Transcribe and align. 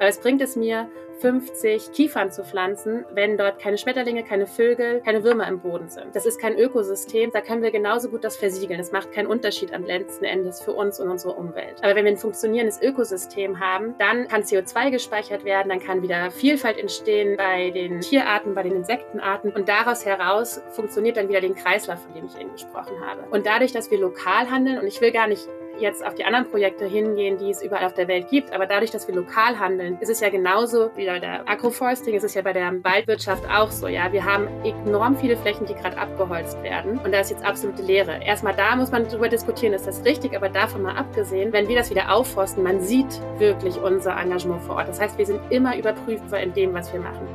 Aber 0.00 0.08
es 0.08 0.18
bringt 0.18 0.40
es 0.40 0.56
mir, 0.56 0.88
50 1.20 1.92
Kiefern 1.92 2.30
zu 2.32 2.42
pflanzen, 2.42 3.04
wenn 3.12 3.36
dort 3.36 3.58
keine 3.58 3.76
Schmetterlinge, 3.76 4.24
keine 4.24 4.46
Vögel, 4.46 5.02
keine 5.04 5.22
Würmer 5.22 5.46
im 5.46 5.60
Boden 5.60 5.90
sind. 5.90 6.16
Das 6.16 6.24
ist 6.24 6.40
kein 6.40 6.58
Ökosystem, 6.58 7.30
da 7.30 7.42
können 7.42 7.62
wir 7.62 7.70
genauso 7.70 8.08
gut 8.08 8.24
das 8.24 8.36
versiegeln. 8.36 8.78
Das 8.78 8.92
macht 8.92 9.12
keinen 9.12 9.26
Unterschied 9.26 9.74
am 9.74 9.84
letzten 9.84 10.24
Endes 10.24 10.62
für 10.62 10.72
uns 10.72 10.98
und 10.98 11.10
unsere 11.10 11.34
Umwelt. 11.34 11.76
Aber 11.82 11.94
wenn 11.94 12.06
wir 12.06 12.12
ein 12.12 12.16
funktionierendes 12.16 12.80
Ökosystem 12.80 13.60
haben, 13.60 13.94
dann 13.98 14.28
kann 14.28 14.42
CO2 14.42 14.90
gespeichert 14.90 15.44
werden, 15.44 15.68
dann 15.68 15.80
kann 15.80 16.02
wieder 16.02 16.30
Vielfalt 16.30 16.78
entstehen 16.78 17.36
bei 17.36 17.70
den 17.70 18.00
Tierarten, 18.00 18.54
bei 18.54 18.62
den 18.62 18.72
Insektenarten 18.72 19.52
und 19.52 19.68
daraus 19.68 20.06
heraus 20.06 20.62
funktioniert 20.70 21.18
dann 21.18 21.28
wieder 21.28 21.42
den 21.42 21.54
Kreislauf, 21.54 22.02
von 22.02 22.14
dem 22.14 22.24
ich 22.24 22.40
eben 22.40 22.52
gesprochen 22.52 22.98
habe. 23.04 23.24
Und 23.30 23.44
dadurch, 23.44 23.72
dass 23.72 23.90
wir 23.90 23.98
lokal 23.98 24.50
handeln, 24.50 24.78
und 24.78 24.86
ich 24.86 25.02
will 25.02 25.12
gar 25.12 25.26
nicht 25.26 25.46
jetzt 25.80 26.04
auf 26.04 26.14
die 26.14 26.24
anderen 26.24 26.48
Projekte 26.48 26.86
hingehen, 26.86 27.38
die 27.38 27.50
es 27.50 27.62
überall 27.62 27.86
auf 27.86 27.94
der 27.94 28.08
Welt 28.08 28.28
gibt. 28.28 28.52
Aber 28.52 28.66
dadurch, 28.66 28.90
dass 28.90 29.08
wir 29.08 29.14
lokal 29.14 29.58
handeln, 29.58 29.98
ist 30.00 30.10
es 30.10 30.20
ja 30.20 30.28
genauso 30.28 30.90
wie 30.96 31.06
bei 31.06 31.18
der 31.18 31.48
Agroforesting, 31.48 32.14
ist 32.14 32.24
es 32.24 32.34
ja 32.34 32.42
bei 32.42 32.52
der 32.52 32.72
Waldwirtschaft 32.84 33.44
auch 33.50 33.70
so. 33.70 33.88
Ja, 33.88 34.12
wir 34.12 34.24
haben 34.24 34.48
enorm 34.64 35.16
viele 35.16 35.36
Flächen, 35.36 35.66
die 35.66 35.74
gerade 35.74 35.96
abgeholzt 35.96 36.62
werden. 36.62 36.98
Und 36.98 37.12
da 37.12 37.20
ist 37.20 37.30
jetzt 37.30 37.44
absolute 37.44 37.82
Leere. 37.82 38.22
Erstmal 38.22 38.54
da 38.54 38.76
muss 38.76 38.90
man 38.90 39.08
darüber 39.08 39.28
diskutieren, 39.28 39.72
ist 39.72 39.86
das 39.86 40.04
richtig? 40.04 40.36
Aber 40.36 40.48
davon 40.48 40.82
mal 40.82 40.96
abgesehen, 40.96 41.52
wenn 41.52 41.68
wir 41.68 41.76
das 41.76 41.90
wieder 41.90 42.12
aufforsten, 42.12 42.62
man 42.62 42.80
sieht 42.80 43.20
wirklich 43.38 43.76
unser 43.80 44.16
Engagement 44.16 44.62
vor 44.62 44.76
Ort. 44.76 44.88
Das 44.88 45.00
heißt, 45.00 45.18
wir 45.18 45.26
sind 45.26 45.40
immer 45.50 45.76
überprüfbar 45.76 46.40
in 46.40 46.52
dem, 46.52 46.74
was 46.74 46.92
wir 46.92 47.00
machen. 47.00 47.26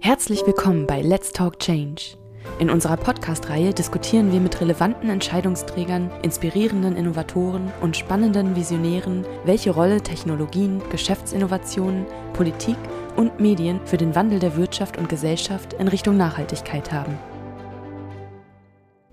Herzlich 0.00 0.46
willkommen 0.46 0.86
bei 0.86 1.02
Let's 1.02 1.32
Talk 1.32 1.58
Change 1.58 2.16
in 2.58 2.70
unserer 2.70 2.96
Podcast-Reihe 2.96 3.72
diskutieren 3.72 4.32
wir 4.32 4.40
mit 4.40 4.60
relevanten 4.60 5.10
Entscheidungsträgern, 5.10 6.10
inspirierenden 6.22 6.96
Innovatoren 6.96 7.72
und 7.80 7.96
spannenden 7.96 8.56
Visionären, 8.56 9.24
welche 9.44 9.70
Rolle 9.70 10.02
Technologien, 10.02 10.82
Geschäftsinnovationen, 10.90 12.04
Politik 12.32 12.76
und 13.16 13.38
Medien 13.38 13.80
für 13.86 13.96
den 13.96 14.14
Wandel 14.14 14.40
der 14.40 14.56
Wirtschaft 14.56 14.96
und 14.96 15.08
Gesellschaft 15.08 15.74
in 15.74 15.88
Richtung 15.88 16.16
Nachhaltigkeit 16.16 16.92
haben. 16.92 17.16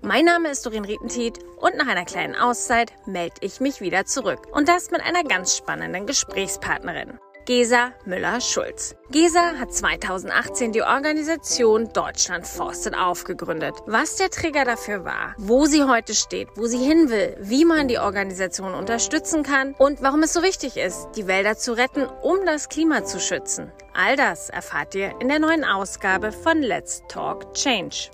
Mein 0.02 0.24
Name 0.24 0.50
ist 0.50 0.64
Doreen 0.66 0.84
Rietentiet 0.84 1.38
und 1.58 1.76
nach 1.76 1.88
einer 1.88 2.04
kleinen 2.04 2.36
Auszeit 2.36 2.92
melde 3.06 3.36
ich 3.40 3.60
mich 3.60 3.80
wieder 3.80 4.04
zurück. 4.06 4.46
Und 4.52 4.68
das 4.68 4.90
mit 4.90 5.02
einer 5.02 5.24
ganz 5.24 5.56
spannenden 5.56 6.06
Gesprächspartnerin. 6.06 7.18
Gesa 7.46 7.92
Müller-Schulz. 8.06 8.96
Gesa 9.12 9.52
hat 9.60 9.72
2018 9.72 10.72
die 10.72 10.82
Organisation 10.82 11.92
Deutschland 11.92 12.44
Forstet 12.44 12.96
aufgegründet. 12.96 13.72
Was 13.86 14.16
der 14.16 14.30
Trigger 14.30 14.64
dafür 14.64 15.04
war, 15.04 15.36
wo 15.38 15.66
sie 15.66 15.84
heute 15.84 16.16
steht, 16.16 16.48
wo 16.56 16.66
sie 16.66 16.84
hin 16.84 17.08
will, 17.08 17.36
wie 17.40 17.64
man 17.64 17.86
die 17.86 17.98
Organisation 18.00 18.74
unterstützen 18.74 19.44
kann 19.44 19.76
und 19.78 20.02
warum 20.02 20.24
es 20.24 20.32
so 20.32 20.42
wichtig 20.42 20.76
ist, 20.76 21.06
die 21.14 21.28
Wälder 21.28 21.56
zu 21.56 21.74
retten, 21.74 22.06
um 22.20 22.44
das 22.44 22.68
Klima 22.68 23.04
zu 23.04 23.20
schützen. 23.20 23.70
All 23.94 24.16
das 24.16 24.50
erfahrt 24.50 24.96
ihr 24.96 25.14
in 25.20 25.28
der 25.28 25.38
neuen 25.38 25.62
Ausgabe 25.62 26.32
von 26.32 26.62
Let's 26.62 27.04
Talk 27.06 27.54
Change. 27.54 28.10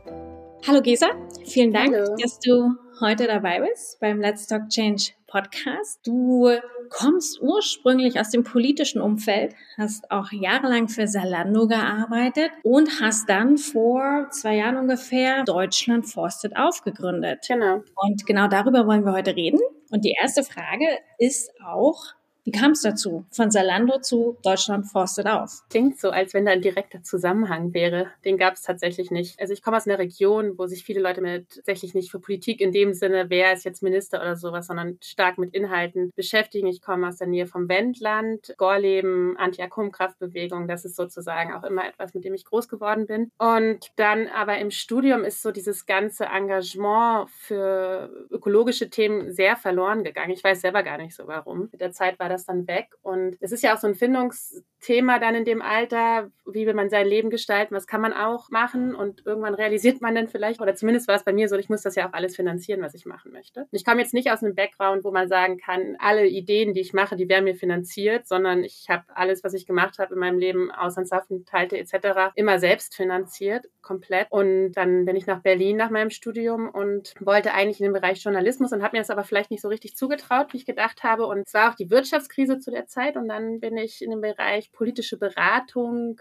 Hallo 0.67 0.83
Gesa, 0.83 1.07
vielen 1.47 1.73
Dank, 1.73 1.95
Hallo. 1.95 2.17
dass 2.21 2.39
du 2.39 2.71
heute 3.01 3.27
dabei 3.27 3.61
bist 3.67 3.99
beim 3.99 4.21
Let's 4.21 4.47
Talk 4.47 4.69
Change 4.69 5.13
Podcast. 5.33 5.99
Du 6.05 6.51
kommst 6.91 7.41
ursprünglich 7.41 8.21
aus 8.21 8.29
dem 8.29 8.45
politischen 8.45 9.01
Umfeld, 9.01 9.55
hast 9.79 10.11
auch 10.11 10.31
jahrelang 10.31 10.89
für 10.89 11.09
Salando 11.09 11.67
gearbeitet 11.67 12.51
und 12.63 13.01
hast 13.01 13.31
dann 13.31 13.57
vor 13.57 14.29
zwei 14.31 14.57
Jahren 14.57 14.77
ungefähr 14.77 15.45
Deutschland 15.45 16.07
Forstet 16.07 16.55
aufgegründet. 16.55 17.47
Genau. 17.49 17.83
Und 17.97 18.27
genau 18.27 18.47
darüber 18.47 18.87
wollen 18.87 19.07
wir 19.07 19.13
heute 19.13 19.35
reden. 19.35 19.61
Und 19.91 20.05
die 20.05 20.15
erste 20.21 20.43
Frage 20.43 20.87
ist 21.19 21.51
auch, 21.65 22.13
wie 22.45 22.51
kam 22.51 22.73
es 22.73 22.83
dazu? 22.83 23.25
Von 23.31 23.51
Salando 23.53 24.01
zu 24.01 24.37
Deutschland 24.43 24.87
forstet 24.87 25.27
auf. 25.29 25.63
Klingt 25.71 26.01
so, 26.01 26.11
als 26.11 26.35
wenn 26.35 26.45
da 26.45 26.53
ein 26.53 26.61
direkter 26.61 27.03
Zusammenhang 27.03 27.73
wäre. 27.73 28.09
Den 28.25 28.37
gab 28.37 28.55
es 28.55 28.63
tatsächlich 28.63 29.13
nicht. 29.13 29.39
Also 29.41 29.53
ich 29.53 29.63
komme 29.63 29.77
aus 29.77 29.87
einer 29.87 29.99
Region, 29.99 30.59
wo 30.59 30.67
sich 30.67 30.83
viele 30.83 31.01
Leute 31.01 31.21
mit 31.21 31.49
tatsächlich 31.55 31.95
nicht 31.95 32.11
für 32.11 32.19
Politik 32.19 32.61
in 32.61 32.73
dem 32.73 32.95
Sinne, 32.95 33.27
wer 33.29 33.53
ist 33.53 33.65
jetzt 33.65 33.83
Minister 33.83 34.21
oder 34.21 34.35
sowas, 34.35 34.67
sondern 34.67 34.99
stark 35.03 35.39
mit 35.39 35.55
Inhalten 35.55 36.11
beschäftigen. 36.17 36.67
Ich 36.67 36.83
komme 36.83 37.07
aus 37.07 37.19
der 37.19 37.29
Nähe 37.29 37.47
vom 37.47 37.69
Wendland, 37.69 38.55
Gorleben, 38.57 39.37
Anti-Atomkraftbewegung. 39.37 40.67
Das 40.67 40.85
ist 40.85 40.97
sozusagen 40.97 41.55
auch 41.55 41.63
immer 41.63 41.87
etwas, 41.87 42.13
mit 42.13 42.25
dem 42.25 42.35
ich 42.35 42.45
groß 42.45 42.69
geworden 42.69 43.07
bin. 43.07 43.31
Und 43.39 43.93
dann 43.97 44.27
aber 44.27 44.59
im 44.59 44.73
Studium 44.73 45.23
ist 45.23 45.43
so 45.43 45.53
dieses 45.53 45.87
ganze 45.87 46.25
Engagement 46.25 47.31
für 47.31 48.27
ökologische 48.31 48.91
Themen 48.91 49.33
sehr 49.33 49.57
verloren 49.57 50.03
gegangen. 50.03 50.33
Ich 50.33 50.43
weiß 50.43 50.61
selber 50.61 50.83
gar 50.83 50.99
nicht 50.99 51.15
so 51.15 51.29
warum. 51.29 51.69
Mit 51.71 51.81
der 51.81 51.93
Zeit 51.93 52.19
war 52.19 52.32
das 52.33 52.45
dann 52.45 52.67
weg. 52.67 52.89
Und 53.03 53.37
es 53.41 53.53
ist 53.53 53.63
ja 53.63 53.75
auch 53.75 53.79
so 53.79 53.87
ein 53.87 53.95
Findungsthema 53.95 55.19
dann 55.19 55.35
in 55.35 55.45
dem 55.45 55.63
Alter, 55.63 56.31
wie 56.47 56.67
will 56.67 56.75
man 56.75 56.91
sein 56.91 57.07
Leben 57.07 57.31
gestalten, 57.31 57.75
was 57.75 57.87
kann 57.87 58.01
man 58.01 58.13
auch 58.13 58.51
machen 58.51 58.95
und 58.95 59.25
irgendwann 59.25 59.55
realisiert 59.55 60.01
man 60.01 60.15
dann 60.15 60.29
vielleicht, 60.29 60.61
oder 60.61 60.75
zumindest 60.75 61.09
war 61.09 61.15
es 61.15 61.25
bei 61.25 61.33
mir 61.33 61.49
so, 61.49 61.57
ich 61.57 61.69
muss 61.69 61.83
das 61.83 61.95
ja 61.95 62.09
auch 62.09 62.13
alles 62.13 62.37
finanzieren, 62.37 62.83
was 62.83 62.95
ich 62.95 63.07
machen 63.07 63.33
möchte. 63.33 63.67
Ich 63.71 63.85
komme 63.85 64.01
jetzt 64.01 64.15
nicht 64.15 64.31
aus 64.31 64.43
einem 64.43 64.55
Background, 64.55 65.05
wo 65.05 65.11
man 65.11 65.29
sagen 65.29 65.59
kann, 65.59 65.97
alle 65.99 66.27
Ideen, 66.27 66.75
die 66.75 66.81
ich 66.81 66.93
mache, 66.93 67.17
die 67.17 67.29
werden 67.29 67.45
mir 67.45 67.55
finanziert, 67.55 68.27
sondern 68.27 68.65
ich 68.65 68.87
habe 68.89 69.05
alles, 69.15 69.45
was 69.45 69.55
ich 69.55 69.67
gemacht 69.67 69.99
habe 69.99 70.15
in 70.15 70.21
meinem 70.21 70.39
Leben, 70.39 70.71
Auslandsaufenthalte 70.71 71.79
etc., 71.79 72.33
immer 72.35 72.59
selbst 72.59 72.97
finanziert, 72.97 73.67
komplett. 73.83 74.27
Und 74.31 74.73
dann 74.73 75.05
bin 75.05 75.17
ich 75.17 75.27
nach 75.27 75.41
Berlin 75.41 75.77
nach 75.77 75.91
meinem 75.91 76.11
Studium 76.11 76.69
und 76.69 77.15
wollte 77.21 77.55
eigentlich 77.55 77.81
in 77.81 77.85
den 77.85 77.93
Bereich 77.93 78.23
Journalismus 78.23 78.73
und 78.73 78.83
habe 78.83 78.97
mir 78.97 79.01
das 79.01 79.11
aber 79.11 79.25
vielleicht 79.25 79.51
nicht 79.51 79.63
so 79.63 79.69
richtig 79.69 79.97
zugetraut, 79.97 80.53
wie 80.53 80.59
ich 80.59 80.67
gedacht 80.67 81.03
habe. 81.03 81.27
Und 81.27 81.47
es 81.47 81.55
war 81.55 81.71
auch 81.71 81.75
die 81.75 81.91
Wirtschaftskrise 82.23 82.59
zu 82.59 82.71
der 82.71 82.87
Zeit 82.87 83.17
und 83.17 83.29
dann 83.29 83.61
bin 83.61 83.77
ich 83.77 84.03
in 84.03 84.11
den 84.11 84.21
Bereich 84.21 84.73
politische 84.73 85.19
Beratung, 85.19 86.21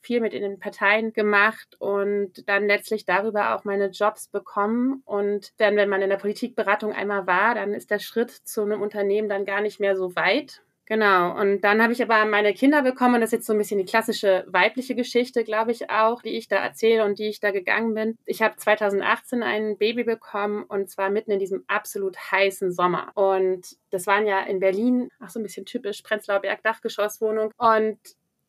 viel 0.00 0.20
mit 0.20 0.34
in 0.34 0.42
den 0.42 0.58
Parteien 0.58 1.12
gemacht 1.12 1.76
und 1.78 2.48
dann 2.48 2.66
letztlich 2.66 3.04
darüber 3.04 3.54
auch 3.54 3.64
meine 3.64 3.90
Jobs 3.90 4.28
bekommen. 4.28 5.02
Und 5.04 5.52
dann, 5.60 5.76
wenn 5.76 5.88
man 5.88 6.02
in 6.02 6.10
der 6.10 6.16
Politikberatung 6.16 6.92
einmal 6.92 7.26
war, 7.26 7.54
dann 7.54 7.72
ist 7.72 7.90
der 7.90 8.00
Schritt 8.00 8.30
zu 8.30 8.62
einem 8.62 8.82
Unternehmen 8.82 9.28
dann 9.28 9.44
gar 9.44 9.60
nicht 9.60 9.78
mehr 9.78 9.96
so 9.96 10.16
weit. 10.16 10.62
Genau. 10.86 11.38
Und 11.38 11.60
dann 11.60 11.80
habe 11.80 11.92
ich 11.92 12.02
aber 12.02 12.24
meine 12.24 12.52
Kinder 12.54 12.82
bekommen. 12.82 13.20
Das 13.20 13.28
ist 13.28 13.32
jetzt 13.32 13.46
so 13.46 13.52
ein 13.52 13.58
bisschen 13.58 13.78
die 13.78 13.84
klassische 13.84 14.44
weibliche 14.48 14.94
Geschichte, 14.94 15.44
glaube 15.44 15.70
ich 15.70 15.90
auch, 15.90 16.22
die 16.22 16.36
ich 16.36 16.48
da 16.48 16.56
erzähle 16.56 17.04
und 17.04 17.18
die 17.18 17.28
ich 17.28 17.40
da 17.40 17.52
gegangen 17.52 17.94
bin. 17.94 18.18
Ich 18.26 18.42
habe 18.42 18.56
2018 18.56 19.42
ein 19.42 19.78
Baby 19.78 20.02
bekommen 20.04 20.64
und 20.64 20.90
zwar 20.90 21.08
mitten 21.10 21.30
in 21.30 21.38
diesem 21.38 21.64
absolut 21.68 22.16
heißen 22.18 22.72
Sommer. 22.72 23.12
Und 23.14 23.76
das 23.90 24.06
waren 24.06 24.26
ja 24.26 24.40
in 24.40 24.58
Berlin, 24.58 25.08
ach 25.20 25.30
so 25.30 25.38
ein 25.38 25.44
bisschen 25.44 25.66
typisch, 25.66 26.02
Prenzlauer 26.02 26.40
Berg, 26.40 26.62
Dachgeschosswohnung. 26.62 27.52
Und 27.56 27.98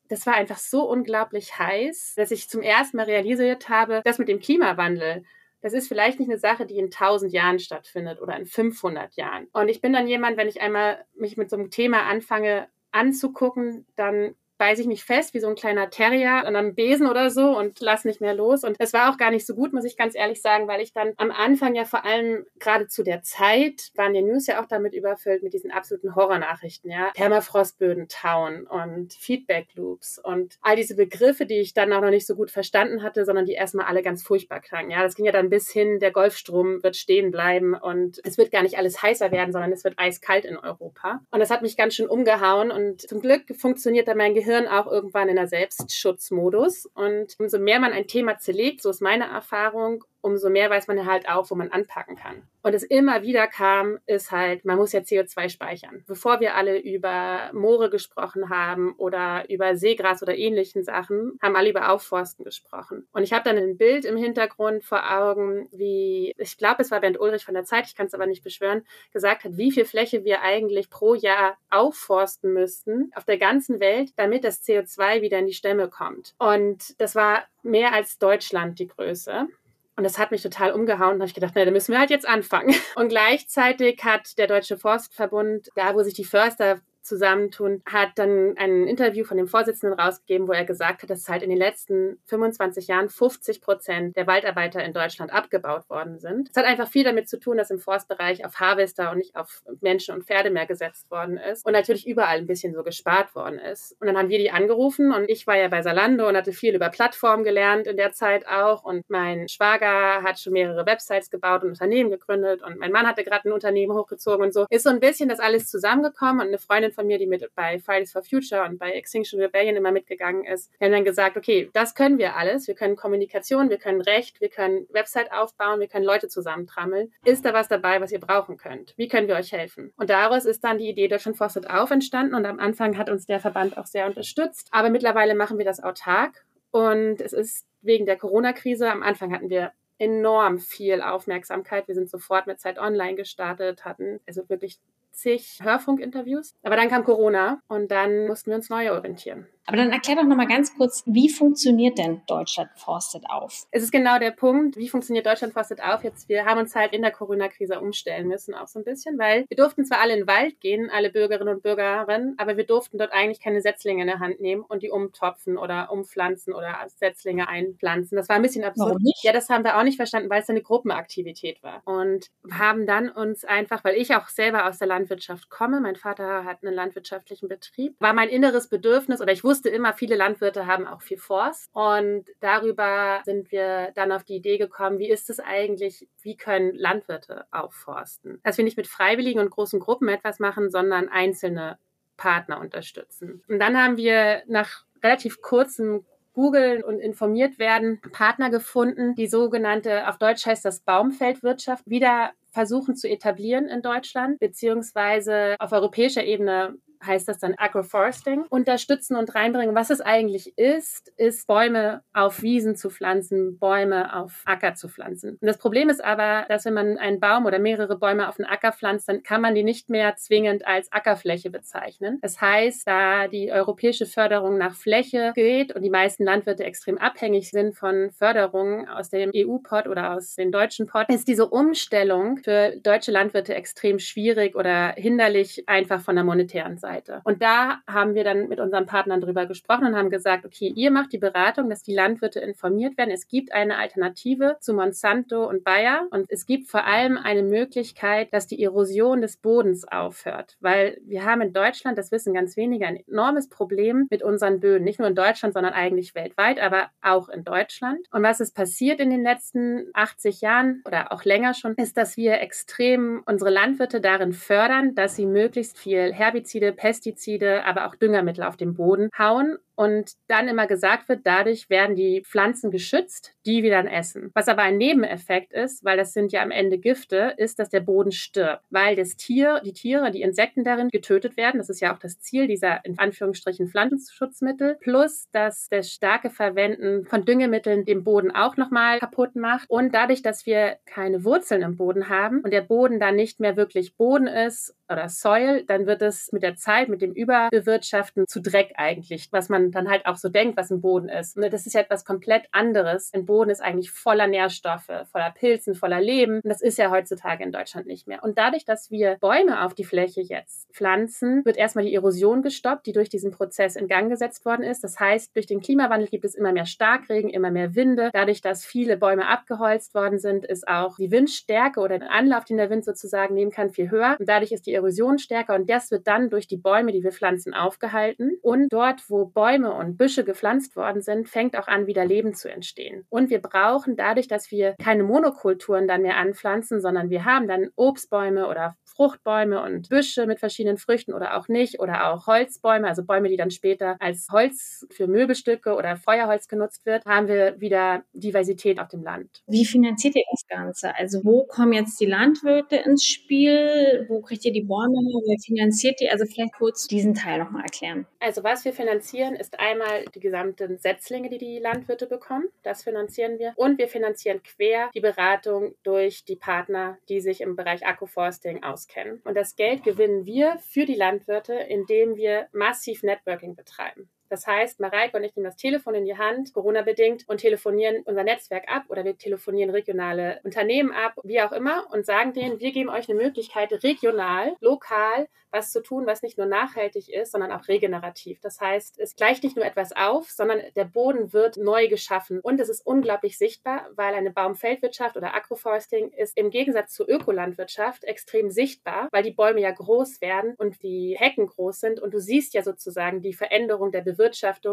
das 0.10 0.26
war 0.26 0.34
einfach 0.34 0.58
so 0.58 0.90
unglaublich 0.90 1.58
heiß, 1.58 2.14
dass 2.16 2.32
ich 2.32 2.50
zum 2.50 2.62
ersten 2.62 2.98
Mal 2.98 3.06
realisiert 3.06 3.70
habe, 3.70 4.02
dass 4.04 4.20
mit 4.20 4.28
dem 4.28 4.40
Klimawandel, 4.40 5.24
das 5.64 5.72
ist 5.72 5.88
vielleicht 5.88 6.20
nicht 6.20 6.30
eine 6.30 6.38
Sache, 6.38 6.66
die 6.66 6.78
in 6.78 6.92
1000 6.92 7.32
Jahren 7.32 7.58
stattfindet 7.58 8.22
oder 8.22 8.38
in 8.38 8.46
500 8.46 9.16
Jahren. 9.16 9.48
Und 9.54 9.70
ich 9.70 9.80
bin 9.80 9.94
dann 9.94 10.10
jemand, 10.10 10.36
wenn 10.36 10.50
ich 10.50 10.62
einmal 10.62 11.06
mich 11.16 11.38
mit 11.38 11.50
so 11.50 11.56
einem 11.56 11.72
Thema 11.72 12.04
anfange 12.04 12.68
anzugucken, 12.92 13.88
dann 13.96 14.36
beiße 14.58 14.82
ich 14.82 14.88
mich 14.88 15.04
fest 15.04 15.34
wie 15.34 15.40
so 15.40 15.48
ein 15.48 15.56
kleiner 15.56 15.90
Terrier 15.90 16.46
an 16.46 16.56
einem 16.56 16.76
Besen 16.76 17.08
oder 17.08 17.30
so 17.30 17.58
und 17.58 17.80
lass 17.80 18.06
nicht 18.06 18.22
mehr 18.22 18.34
los. 18.34 18.64
Und 18.64 18.76
es 18.80 18.94
war 18.94 19.12
auch 19.12 19.18
gar 19.18 19.32
nicht 19.32 19.46
so 19.46 19.56
gut, 19.56 19.74
muss 19.74 19.86
ich 19.86 19.98
ganz 19.98 20.16
ehrlich 20.16 20.42
sagen, 20.42 20.68
weil 20.68 20.82
ich 20.82 20.94
dann 20.94 21.14
am 21.18 21.32
Anfang 21.32 21.76
ja 21.76 21.86
vor 21.86 22.06
allem 22.06 22.46
gerade 22.60 22.88
zu 22.88 23.04
der 23.04 23.24
Zeit 23.24 23.92
waren 23.96 24.14
die 24.14 24.22
News 24.22 24.48
ja 24.48 24.62
auch 24.62 24.68
damit 24.68 24.94
überfüllt 24.94 25.44
mit 25.44 25.54
diesen 25.54 25.72
absoluten 25.72 26.16
Horrornachrichten, 26.16 26.92
ja. 26.92 27.12
Permafrostböden 27.14 28.08
tauen 28.08 28.66
und 28.68 29.14
Feedback 29.14 29.68
Loops 29.76 30.20
und 30.20 30.58
all 30.62 30.76
diese 30.76 30.96
Begriffe, 30.96 31.46
die 31.46 31.60
ich 31.60 31.74
dann 31.74 31.92
auch 31.92 32.02
noch 32.02 32.10
nicht 32.10 32.28
so 32.28 32.36
gut 32.36 32.52
verstanden 32.52 33.04
hatte, 33.04 33.26
sondern 33.26 33.46
die 33.46 33.54
erstmal 33.54 33.86
alle 33.86 34.02
ganz 34.02 34.24
furchtbar 34.24 34.62
klangen. 34.62 34.92
Ja, 34.92 35.02
das 35.04 35.16
ging 35.16 35.26
ja 35.26 35.32
dann 35.32 35.50
bis 35.50 35.70
hin, 35.70 36.00
der 36.00 36.12
Golfstrom 36.12 36.84
wird 36.84 36.96
stehen 36.96 37.32
bleiben 37.32 37.74
und 37.74 38.20
es 38.24 38.38
wird 38.38 38.52
gar 38.52 38.64
nicht 38.64 38.78
alles 38.78 39.02
heißer 39.02 39.32
werden, 39.32 39.52
sondern 39.52 39.72
es 39.72 39.84
wird 39.84 39.96
eiskalt 39.98 40.46
in 40.46 40.58
Europa. 40.58 41.22
Und 41.32 41.40
das 41.40 41.50
hat 41.50 41.62
mich 41.62 41.76
ganz 41.76 41.96
schön 41.96 42.08
umgehauen 42.08 42.72
und 42.72 43.02
zum 43.02 43.20
Glück 43.20 43.44
funktioniert 43.58 44.08
da 44.08 44.16
mein 44.16 44.34
Gehirn 44.34 44.43
auch 44.68 44.88
irgendwann 44.88 45.30
in 45.30 45.36
der 45.36 45.48
Selbstschutzmodus. 45.48 46.86
Und 46.94 47.36
umso 47.40 47.60
mehr 47.60 47.80
man 47.80 47.94
ein 47.94 48.08
Thema 48.08 48.38
zerlegt, 48.38 48.82
so 48.82 48.90
ist 48.90 49.02
meine 49.02 49.26
Erfahrung, 49.26 50.04
umso 50.24 50.50
mehr 50.50 50.70
weiß 50.70 50.88
man 50.88 51.06
halt 51.06 51.28
auch, 51.28 51.52
wo 51.52 51.56
man 51.56 51.70
anpacken 51.70 52.16
kann. 52.16 52.44
Und 52.62 52.74
es 52.74 52.84
immer 52.84 53.24
wieder 53.24 53.46
kam, 53.48 54.00
ist 54.06 54.32
halt, 54.32 54.64
man 54.64 54.78
muss 54.78 54.94
ja 54.94 55.02
CO2 55.02 55.50
speichern. 55.50 56.04
Bevor 56.08 56.40
wir 56.40 56.56
alle 56.56 56.80
über 56.80 57.52
Moore 57.54 57.90
gesprochen 57.90 58.50
haben 58.50 58.94
oder 58.94 59.50
über 59.50 59.76
Seegras 59.76 60.24
oder 60.24 60.36
ähnlichen 60.36 60.84
Sachen, 60.84 61.38
haben 61.42 61.58
alle 61.58 61.70
über 61.70 61.92
Aufforsten 61.92 62.46
gesprochen. 62.46 63.06
Und 63.12 63.24
ich 63.24 63.34
habe 63.34 63.44
dann 63.44 63.58
ein 63.58 63.78
Bild 63.78 64.06
im 64.06 64.16
Hintergrund 64.16 64.86
vor 64.86 65.12
Augen, 65.12 65.68
wie, 65.72 66.34
ich 66.38 66.58
glaube, 66.58 66.82
es 66.84 66.92
war 66.92 67.02
Bernd 67.02 67.20
Ulrich 67.20 67.44
von 67.44 67.54
der 67.54 67.66
Zeit, 67.66 67.86
ich 67.88 67.96
kann 67.96 68.08
es 68.08 68.14
aber 68.14 68.26
nicht 68.26 68.46
beschwören, 68.46 68.86
gesagt 69.12 69.44
hat, 69.44 69.58
wie 69.58 69.72
viel 69.72 69.86
Fläche 69.86 70.24
wir 70.24 70.42
eigentlich 70.42 70.90
pro 70.90 71.16
Jahr 71.16 71.58
aufforsten 71.70 72.54
müssten 72.54 73.12
auf 73.16 73.26
der 73.26 73.38
ganzen 73.38 73.82
Welt, 73.82 74.12
damit 74.16 74.46
das 74.46 74.64
CO2 74.64 75.22
wieder 75.22 75.40
in 75.40 75.48
die 75.48 75.54
Stämme 75.54 75.90
kommt. 75.90 76.34
Und 76.40 77.00
das 77.02 77.14
war 77.14 77.44
mehr 77.62 77.94
als 77.94 78.20
Deutschland 78.20 78.80
die 78.80 78.88
Größe. 78.88 79.48
Und 79.96 80.04
das 80.04 80.18
hat 80.18 80.32
mich 80.32 80.42
total 80.42 80.72
umgehauen. 80.72 81.20
Da 81.20 81.24
habe 81.24 81.26
ich 81.26 81.34
gedacht, 81.34 81.54
na, 81.56 81.66
da 81.66 81.72
müssen 81.72 81.92
wir 81.92 82.00
halt 82.00 82.10
jetzt 82.10 82.28
anfangen. 82.28 82.74
Und 82.96 83.10
gleichzeitig 83.10 84.04
hat 84.04 84.38
der 84.38 84.48
Deutsche 84.48 84.78
Forstverbund, 84.78 85.70
da 85.76 85.94
wo 85.94 86.02
sich 86.02 86.16
die 86.16 86.24
Förster 86.24 86.80
zusammentun, 87.04 87.82
hat 87.86 88.12
dann 88.16 88.56
ein 88.58 88.88
Interview 88.88 89.26
von 89.26 89.38
dem 89.38 89.48
Vorsitzenden 89.48 90.00
rausgegeben, 90.00 90.48
wo 90.48 90.54
er 90.54 90.66
gesagt 90.66 91.04
hat, 91.04 91.10
dass 91.10 91.28
halt 91.28 91.44
in 91.44 91.50
den 91.50 91.60
letzten 91.60 92.20
25 92.26 92.88
Jahren 92.88 93.10
50 93.10 93.62
Prozent 93.62 94.16
der 94.16 94.28
Waldarbeiter 94.28 94.84
in 94.84 94.94
Deutschland 94.94 95.32
abgebaut 95.32 95.90
worden 95.90 96.20
sind. 96.20 96.50
Es 96.50 96.56
hat 96.56 96.66
einfach 96.66 96.88
viel 96.88 97.04
damit 97.04 97.30
zu 97.30 97.40
tun, 97.40 97.58
dass 97.58 97.70
im 97.70 97.80
Forstbereich 97.80 98.46
auf 98.46 98.60
Harvester 98.60 99.12
und 99.12 99.18
nicht 99.18 99.36
auf 99.36 99.64
Menschen 99.82 100.16
und 100.16 100.24
Pferde 100.24 100.50
mehr 100.50 100.66
gesetzt 100.66 101.12
worden 101.12 101.38
ist 101.38 101.66
und 101.66 101.74
natürlich 101.74 102.08
überall 102.08 102.38
ein 102.38 102.48
bisschen 102.48 102.74
so 102.74 102.84
gespart 102.84 103.36
worden 103.36 103.60
ist. 103.60 103.96
Und 104.00 104.08
dann 104.08 104.18
haben 104.18 104.30
wir 104.30 104.38
die 104.38 104.52
angerufen 104.52 105.12
und 105.12 105.30
ich 105.30 105.46
war 105.46 105.58
ja 105.58 105.68
bei 105.68 105.82
Salando 105.82 106.28
und 106.28 106.38
hatte 106.38 106.54
viel 106.54 106.76
über 106.76 106.90
Plattformen 106.90 107.44
gelernt 107.44 107.88
in 107.88 107.98
der 107.98 108.14
Zeit 108.14 108.48
auch 108.48 108.84
und 108.84 109.10
mein 109.10 109.48
Schwager 109.48 110.24
hat 110.24 110.40
schon 110.40 110.54
mehrere 110.54 110.86
Websites 110.86 111.30
gebaut 111.30 111.64
und 111.64 111.70
Unternehmen 111.70 112.10
gegründet 112.10 112.62
und 112.64 112.80
mein 112.80 112.92
Mann 112.92 113.08
hatte 113.08 113.24
gerade 113.24 113.50
ein 113.50 113.54
Unternehmen 113.54 113.94
hochgezogen 113.94 114.46
und 114.46 114.54
so. 114.54 114.66
Ist 114.70 114.84
so 114.84 114.90
ein 114.90 115.00
bisschen 115.00 115.30
das 115.30 115.40
alles 115.40 115.70
zusammengekommen 115.70 116.42
und 116.42 116.48
eine 116.48 116.58
Freundin 116.58 116.93
von 116.94 117.08
mir, 117.08 117.18
die 117.18 117.28
mit 117.28 117.50
bei 117.56 117.80
Fridays 117.80 118.12
for 118.12 118.24
Future 118.24 118.64
und 118.64 118.78
bei 118.78 118.92
Extinction 118.92 119.42
Rebellion 119.42 119.76
immer 119.76 119.92
mitgegangen 119.92 120.46
ist, 120.46 120.72
wir 120.80 120.86
haben 120.86 120.94
dann 120.94 121.06
gesagt, 121.06 121.38
okay, 121.38 121.70
das 121.74 121.96
können 121.96 122.18
wir 122.18 122.36
alles. 122.36 122.68
Wir 122.68 122.76
können 122.76 122.96
Kommunikation, 122.96 123.70
wir 123.70 123.78
können 123.78 124.02
Recht, 124.02 124.40
wir 124.42 124.50
können 124.50 124.88
Website 124.92 125.32
aufbauen, 125.32 125.80
wir 125.80 125.88
können 125.88 126.06
Leute 126.06 126.28
zusammentrammeln. 126.28 127.12
Ist 127.26 127.46
da 127.46 127.54
was 127.54 127.68
dabei, 127.68 128.00
was 128.02 128.12
ihr 128.12 128.20
brauchen 128.20 128.58
könnt? 128.58 128.94
Wie 128.98 129.08
können 129.08 129.28
wir 129.28 129.36
euch 129.36 129.52
helfen? 129.52 129.92
Und 129.98 130.10
daraus 130.10 130.46
ist 130.46 130.64
dann 130.64 130.78
die 130.78 130.90
Idee 130.90 131.08
Deutschland 131.08 131.38
forstet 131.38 131.70
auf 131.70 131.92
entstanden 131.92 132.36
und 132.36 132.46
am 132.46 132.60
Anfang 132.60 132.98
hat 132.98 133.10
uns 133.10 133.26
der 133.26 133.40
Verband 133.40 133.78
auch 133.78 133.86
sehr 133.86 134.06
unterstützt. 134.06 134.68
Aber 134.72 134.90
mittlerweile 134.90 135.36
machen 135.36 135.58
wir 135.58 135.66
das 135.66 135.82
autark 135.84 136.46
und 136.72 137.22
es 137.22 137.34
ist 137.34 137.68
wegen 137.82 138.06
der 138.06 138.18
Corona-Krise, 138.18 138.90
am 138.90 139.04
Anfang 139.04 139.34
hatten 139.34 139.50
wir 139.50 139.72
enorm 139.98 140.60
viel 140.60 141.02
Aufmerksamkeit. 141.02 141.88
Wir 141.88 141.96
sind 141.96 142.10
sofort 142.10 142.48
mit 142.48 142.60
Zeit 142.60 142.80
Online 142.80 143.16
gestartet, 143.16 143.86
hatten 143.86 144.20
also 144.28 144.48
wirklich 144.50 144.80
zig 145.14 145.60
Hörfunkinterviews. 145.62 146.56
Aber 146.64 146.76
dann 146.76 146.90
kam 146.90 147.04
Corona 147.04 147.62
und 147.68 147.92
dann 147.92 148.28
mussten 148.28 148.52
wir 148.52 148.58
uns 148.58 148.70
neu 148.70 148.92
orientieren. 148.92 149.48
Aber 149.66 149.78
dann 149.78 149.92
erklär 149.92 150.18
doch 150.18 150.24
nochmal 150.24 150.48
ganz 150.48 150.76
kurz, 150.76 151.04
wie 151.06 151.30
funktioniert 151.30 151.98
denn 151.98 152.22
Deutschland 152.28 152.70
forstet 152.76 153.24
auf? 153.30 153.66
Es 153.72 153.82
ist 153.82 153.92
genau 153.92 154.20
der 154.20 154.32
Punkt, 154.32 154.76
wie 154.76 154.90
funktioniert 154.90 155.26
Deutschland 155.26 155.54
forstet 155.54 155.82
auf? 155.82 156.04
Jetzt, 156.04 156.28
wir 156.28 156.46
haben 156.46 156.60
uns 156.60 156.76
halt 156.76 156.94
in 156.94 157.02
der 157.02 157.12
Corona-Krise 157.12 157.80
umstellen 157.80 158.28
müssen, 158.28 158.54
auch 158.54 158.68
so 158.68 158.80
ein 158.80 158.86
bisschen, 158.86 159.18
weil 159.18 159.46
wir 159.48 159.56
durften 159.56 159.86
zwar 159.86 160.02
alle 160.02 160.14
in 160.14 160.20
den 160.22 160.28
Wald 160.28 160.60
gehen, 160.60 160.90
alle 160.90 161.10
Bürgerinnen 161.12 161.56
und 161.56 161.64
Bürgerinnen, 161.64 162.36
aber 162.38 162.58
wir 162.58 162.66
durften 162.66 162.98
dort 162.98 163.14
eigentlich 163.14 163.40
keine 163.40 163.62
Setzlinge 163.62 164.02
in 164.02 164.08
der 164.08 164.20
Hand 164.20 164.42
nehmen 164.42 164.64
und 164.64 164.84
die 164.84 164.90
umtopfen 164.90 165.58
oder 165.58 165.92
umpflanzen 165.92 166.54
oder 166.54 166.76
Setzlinge 166.88 167.48
einpflanzen. 167.48 168.18
Das 168.18 168.28
war 168.28 168.36
ein 168.36 168.42
bisschen 168.42 168.66
absurd. 168.66 168.90
Warum 168.90 169.02
nicht? 169.02 169.24
Ja, 169.24 169.32
das 169.32 169.50
haben 169.50 169.64
wir 169.64 169.78
auch 169.78 169.84
nicht 169.84 169.98
verstanden, 169.98 170.30
weil 170.30 170.42
es 170.42 170.50
eine 170.50 170.62
Gruppenaktivität 170.62 171.64
war. 171.64 171.82
Und 171.86 172.28
haben 172.52 172.86
dann 172.86 173.10
uns 173.10 173.46
einfach, 173.46 173.84
weil 173.86 173.96
ich 173.96 174.14
auch 174.14 174.28
selber 174.28 174.68
aus 174.68 174.80
der 174.80 174.88
Landwirtschaft 174.88 175.50
komme, 175.50 175.80
mein 175.80 175.96
Vater 175.96 176.44
hat 176.44 176.64
einen 176.64 176.74
landwirtschaftlichen 176.74 177.48
Betrieb, 177.48 177.96
war 178.00 178.14
mein 178.14 178.28
inneres 178.28 178.68
Bedürfnis 178.68 179.22
oder 179.22 179.32
ich 179.32 179.44
wusste, 179.44 179.53
wusste 179.54 179.70
immer, 179.70 179.94
viele 179.94 180.16
Landwirte 180.16 180.66
haben 180.66 180.88
auch 180.88 181.04
viel 181.04 181.20
Forst. 181.20 181.70
Und 181.74 182.26
darüber 182.40 183.22
sind 183.24 183.52
wir 183.52 183.92
dann 183.94 184.12
auf 184.12 184.24
die 184.24 184.38
Idee 184.38 184.58
gekommen, 184.58 184.98
wie 184.98 185.12
ist 185.12 185.30
es 185.30 185.40
eigentlich, 185.40 186.08
wie 186.24 186.36
können 186.36 186.74
Landwirte 186.74 187.46
aufforsten? 187.52 188.40
Dass 188.44 188.58
wir 188.58 188.66
nicht 188.66 188.78
mit 188.78 188.88
Freiwilligen 188.88 189.40
und 189.40 189.52
großen 189.52 189.80
Gruppen 189.80 190.08
etwas 190.08 190.40
machen, 190.40 190.72
sondern 190.72 191.08
einzelne 191.08 191.78
Partner 192.18 192.60
unterstützen. 192.60 193.44
Und 193.48 193.60
dann 193.60 193.78
haben 193.78 193.96
wir 193.96 194.42
nach 194.48 194.86
relativ 195.04 195.42
kurzem 195.44 196.04
googeln 196.34 196.84
und 196.84 197.00
informiert 197.00 197.60
werden, 197.60 198.02
Partner 198.12 198.50
gefunden, 198.50 199.14
die 199.14 199.28
sogenannte, 199.28 200.08
auf 200.08 200.18
Deutsch 200.18 200.48
heißt 200.48 200.66
das 200.66 200.80
Baumfeldwirtschaft, 200.80 201.88
wieder 201.88 202.32
versuchen 202.52 202.96
zu 202.96 203.08
etablieren 203.08 203.68
in 203.68 203.84
Deutschland, 203.84 204.40
beziehungsweise 204.40 205.56
auf 205.60 205.72
europäischer 205.72 206.24
Ebene 206.24 206.74
heißt 207.06 207.28
das 207.28 207.40
dann 207.40 207.56
Agroforesting, 207.58 208.46
unterstützen 208.50 209.16
und 209.16 209.34
reinbringen. 209.36 209.76
Was 209.76 209.90
es 209.90 210.02
eigentlich 210.02 210.58
ist, 210.58 211.12
ist 211.18 211.48
Bäume 211.48 212.04
auf 212.14 212.42
Wiesen 212.42 212.76
zu 212.76 212.90
pflanzen, 212.90 213.58
Bäume 213.60 214.16
auf 214.16 214.44
Acker 214.46 214.76
zu 214.76 214.88
pflanzen. 214.88 215.38
Und 215.42 215.48
das 215.48 215.58
Problem 215.58 215.90
ist 215.90 216.04
aber, 216.04 216.46
dass 216.48 216.66
wenn 216.66 216.74
man 216.74 216.98
einen 216.98 217.20
Baum 217.20 217.46
oder 217.46 217.60
mehrere 217.60 217.98
Bäume 217.98 218.28
auf 218.28 218.40
einen 218.40 218.50
Acker 218.50 218.72
pflanzt, 218.72 219.10
dann 219.10 219.24
kann 219.24 219.42
man 219.42 219.56
die 219.56 219.64
nicht 219.64 219.90
mehr 219.90 220.16
zwingend 220.16 220.66
als 220.66 220.92
Ackerfläche 220.92 221.50
bezeichnen. 221.50 222.20
Das 222.22 222.42
heißt, 222.42 222.88
da 222.88 223.28
die 223.28 223.52
europäische 223.52 224.06
Förderung 224.06 224.58
nach 224.58 224.76
Fläche 224.76 225.32
geht 225.36 225.76
und 225.76 225.82
die 225.82 225.90
meisten 225.90 226.24
Landwirte 226.24 226.64
extrem 226.64 226.98
abhängig 226.98 227.52
sind 227.52 227.76
von 227.76 228.12
Förderungen 228.12 228.88
aus 228.88 229.10
dem 229.10 229.32
EU-Pot 229.36 229.88
oder 229.88 230.14
aus 230.14 230.36
den 230.36 230.52
deutschen 230.52 230.88
Pot, 230.88 231.10
ist 231.10 231.28
diese 231.28 231.48
Umstellung 231.48 232.38
für 232.38 232.78
deutsche 232.82 233.12
Landwirte 233.12 233.56
extrem 233.56 234.00
schwierig 234.00 234.56
oder 234.56 234.94
hinderlich 234.96 235.68
einfach 235.68 236.02
von 236.02 236.16
der 236.16 236.24
monetären 236.24 236.78
Seite. 236.78 236.93
Seite. 236.94 237.22
Und 237.24 237.42
da 237.42 237.80
haben 237.88 238.16
wir 238.16 238.24
dann 238.24 238.48
mit 238.48 238.60
unseren 238.60 238.86
Partnern 238.86 239.22
drüber 239.22 239.46
gesprochen 239.46 239.88
und 239.88 239.96
haben 239.96 240.10
gesagt, 240.10 240.46
okay, 240.46 240.72
ihr 240.76 240.92
macht 240.92 241.12
die 241.14 241.18
Beratung, 241.18 241.70
dass 241.70 241.84
die 241.84 241.94
Landwirte 241.94 242.40
informiert 242.40 242.98
werden. 242.98 243.12
Es 243.12 243.28
gibt 243.28 243.52
eine 243.52 243.78
Alternative 243.78 244.58
zu 244.60 244.74
Monsanto 244.74 245.48
und 245.48 245.64
Bayer 245.64 246.08
und 246.12 246.26
es 246.30 246.46
gibt 246.46 246.70
vor 246.70 246.86
allem 246.86 247.18
eine 247.18 247.44
Möglichkeit, 247.44 248.34
dass 248.34 248.48
die 248.48 248.64
Erosion 248.64 249.22
des 249.22 249.38
Bodens 249.38 249.88
aufhört, 249.88 250.58
weil 250.60 251.00
wir 251.04 251.26
haben 251.26 251.42
in 251.42 251.54
Deutschland, 251.54 251.98
das 251.98 252.12
wissen 252.12 252.34
ganz 252.34 252.58
wenige, 252.58 252.86
ein 252.86 253.04
enormes 253.08 253.50
Problem 253.50 254.08
mit 254.10 254.24
unseren 254.24 254.60
Böden, 254.60 254.84
nicht 254.84 255.00
nur 255.00 255.08
in 255.08 255.16
Deutschland, 255.16 255.54
sondern 255.54 255.74
eigentlich 255.74 256.16
weltweit, 256.16 256.60
aber 256.60 256.90
auch 257.02 257.30
in 257.30 257.44
Deutschland. 257.44 258.00
Und 258.12 258.24
was 258.24 258.40
ist 258.40 258.56
passiert 258.56 259.00
in 259.00 259.10
den 259.10 259.24
letzten 259.24 259.88
80 259.94 260.42
Jahren 260.42 260.84
oder 260.86 261.12
auch 261.12 261.24
länger 261.24 261.54
schon, 261.54 261.74
ist, 261.76 261.98
dass 261.98 262.18
wir 262.18 262.40
extrem 262.42 263.24
unsere 263.26 263.50
Landwirte 263.50 264.02
darin 264.02 264.34
fördern, 264.34 264.96
dass 264.96 265.16
sie 265.16 265.26
möglichst 265.26 265.78
viel 265.78 266.14
Herbizide, 266.14 266.74
Pestizide, 266.84 267.64
aber 267.64 267.88
auch 267.88 267.96
Düngermittel 267.96 268.44
auf 268.44 268.58
den 268.58 268.74
Boden 268.74 269.10
hauen 269.18 269.58
und 269.76 270.14
dann 270.28 270.48
immer 270.48 270.68
gesagt 270.68 271.10
wird, 271.10 271.22
dadurch 271.24 271.70
werden 271.70 271.96
die 271.96 272.22
Pflanzen 272.22 272.72
geschützt, 272.72 273.34
die 273.46 273.64
wir 273.64 273.72
dann 273.72 273.88
essen. 273.88 274.32
Was 274.34 274.48
aber 274.48 274.62
ein 274.64 274.78
Nebeneffekt 274.78 275.54
ist, 275.54 275.84
weil 275.84 275.98
das 275.98 276.14
sind 276.14 276.32
ja 276.32 276.42
am 276.42 276.52
Ende 276.52 276.78
Gifte, 276.78 277.34
ist, 277.38 277.60
dass 277.60 277.70
der 277.70 277.80
Boden 277.80 278.12
stirbt, 278.12 278.64
weil 278.70 278.96
das 278.96 279.16
Tier, 279.16 279.62
die 279.66 279.74
Tiere, 279.74 280.12
die 280.12 280.22
Insekten 280.22 280.64
darin 280.64 280.90
getötet 280.90 281.38
werden. 281.38 281.58
Das 281.58 281.70
ist 281.70 281.82
ja 281.82 281.94
auch 281.94 282.00
das 282.00 282.20
Ziel 282.20 282.48
dieser 282.48 282.84
in 282.86 283.00
Anführungsstrichen 283.00 283.68
Pflanzenschutzmittel. 283.68 284.78
Plus, 284.82 285.28
dass 285.32 285.68
das 285.70 285.92
starke 285.92 286.30
Verwenden 286.30 287.06
von 287.06 287.26
Düngemitteln 287.26 287.86
den 287.86 288.04
Boden 288.04 288.32
auch 288.32 288.58
nochmal 288.58 289.00
kaputt 289.00 289.36
macht. 289.36 289.70
Und 289.70 289.94
dadurch, 289.94 290.22
dass 290.22 290.46
wir 290.46 290.78
keine 290.86 291.24
Wurzeln 291.24 291.62
im 291.62 291.78
Boden 291.78 292.10
haben 292.10 292.42
und 292.42 292.52
der 292.52 292.62
Boden 292.62 293.00
dann 293.00 293.16
nicht 293.16 293.40
mehr 293.40 293.58
wirklich 293.58 293.96
Boden 293.96 294.28
ist 294.28 294.76
oder 294.90 295.10
Soil, 295.10 295.64
dann 295.66 295.86
wird 295.86 296.02
es 296.02 296.32
mit 296.32 296.44
der 296.44 296.56
Zeit, 296.56 296.90
mit 296.90 297.02
dem 297.02 297.14
Überbewirtschaften 297.14 298.28
zu 298.28 298.42
Dreck 298.42 298.74
eigentlich, 298.76 299.30
was 299.32 299.50
man 299.50 299.63
dann 299.72 299.90
halt 299.90 300.06
auch 300.06 300.18
so 300.18 300.30
denkt, 300.30 300.58
was 300.58 300.72
ein 300.72 300.82
Boden 300.82 301.10
ist. 301.10 301.38
Und 301.38 301.52
das 301.52 301.66
ist 301.66 301.74
ja 301.74 301.82
etwas 301.82 302.06
komplett 302.06 302.46
anderes. 302.52 303.12
Ein 303.14 303.26
Boden 303.26 303.50
ist 303.50 303.62
eigentlich 303.62 303.92
voller 303.92 304.28
Nährstoffe, 304.28 304.92
voller 305.12 305.32
Pilzen, 305.32 305.76
voller 305.76 306.02
Leben. 306.02 306.36
Und 306.36 306.50
das 306.50 306.62
ist 306.62 306.78
ja 306.78 306.92
heutzutage 306.92 307.44
in 307.44 307.52
Deutschland 307.52 307.88
nicht 307.88 308.08
mehr. 308.08 308.24
Und 308.24 308.38
dadurch, 308.38 308.66
dass 308.66 308.92
wir 308.92 309.18
Bäume 309.20 309.64
auf 309.64 309.74
die 309.74 309.84
Fläche 309.84 310.22
jetzt 310.22 310.74
pflanzen, 310.74 311.44
wird 311.46 311.58
erstmal 311.58 311.86
die 311.86 311.94
Erosion 311.94 312.42
gestoppt, 312.42 312.86
die 312.86 312.94
durch 312.94 313.10
diesen 313.10 313.32
Prozess 313.32 313.76
in 313.76 313.88
Gang 313.88 314.10
gesetzt 314.10 314.46
worden 314.46 314.64
ist. 314.64 314.84
Das 314.84 315.00
heißt, 315.00 315.36
durch 315.36 315.46
den 315.46 315.62
Klimawandel 315.62 316.08
gibt 316.08 316.26
es 316.26 316.36
immer 316.36 316.52
mehr 316.52 316.66
Starkregen, 316.66 317.30
immer 317.30 317.52
mehr 317.52 317.76
Winde. 317.76 318.10
Dadurch, 318.14 318.42
dass 318.42 318.66
viele 318.66 318.98
Bäume 318.98 319.28
abgeholzt 319.28 319.94
worden 319.94 320.20
sind, 320.20 320.46
ist 320.46 320.68
auch 320.68 320.98
die 320.98 321.12
Windstärke 321.12 321.80
oder 321.80 322.00
der 322.00 322.12
Anlauf, 322.12 322.46
den 322.46 322.58
der 322.58 322.70
Wind 322.70 322.86
sozusagen 322.86 323.34
nehmen 323.34 323.52
kann, 323.52 323.70
viel 323.70 323.92
höher. 323.92 324.16
Und 324.20 324.28
dadurch 324.28 324.52
ist 324.52 324.66
die 324.66 324.74
Erosion 324.74 325.18
stärker 325.18 325.56
und 325.56 325.70
das 325.70 325.92
wird 325.92 326.08
dann 326.08 326.30
durch 326.30 326.48
die 326.48 326.58
Bäume, 326.58 326.92
die 326.92 327.04
wir 327.04 327.12
pflanzen, 327.12 327.54
aufgehalten. 327.54 328.38
Und 328.42 328.72
dort, 328.72 329.10
wo 329.10 329.26
Bäume 329.26 329.53
Bäume 329.54 329.74
und 329.74 329.98
Büsche 329.98 330.24
gepflanzt 330.24 330.76
worden 330.76 331.02
sind, 331.02 331.30
fängt 331.30 331.56
auch 331.58 331.68
an, 331.68 331.86
wieder 331.86 332.06
Leben 332.06 332.34
zu 332.34 332.50
entstehen. 332.50 333.06
Und 333.10 333.30
wir 333.30 333.40
brauchen 333.40 333.96
dadurch, 333.96 334.28
dass 334.28 334.50
wir 334.52 334.76
keine 334.82 335.04
Monokulturen 335.04 335.88
dann 335.88 336.02
mehr 336.02 336.18
anpflanzen, 336.18 336.82
sondern 336.82 337.10
wir 337.10 337.26
haben 337.26 337.48
dann 337.48 337.70
Obstbäume 337.76 338.48
oder 338.48 338.76
Fruchtbäume 338.96 339.62
und 339.62 339.90
Büsche 339.90 340.28
mit 340.28 340.40
verschiedenen 340.40 340.78
Früchten 340.78 341.14
oder 341.14 341.38
auch 341.38 341.48
nicht 341.48 341.80
oder 341.80 342.12
auch 342.12 342.28
Holzbäume, 342.28 342.88
also 342.88 343.04
Bäume, 343.04 343.30
die 343.30 343.38
dann 343.38 343.52
später 343.52 343.96
als 344.00 344.28
Holz 344.32 344.86
für 344.92 345.08
Möbelstücke 345.08 345.74
oder 345.74 345.98
Feuerholz 345.98 346.48
genutzt 346.48 346.86
wird, 346.86 347.04
haben 347.06 347.28
wir 347.28 347.60
wieder 347.60 348.04
Diversität 348.14 348.80
auf 348.80 348.90
dem 348.90 349.04
Land. 349.04 349.44
Wie 349.48 349.66
finanziert 349.66 350.16
ihr 350.16 350.24
das 350.32 350.48
Ganze? 350.48 350.96
Also 350.96 351.22
wo 351.24 351.46
kommen 351.46 351.74
jetzt 351.74 352.00
die 352.00 352.06
Landwirte 352.06 352.78
ins 352.78 353.06
Spiel? 353.06 354.06
Wo 354.10 354.22
kriegt 354.22 354.46
ihr 354.46 354.54
die 354.54 354.62
Bäume? 354.62 354.94
Wer 355.26 355.38
finanziert 355.44 356.00
die? 356.00 356.10
Also 356.10 356.26
vielleicht 356.26 356.54
kurz 356.54 356.88
diesen 356.88 357.16
Teil 357.16 357.40
nochmal 357.40 357.64
erklären. 357.64 358.06
Also 358.20 358.44
was 358.44 358.64
wir 358.64 358.74
finanzieren, 358.74 359.36
ist 359.44 359.60
einmal 359.60 360.06
die 360.16 360.20
gesamten 360.20 360.78
Setzlinge, 360.78 361.30
die 361.30 361.38
die 361.38 361.60
Landwirte 361.60 362.08
bekommen. 362.08 362.48
Das 362.64 362.84
finanzieren 362.84 363.40
wir. 363.40 363.54
Und 363.56 363.78
wir 363.78 363.88
finanzieren 363.90 364.42
quer 364.42 364.90
die 364.94 365.02
Beratung 365.02 365.76
durch 365.84 366.24
die 366.24 366.38
Partner, 366.38 366.98
die 367.10 367.20
sich 367.20 367.42
im 367.42 367.56
Bereich 367.56 367.86
Akkuforsting 367.86 368.64
auskennen. 368.64 369.22
Und 369.26 369.36
das 369.36 369.56
Geld 369.56 369.84
gewinnen 369.84 370.26
wir 370.26 370.58
für 370.60 370.86
die 370.86 370.96
Landwirte, 370.96 371.54
indem 371.54 372.16
wir 372.16 372.48
massiv 372.54 373.04
Networking 373.04 373.56
betreiben. 373.56 374.10
Das 374.34 374.48
heißt, 374.48 374.80
Mareike 374.80 375.16
und 375.16 375.24
ich 375.24 375.36
nehmen 375.36 375.46
das 375.46 375.58
Telefon 375.58 375.94
in 375.94 376.06
die 376.06 376.18
Hand, 376.18 376.56
Corona-bedingt, 376.56 377.30
und 377.30 377.38
telefonieren 377.38 378.02
unser 378.06 378.24
Netzwerk 378.24 378.68
ab 378.68 378.86
oder 378.90 379.06
wir 379.06 379.16
telefonieren 379.16 379.70
regionale 379.70 380.42
Unternehmen 380.44 380.92
ab, 380.92 381.20
wie 381.24 381.40
auch 381.40 381.52
immer, 381.52 381.86
und 381.92 382.04
sagen 382.08 382.34
denen, 382.34 382.60
wir 382.60 382.72
geben 382.72 382.90
euch 382.90 383.08
eine 383.08 383.22
Möglichkeit, 383.22 383.72
regional, 383.84 384.56
lokal 384.60 385.28
was 385.54 385.72
zu 385.72 385.82
tun, 385.82 386.06
was 386.06 386.24
nicht 386.24 386.38
nur 386.38 386.48
nachhaltig 386.48 387.10
ist, 387.10 387.32
sondern 387.32 387.52
auch 387.52 387.68
regenerativ. 387.68 388.40
Das 388.42 388.60
heißt, 388.60 389.00
es 389.00 389.16
gleicht 389.16 389.44
nicht 389.44 389.56
nur 389.56 389.66
etwas 389.66 389.96
auf, 389.96 390.30
sondern 390.30 390.62
der 390.76 390.86
Boden 390.86 391.32
wird 391.32 391.58
neu 391.58 391.88
geschaffen. 391.88 392.40
Und 392.40 392.60
es 392.60 392.70
ist 392.70 392.86
unglaublich 392.86 393.38
sichtbar, 393.38 393.88
weil 393.96 394.16
eine 394.16 394.32
Baumfeldwirtschaft 394.32 395.16
oder 395.16 395.36
Agroforesting 395.36 396.10
ist 396.12 396.36
im 396.38 396.50
Gegensatz 396.50 396.94
zur 396.94 397.08
Ökolandwirtschaft 397.08 398.04
extrem 398.04 398.50
sichtbar, 398.50 399.08
weil 399.12 399.24
die 399.24 399.32
Bäume 399.32 399.62
ja 399.62 399.72
groß 399.72 400.22
werden 400.22 400.56
und 400.58 400.82
die 400.82 401.16
Hecken 401.18 401.46
groß 401.46 401.80
sind. 401.80 402.00
Und 402.00 402.14
du 402.14 402.20
siehst 402.20 402.56
ja 402.56 402.64
sozusagen 402.64 403.22
die 403.22 403.34
Veränderung 403.34 403.92
der 403.92 404.02
Bewirtschaftung. 404.02 404.23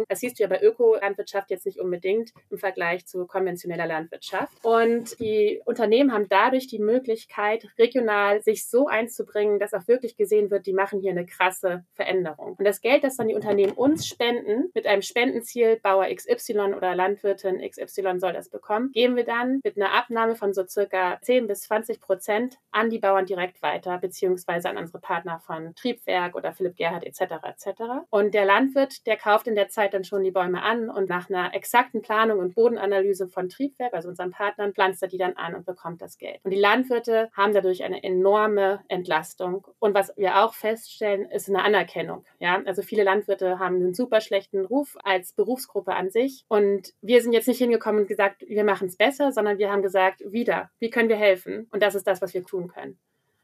Das 0.09 0.21
siehst 0.21 0.39
du 0.39 0.43
ja 0.43 0.49
bei 0.49 0.61
Ökolandwirtschaft 0.61 1.51
jetzt 1.51 1.67
nicht 1.67 1.81
unbedingt 1.81 2.33
im 2.51 2.59
Vergleich 2.59 3.07
zu 3.07 3.27
konventioneller 3.27 3.87
Landwirtschaft. 3.87 4.53
Und 4.63 5.19
die 5.21 5.61
Unternehmen 5.65 6.13
haben 6.13 6.29
dadurch 6.29 6.67
die 6.67 6.79
Möglichkeit, 6.79 7.67
regional 7.79 8.43
sich 8.43 8.69
so 8.69 8.87
einzubringen, 8.87 9.59
dass 9.59 9.75
auch 9.75 9.87
wirklich 9.89 10.17
gesehen 10.17 10.51
wird, 10.51 10.67
die 10.67 10.73
machen 10.73 11.01
hier 11.01 11.11
eine 11.11 11.27
krasse 11.27 11.85
Veränderung. 11.95 12.57
Und 12.59 12.65
das 12.65 12.81
Geld, 12.81 13.05
das 13.05 13.17
dann 13.17 13.29
die 13.29 13.35
Unternehmen 13.35 13.73
uns 13.73 14.07
spenden, 14.07 14.71
mit 14.75 14.87
einem 14.87 15.03
Spendenziel, 15.03 15.79
Bauer 15.83 16.07
XY 16.15 16.75
oder 16.77 16.95
Landwirtin 16.95 17.61
XY 17.61 18.19
soll 18.19 18.33
das 18.33 18.49
bekommen, 18.49 18.93
geben 18.93 19.17
wir 19.17 19.25
dann 19.25 19.61
mit 19.65 19.77
einer 19.77 19.93
Abnahme 19.93 20.37
von 20.37 20.53
so 20.53 20.67
circa 20.67 21.19
10 21.23 21.47
bis 21.47 21.63
20 21.63 22.01
Prozent 22.01 22.59
an 22.71 22.91
die 22.91 22.99
Bauern 22.99 23.27
direkt 23.27 23.63
weiter, 23.63 23.99
beziehungsweise 23.99 24.69
an 24.69 24.77
unsere 24.77 25.01
Partner 25.01 25.41
von 25.41 25.75
Triebwerk 25.75 26.35
oder 26.35 26.53
Philipp 26.53 26.77
Gerhard 26.77 27.05
etc. 27.05 27.21
etc. 27.45 27.83
Und 28.11 28.35
der 28.35 28.45
Landwirt, 28.45 29.07
der 29.07 29.17
kauft 29.17 29.30
in 29.47 29.55
der 29.55 29.69
Zeit 29.69 29.95
dann 29.95 30.05
schon 30.05 30.23
die 30.23 30.31
Bäume 30.31 30.63
an 30.63 30.91
und 30.91 31.09
nach 31.09 31.31
einer 31.31 31.55
exakten 31.55 32.03
Planung 32.03 32.39
und 32.39 32.55
Bodenanalyse 32.55 33.29
von 33.29 33.49
Triebwerk, 33.49 33.95
also 33.95 34.09
unseren 34.09 34.31
Partnern, 34.31 34.73
pflanzt 34.73 35.03
er 35.03 35.09
die 35.09 35.19
dann 35.19 35.35
an 35.35 35.55
und 35.55 35.67
bekommt 35.67 36.03
das 36.03 36.19
Geld. 36.19 36.41
Und 36.43 36.51
die 36.51 36.59
Landwirte 36.59 37.31
haben 37.33 37.55
dadurch 37.55 37.83
eine 37.85 38.03
enorme 38.03 38.81
Entlastung. 38.89 39.67
Und 39.79 39.95
was 39.95 40.13
wir 40.17 40.43
auch 40.43 40.55
feststellen, 40.55 41.31
ist 41.31 41.49
eine 41.49 41.63
Anerkennung. 41.63 42.25
Ja, 42.39 42.63
also 42.65 42.83
viele 42.83 43.05
Landwirte 43.05 43.59
haben 43.59 43.77
einen 43.77 43.95
super 43.95 44.21
schlechten 44.21 44.65
Ruf 44.65 44.97
als 45.05 45.33
Berufsgruppe 45.33 45.95
an 45.95 46.11
sich. 46.11 46.45
Und 46.49 46.93
wir 47.01 47.23
sind 47.23 47.33
jetzt 47.33 47.49
nicht 47.49 47.59
hingekommen 47.59 48.03
und 48.03 48.09
gesagt, 48.09 48.45
wir 48.47 48.65
machen 48.65 48.89
es 48.89 48.97
besser, 48.97 49.33
sondern 49.33 49.59
wir 49.59 49.71
haben 49.71 49.83
gesagt, 49.83 50.23
wieder, 50.27 50.71
wie 50.79 50.91
können 50.91 51.09
wir 51.09 51.17
helfen? 51.17 51.69
Und 51.73 51.83
das 51.83 51.95
ist 51.95 52.07
das, 52.07 52.23
was 52.23 52.35
wir 52.35 52.45
tun 52.45 52.69
können. 52.69 52.99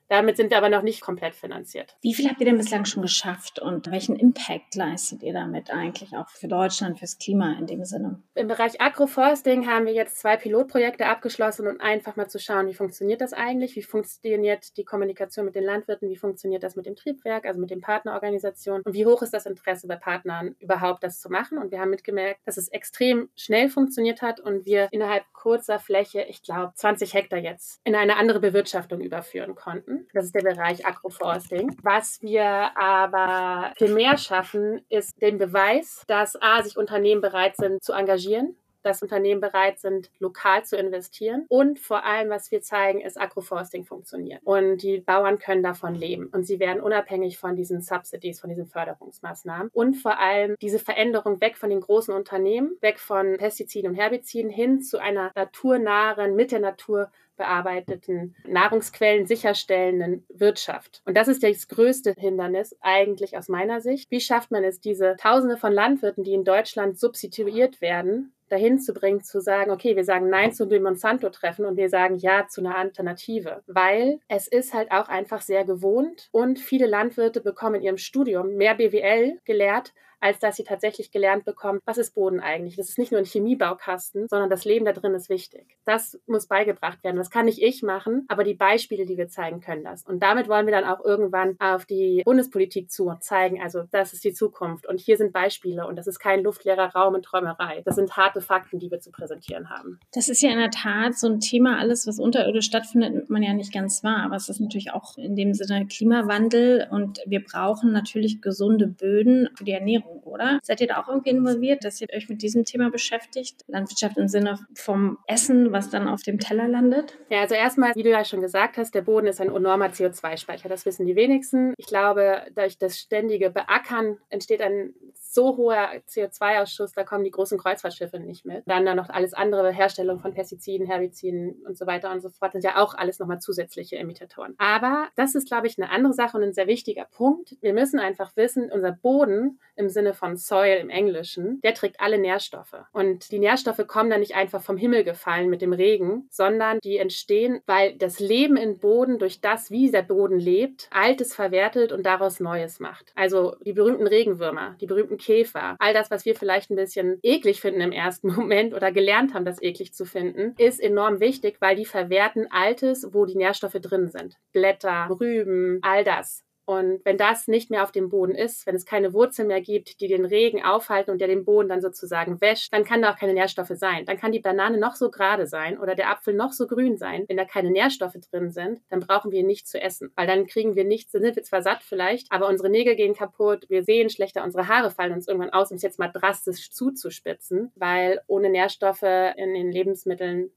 Damit 0.08 0.36
sind 0.36 0.50
wir 0.50 0.58
aber 0.58 0.68
noch 0.68 0.82
nicht 0.82 1.00
komplett 1.00 1.34
finanziert. 1.34 1.96
Wie 2.00 2.14
viel 2.14 2.28
habt 2.28 2.40
ihr 2.40 2.46
denn 2.46 2.58
bislang 2.58 2.84
schon 2.84 3.02
geschafft 3.02 3.58
und 3.58 3.90
welchen 3.90 4.16
Impact 4.16 4.74
leistet 4.74 5.22
ihr 5.22 5.32
damit 5.32 5.70
eigentlich 5.70 6.16
auch 6.16 6.28
für 6.28 6.48
Deutschland, 6.48 6.98
fürs 6.98 7.18
Klima 7.18 7.56
in 7.58 7.66
dem 7.66 7.84
Sinne? 7.84 8.22
Im 8.34 8.48
Bereich 8.48 8.80
Agroforsting 8.80 9.66
haben 9.68 9.86
wir 9.86 9.92
jetzt 9.92 10.18
zwei 10.18 10.36
Pilotprojekte 10.36 11.06
abgeschlossen 11.06 11.66
und 11.66 11.80
einfach 11.80 12.16
mal 12.16 12.28
zu 12.28 12.38
schauen, 12.38 12.68
wie 12.68 12.74
funktioniert 12.74 13.20
das 13.20 13.32
eigentlich? 13.32 13.74
Wie 13.74 13.82
funktioniert 13.82 14.76
die 14.76 14.84
Kommunikation 14.84 15.44
mit 15.44 15.54
den 15.54 15.64
Landwirten? 15.64 16.08
Wie 16.08 16.16
funktioniert 16.16 16.62
das 16.62 16.76
mit 16.76 16.86
dem 16.86 16.94
Triebwerk, 16.94 17.44
also 17.44 17.60
mit 17.60 17.70
den 17.70 17.80
Partnerorganisationen? 17.80 18.82
Und 18.82 18.94
wie 18.94 19.06
hoch 19.06 19.22
ist 19.22 19.34
das 19.34 19.46
Interesse 19.46 19.88
bei 19.88 19.96
Partnern 19.96 20.54
überhaupt, 20.60 21.02
das 21.02 21.20
zu 21.20 21.30
machen? 21.30 21.58
Und 21.58 21.72
wir 21.72 21.80
haben 21.80 21.90
mitgemerkt, 21.90 22.40
dass 22.44 22.56
es 22.56 22.68
extrem 22.68 23.28
schnell 23.34 23.68
funktioniert 23.68 24.22
hat 24.22 24.40
und 24.40 24.66
wir 24.66 24.88
innerhalb 24.92 25.24
kurzer 25.32 25.78
Fläche, 25.78 26.22
ich 26.22 26.42
glaube, 26.42 26.72
20 26.74 27.14
Hektar 27.14 27.38
jetzt 27.38 27.80
in 27.84 27.94
eine 27.94 28.16
andere 28.16 28.40
Bewirtschaftung 28.40 29.00
überführen 29.00 29.54
konnten. 29.54 29.95
Das 30.12 30.26
ist 30.26 30.34
der 30.34 30.42
Bereich 30.42 30.86
Agroforsting. 30.86 31.76
Was 31.82 32.20
wir 32.22 32.44
aber 32.76 33.72
viel 33.76 33.92
mehr 33.94 34.18
schaffen, 34.18 34.84
ist 34.88 35.20
den 35.20 35.38
Beweis, 35.38 36.04
dass 36.06 36.40
A, 36.40 36.62
sich 36.62 36.76
Unternehmen 36.76 37.20
bereit 37.20 37.56
sind 37.56 37.82
zu 37.82 37.92
engagieren 37.92 38.56
dass 38.86 39.02
Unternehmen 39.02 39.40
bereit 39.40 39.80
sind, 39.80 40.10
lokal 40.20 40.64
zu 40.64 40.76
investieren. 40.76 41.44
Und 41.48 41.80
vor 41.80 42.04
allem, 42.04 42.30
was 42.30 42.50
wir 42.52 42.62
zeigen, 42.62 43.00
ist, 43.00 43.20
Agroforsting 43.20 43.84
funktioniert. 43.84 44.40
Und 44.44 44.78
die 44.78 45.00
Bauern 45.00 45.38
können 45.38 45.62
davon 45.62 45.94
leben. 45.94 46.26
Und 46.26 46.46
sie 46.46 46.60
werden 46.60 46.80
unabhängig 46.80 47.36
von 47.36 47.56
diesen 47.56 47.82
Subsidies, 47.82 48.40
von 48.40 48.48
diesen 48.48 48.66
Förderungsmaßnahmen. 48.66 49.70
Und 49.72 49.94
vor 49.94 50.18
allem 50.20 50.54
diese 50.62 50.78
Veränderung 50.78 51.40
weg 51.40 51.56
von 51.56 51.70
den 51.70 51.80
großen 51.80 52.14
Unternehmen, 52.14 52.76
weg 52.80 53.00
von 53.00 53.36
Pestiziden 53.36 53.90
und 53.90 53.96
Herbiziden 53.96 54.50
hin 54.50 54.80
zu 54.80 54.98
einer 54.98 55.32
naturnahen, 55.34 56.36
mit 56.36 56.52
der 56.52 56.60
Natur 56.60 57.10
bearbeiteten 57.36 58.34
Nahrungsquellen 58.46 59.26
sicherstellenden 59.26 60.24
Wirtschaft. 60.28 61.02
Und 61.04 61.16
das 61.16 61.28
ist 61.28 61.42
das 61.42 61.68
größte 61.68 62.14
Hindernis 62.16 62.76
eigentlich 62.80 63.36
aus 63.36 63.48
meiner 63.48 63.80
Sicht. 63.80 64.10
Wie 64.10 64.20
schafft 64.20 64.50
man 64.50 64.64
es, 64.64 64.80
diese 64.80 65.16
Tausende 65.18 65.56
von 65.56 65.72
Landwirten, 65.72 66.24
die 66.24 66.34
in 66.34 66.44
Deutschland 66.44 66.98
substituiert 66.98 67.80
werden, 67.80 68.32
dahin 68.48 68.78
zu 68.78 68.92
bringen, 68.92 69.22
zu 69.22 69.40
sagen, 69.40 69.70
okay, 69.70 69.96
wir 69.96 70.04
sagen 70.04 70.28
Nein 70.28 70.52
zu 70.52 70.66
dem 70.66 70.84
Monsanto-Treffen 70.84 71.64
und 71.64 71.76
wir 71.76 71.88
sagen 71.88 72.16
Ja 72.16 72.46
zu 72.48 72.60
einer 72.60 72.76
Alternative. 72.76 73.62
Weil 73.66 74.20
es 74.28 74.46
ist 74.46 74.72
halt 74.72 74.92
auch 74.92 75.08
einfach 75.08 75.42
sehr 75.42 75.64
gewohnt 75.64 76.28
und 76.30 76.58
viele 76.58 76.86
Landwirte 76.86 77.40
bekommen 77.40 77.76
in 77.76 77.82
ihrem 77.82 77.98
Studium 77.98 78.54
mehr 78.54 78.74
BWL 78.74 79.40
gelehrt, 79.44 79.92
als 80.26 80.40
dass 80.40 80.56
sie 80.56 80.64
tatsächlich 80.64 81.12
gelernt 81.12 81.44
bekommen, 81.44 81.80
was 81.84 81.98
ist 81.98 82.14
Boden 82.14 82.40
eigentlich. 82.40 82.74
Das 82.74 82.88
ist 82.88 82.98
nicht 82.98 83.12
nur 83.12 83.20
ein 83.20 83.24
Chemiebaukasten, 83.24 84.26
sondern 84.28 84.50
das 84.50 84.64
Leben 84.64 84.84
da 84.84 84.92
drin 84.92 85.14
ist 85.14 85.28
wichtig. 85.28 85.78
Das 85.84 86.18
muss 86.26 86.48
beigebracht 86.48 87.04
werden. 87.04 87.16
Das 87.16 87.30
kann 87.30 87.46
nicht 87.46 87.62
ich 87.62 87.82
machen, 87.84 88.24
aber 88.26 88.42
die 88.42 88.54
Beispiele, 88.54 89.06
die 89.06 89.16
wir 89.16 89.28
zeigen, 89.28 89.60
können 89.60 89.84
das. 89.84 90.04
Und 90.04 90.24
damit 90.24 90.48
wollen 90.48 90.66
wir 90.66 90.72
dann 90.72 90.84
auch 90.84 91.04
irgendwann 91.04 91.54
auf 91.60 91.86
die 91.86 92.22
Bundespolitik 92.24 92.90
zu 92.90 93.14
zeigen, 93.20 93.62
also 93.62 93.84
das 93.92 94.12
ist 94.12 94.24
die 94.24 94.32
Zukunft 94.32 94.86
und 94.88 94.98
hier 94.98 95.16
sind 95.16 95.32
Beispiele 95.32 95.86
und 95.86 95.94
das 95.96 96.08
ist 96.08 96.18
kein 96.18 96.42
luftleerer 96.42 96.92
Raum 96.92 97.14
und 97.14 97.24
Träumerei. 97.24 97.82
Das 97.84 97.94
sind 97.94 98.16
harte 98.16 98.40
Fakten, 98.40 98.80
die 98.80 98.90
wir 98.90 98.98
zu 98.98 99.12
präsentieren 99.12 99.70
haben. 99.70 100.00
Das 100.12 100.28
ist 100.28 100.42
ja 100.42 100.50
in 100.50 100.58
der 100.58 100.70
Tat 100.70 101.16
so 101.16 101.28
ein 101.28 101.38
Thema, 101.38 101.78
alles, 101.78 102.06
was 102.08 102.18
unterirdisch 102.18 102.66
stattfindet, 102.66 103.14
nimmt 103.14 103.30
man 103.30 103.42
ja 103.42 103.52
nicht 103.52 103.72
ganz 103.72 104.02
wahr. 104.02 104.24
Aber 104.24 104.34
es 104.34 104.48
ist 104.48 104.60
natürlich 104.60 104.92
auch 104.92 105.16
in 105.18 105.36
dem 105.36 105.54
Sinne 105.54 105.86
Klimawandel 105.86 106.88
und 106.90 107.20
wir 107.26 107.44
brauchen 107.44 107.92
natürlich 107.92 108.42
gesunde 108.42 108.88
Böden 108.88 109.48
für 109.54 109.64
die 109.64 109.72
Ernährung. 109.72 110.15
Ernährung, 110.16 110.32
oder? 110.32 110.58
Seid 110.62 110.80
ihr 110.80 110.86
da 110.88 111.00
auch 111.00 111.08
irgendwie 111.08 111.30
involviert, 111.30 111.84
dass 111.84 112.00
ihr 112.00 112.08
euch 112.14 112.28
mit 112.28 112.42
diesem 112.42 112.64
Thema 112.64 112.90
beschäftigt? 112.90 113.62
Landwirtschaft 113.66 114.16
im 114.16 114.28
Sinne 114.28 114.58
vom 114.74 115.18
Essen, 115.26 115.72
was 115.72 115.90
dann 115.90 116.08
auf 116.08 116.22
dem 116.22 116.38
Teller 116.38 116.68
landet? 116.68 117.18
Ja, 117.30 117.40
also 117.40 117.54
erstmal, 117.54 117.94
wie 117.94 118.02
du 118.02 118.10
ja 118.10 118.24
schon 118.24 118.40
gesagt 118.40 118.76
hast, 118.76 118.94
der 118.94 119.02
Boden 119.02 119.26
ist 119.26 119.40
ein 119.40 119.54
enormer 119.54 119.86
CO2-Speicher. 119.86 120.68
Das 120.68 120.86
wissen 120.86 121.06
die 121.06 121.16
wenigsten. 121.16 121.74
Ich 121.76 121.86
glaube, 121.86 122.42
durch 122.54 122.78
das 122.78 122.98
ständige 122.98 123.50
Beackern 123.50 124.18
entsteht 124.30 124.62
ein 124.62 124.94
so 125.36 125.56
hoher 125.58 125.90
CO2-Ausschuss, 126.08 126.92
da 126.94 127.04
kommen 127.04 127.22
die 127.22 127.30
großen 127.30 127.58
Kreuzfahrtschiffe 127.58 128.18
nicht 128.18 128.46
mit. 128.46 128.64
Dann 128.66 128.86
da 128.86 128.94
noch 128.94 129.10
alles 129.10 129.34
andere, 129.34 129.70
Herstellung 129.70 130.18
von 130.18 130.32
Pestiziden, 130.32 130.86
Herbiziden 130.86 131.62
und 131.66 131.76
so 131.76 131.86
weiter 131.86 132.10
und 132.10 132.22
so 132.22 132.30
fort, 132.30 132.52
sind 132.52 132.64
ja 132.64 132.82
auch 132.82 132.94
alles 132.94 133.18
nochmal 133.18 133.38
zusätzliche 133.38 133.96
Imitatoren. 133.96 134.54
Aber 134.56 135.08
das 135.14 135.34
ist, 135.34 135.46
glaube 135.46 135.66
ich, 135.66 135.78
eine 135.78 135.90
andere 135.90 136.14
Sache 136.14 136.38
und 136.38 136.42
ein 136.42 136.54
sehr 136.54 136.66
wichtiger 136.66 137.04
Punkt. 137.04 137.54
Wir 137.60 137.74
müssen 137.74 138.00
einfach 138.00 138.34
wissen, 138.34 138.70
unser 138.72 138.92
Boden 138.92 139.60
im 139.76 139.90
Sinne 139.90 140.14
von 140.14 140.36
Soil 140.36 140.78
im 140.78 140.88
Englischen, 140.88 141.60
der 141.60 141.74
trägt 141.74 142.00
alle 142.00 142.18
Nährstoffe. 142.18 142.76
Und 142.92 143.30
die 143.30 143.38
Nährstoffe 143.38 143.86
kommen 143.86 144.08
dann 144.08 144.20
nicht 144.20 144.34
einfach 144.34 144.62
vom 144.62 144.78
Himmel 144.78 145.04
gefallen 145.04 145.50
mit 145.50 145.60
dem 145.60 145.74
Regen, 145.74 146.26
sondern 146.30 146.78
die 146.82 146.96
entstehen, 146.96 147.60
weil 147.66 147.94
das 147.98 148.20
Leben 148.20 148.56
im 148.56 148.78
Boden 148.78 149.18
durch 149.18 149.42
das, 149.42 149.70
wie 149.70 149.90
der 149.90 150.02
Boden 150.02 150.38
lebt, 150.38 150.88
Altes 150.90 151.34
verwertet 151.34 151.92
und 151.92 152.06
daraus 152.06 152.40
Neues 152.40 152.80
macht. 152.80 153.12
Also 153.14 153.56
die 153.60 153.74
berühmten 153.74 154.06
Regenwürmer, 154.06 154.76
die 154.80 154.86
berühmten 154.86 155.18
Käfer, 155.26 155.74
all 155.80 155.92
das, 155.92 156.10
was 156.10 156.24
wir 156.24 156.36
vielleicht 156.36 156.70
ein 156.70 156.76
bisschen 156.76 157.18
eklig 157.22 157.60
finden 157.60 157.80
im 157.80 157.92
ersten 157.92 158.28
Moment 158.34 158.74
oder 158.74 158.92
gelernt 158.92 159.34
haben, 159.34 159.44
das 159.44 159.60
eklig 159.60 159.92
zu 159.92 160.04
finden, 160.04 160.54
ist 160.56 160.80
enorm 160.80 161.18
wichtig, 161.20 161.56
weil 161.60 161.74
die 161.74 161.84
verwerten 161.84 162.46
Altes, 162.50 163.08
wo 163.12 163.26
die 163.26 163.36
Nährstoffe 163.36 163.72
drin 163.80 164.08
sind. 164.08 164.36
Blätter, 164.52 165.08
Rüben, 165.10 165.80
all 165.82 166.04
das. 166.04 166.45
Und 166.66 167.04
wenn 167.04 167.16
das 167.16 167.46
nicht 167.46 167.70
mehr 167.70 167.84
auf 167.84 167.92
dem 167.92 168.08
Boden 168.08 168.34
ist, 168.34 168.66
wenn 168.66 168.74
es 168.74 168.84
keine 168.84 169.12
Wurzeln 169.12 169.46
mehr 169.46 169.60
gibt, 169.60 170.00
die 170.00 170.08
den 170.08 170.24
Regen 170.24 170.64
aufhalten 170.64 171.12
und 171.12 171.20
der 171.20 171.28
den 171.28 171.44
Boden 171.44 171.68
dann 171.68 171.80
sozusagen 171.80 172.40
wäscht, 172.40 172.72
dann 172.72 172.82
kann 172.82 173.02
da 173.02 173.12
auch 173.12 173.16
keine 173.16 173.34
Nährstoffe 173.34 173.70
sein. 173.74 174.04
Dann 174.04 174.18
kann 174.18 174.32
die 174.32 174.40
Banane 174.40 174.76
noch 174.76 174.96
so 174.96 175.08
gerade 175.08 175.46
sein 175.46 175.78
oder 175.78 175.94
der 175.94 176.10
Apfel 176.10 176.34
noch 176.34 176.52
so 176.52 176.66
grün 176.66 176.96
sein. 176.96 177.24
Wenn 177.28 177.36
da 177.36 177.44
keine 177.44 177.70
Nährstoffe 177.70 178.16
drin 178.32 178.50
sind, 178.50 178.80
dann 178.88 178.98
brauchen 178.98 179.30
wir 179.30 179.40
ihn 179.40 179.46
nicht 179.46 179.68
zu 179.68 179.80
essen, 179.80 180.10
weil 180.16 180.26
dann 180.26 180.48
kriegen 180.48 180.74
wir 180.74 180.84
nichts, 180.84 181.12
dann 181.12 181.22
sind 181.22 181.36
wir 181.36 181.44
zwar 181.44 181.62
satt 181.62 181.84
vielleicht, 181.84 182.26
aber 182.32 182.48
unsere 182.48 182.68
Nägel 182.68 182.96
gehen 182.96 183.14
kaputt, 183.14 183.66
wir 183.68 183.84
sehen 183.84 184.10
schlechter, 184.10 184.42
unsere 184.42 184.66
Haare 184.66 184.90
fallen 184.90 185.12
uns 185.12 185.28
irgendwann 185.28 185.52
aus, 185.52 185.70
um 185.70 185.76
es 185.76 185.82
jetzt 185.82 186.00
mal 186.00 186.08
drastisch 186.08 186.72
zuzuspitzen, 186.72 187.70
weil 187.76 188.20
ohne 188.26 188.50
Nährstoffe 188.50 189.02
in 189.02 189.54
den 189.54 189.70
Lebensmitteln 189.70 190.50